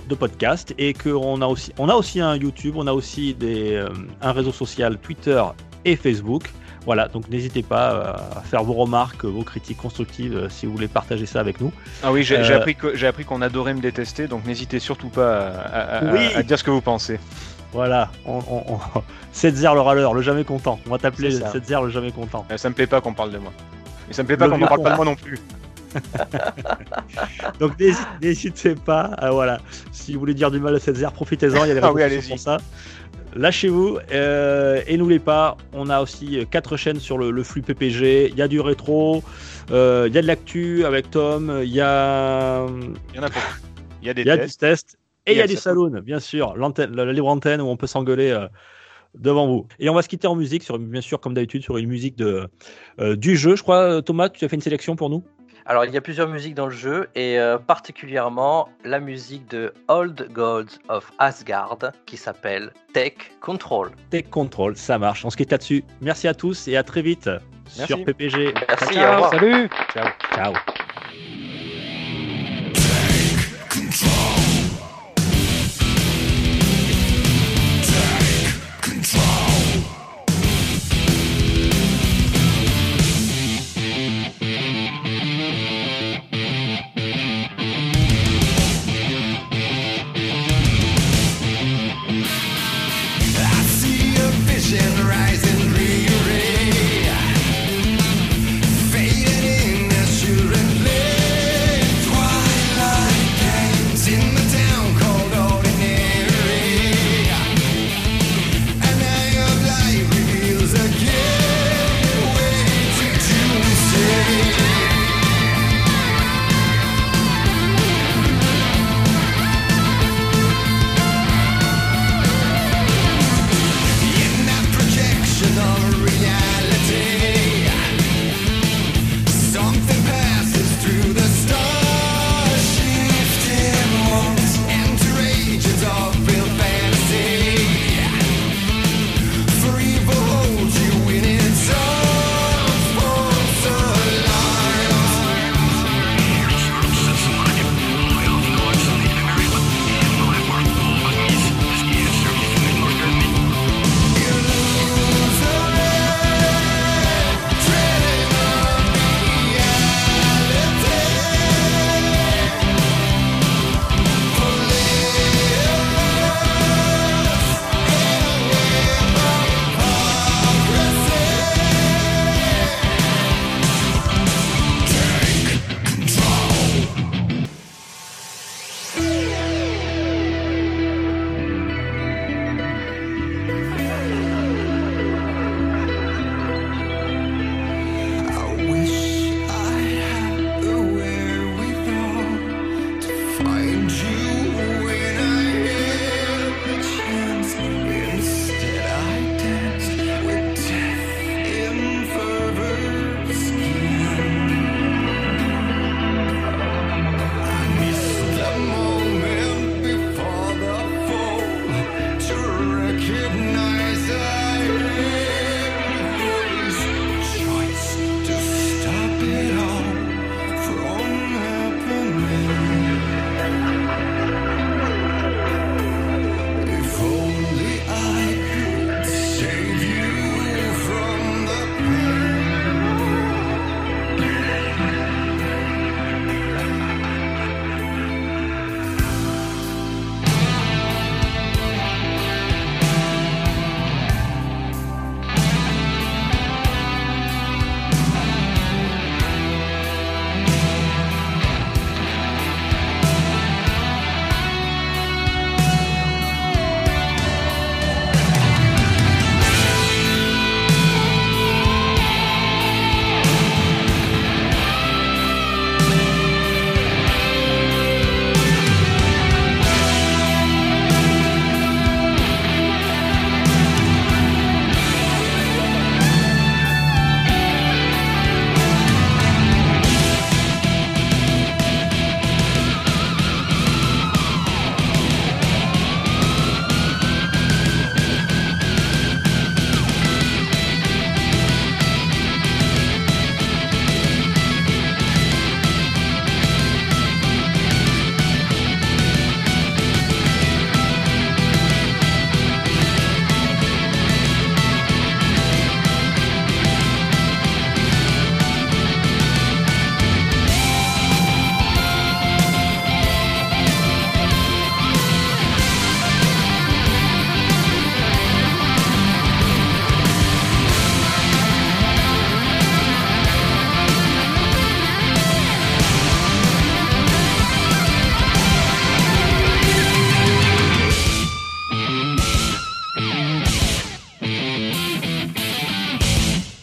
de 0.09 0.15
podcast. 0.15 0.75
Et 0.77 0.93
qu'on 0.93 1.41
a 1.41 1.47
aussi, 1.47 1.73
on 1.79 1.89
a 1.89 1.95
aussi 1.95 2.21
un 2.21 2.37
YouTube, 2.37 2.75
on 2.77 2.87
a 2.87 2.93
aussi 2.93 3.33
des, 3.35 3.75
euh, 3.75 3.89
un 4.21 4.33
réseau 4.33 4.53
social 4.53 4.99
Twitter 4.99 5.43
et 5.87 5.97
Facebook. 5.97 6.51
Voilà, 6.87 7.09
donc 7.09 7.29
n'hésitez 7.29 7.63
pas 7.63 7.93
euh, 7.93 8.13
à 8.39 8.41
faire 8.41 8.65
vos 8.65 8.73
remarques, 8.73 9.25
vos 9.25 9.43
critiques 9.43 9.77
constructives 9.77 10.35
euh, 10.37 10.49
si 10.49 10.65
vous 10.67 10.73
voulez 10.73 10.89
partager 10.89 11.27
ça 11.27 11.39
avec 11.41 11.61
nous. 11.61 11.73
Ah 12.03 12.11
oui, 12.11 12.23
j'ai 12.23 12.39
Euh, 12.39 12.57
appris 12.57 12.77
j'ai 12.95 13.07
appris 13.07 13.25
qu'on 13.25 13.43
adorait 13.43 13.75
me 13.75 13.81
détester, 13.81 14.27
donc 14.29 14.47
n'hésitez 14.47 14.79
surtout 14.79 15.09
pas 15.11 15.49
à, 15.49 15.51
à- 15.51 15.99
à- 15.99 16.13
Oui. 16.13 16.27
à 16.35 16.43
dire 16.43 16.59
ce 16.59 16.65
que 16.65 16.71
vous 16.71 16.81
pensez. 16.81 17.21
Voilà, 17.73 18.11
on, 18.25 18.39
on, 18.51 18.65
on... 18.75 18.79
Setzer 19.33 19.73
le 19.75 19.81
râleur, 19.81 20.15
le 20.15 20.23
jamais 20.23 20.43
content. 20.45 20.81
On 20.87 20.91
va 20.91 20.99
t'appeler 20.99 21.31
C'est 21.31 21.41
ça. 21.43 21.53
Setzer 21.53 21.81
le 21.83 21.91
jamais 21.91 22.13
content. 22.13 22.45
Ça 22.57 22.69
me 22.71 22.75
plaît 22.75 22.87
pas 22.87 23.01
qu'on 23.01 23.13
parle 23.15 23.31
de 23.31 23.39
moi. 23.39 23.53
Et 24.11 24.15
ça 24.15 24.23
me 24.23 24.27
plaît 24.27 24.37
pas 24.39 24.49
qu'on 24.49 24.59
ne 24.59 24.67
parle 24.67 24.83
pas 24.83 24.91
de 24.91 24.97
moi 24.97 25.05
non 25.05 25.15
plus. 25.17 25.39
Donc 27.61 27.79
n'hési- 27.79 27.99
n'hésitez 28.23 28.75
pas, 28.75 29.03
à, 29.19 29.31
voilà, 29.31 29.59
si 29.93 30.15
vous 30.15 30.21
voulez 30.21 30.35
dire 30.35 30.51
du 30.51 30.59
mal 30.61 30.75
à 30.75 30.79
Setzer, 30.81 31.09
profitez-en, 31.13 31.65
il 31.65 31.69
y 31.69 31.71
a 31.73 31.75
des 31.75 31.81
Ah 31.83 31.93
oui, 31.93 32.03
pour 32.29 32.39
ça. 32.39 32.59
Lâchez-vous 33.37 33.99
euh, 34.13 34.83
et 34.87 34.97
n'oubliez 34.97 35.21
pas, 35.21 35.57
on 35.73 35.89
a 35.89 36.01
aussi 36.01 36.39
euh, 36.41 36.45
quatre 36.45 36.77
chaînes 36.77 36.99
sur 36.99 37.17
le, 37.17 37.31
le 37.31 37.43
flux 37.45 37.63
PPG. 37.63 38.29
Il 38.31 38.37
y 38.37 38.43
a 38.43 38.49
du 38.49 38.61
rétro, 38.61 39.23
euh, 39.71 40.07
il 40.09 40.15
y 40.15 40.19
a 40.19 40.23
de 40.23 40.27
l'actu 40.27 40.85
avec 40.85 41.11
Tom, 41.11 41.61
il 41.63 41.71
y 41.71 41.81
a, 41.81 42.67
Il 43.11 43.17
y 43.17 43.21
en 43.21 43.23
a. 43.23 43.29
Il 44.03 44.07
y 44.07 44.11
a 44.11 44.15
des 44.15 44.23
il 44.23 44.27
y 44.27 44.31
a 44.31 44.39
tests. 44.39 44.61
du 44.61 44.67
test 44.67 44.99
et 45.27 45.33
il 45.33 45.39
y 45.39 45.43
a 45.43 45.47
du 45.47 45.57
Saloon. 45.57 46.01
bien 46.03 46.19
sûr, 46.19 46.57
l'antenne- 46.57 46.95
la, 46.95 47.13
libre 47.13 47.29
antenne 47.29 47.61
où 47.61 47.67
on 47.67 47.77
peut 47.77 47.87
s'engueuler 47.87 48.31
euh, 48.31 48.49
devant 49.15 49.47
vous. 49.47 49.67
Et 49.79 49.89
on 49.89 49.95
va 49.95 50.03
se 50.03 50.09
quitter 50.09 50.27
en 50.27 50.35
musique, 50.35 50.65
sur, 50.65 50.79
bien 50.79 51.01
sûr, 51.01 51.21
comme 51.21 51.35
d'habitude, 51.35 51.63
sur 51.63 51.77
une 51.77 51.89
musique 51.89 52.17
de, 52.17 52.49
du 53.17 53.37
jeu. 53.37 53.55
Je 53.55 53.63
crois, 53.63 54.03
Thomas, 54.03 54.29
tu 54.29 54.45
as 54.45 54.49
fait 54.49 54.57
une 54.57 54.63
sélection 54.63 54.97
pour 54.97 55.11
nous? 55.11 55.23
Alors, 55.71 55.85
il 55.85 55.95
y 55.95 55.97
a 55.97 56.01
plusieurs 56.01 56.27
musiques 56.27 56.57
dans 56.57 56.67
le 56.67 56.73
jeu, 56.73 57.09
et 57.15 57.39
euh, 57.39 57.57
particulièrement 57.57 58.69
la 58.85 58.99
musique 58.99 59.49
de 59.49 59.73
Old 59.87 60.27
Gods 60.33 60.81
of 60.89 61.13
Asgard, 61.21 61.79
qui 62.07 62.17
s'appelle 62.17 62.73
Tech 62.93 63.13
Control. 63.41 63.93
Tech 64.11 64.25
Control, 64.31 64.77
ça 64.77 64.99
marche. 64.99 65.25
On 65.25 65.31
se 65.31 65.37
quitte 65.37 65.53
là-dessus. 65.53 65.85
Merci 66.01 66.27
à 66.27 66.35
tous 66.35 66.67
et 66.67 66.77
à 66.77 66.83
très 66.83 67.03
vite 67.03 67.31
sur. 67.69 68.05
PPG. 68.05 68.53
Merci, 68.69 68.95
Ciao, 68.95 69.13
au 69.13 69.15
revoir. 69.15 69.31
Salut 69.31 69.71
ciao. 69.95 70.09
ciao. 70.35 70.55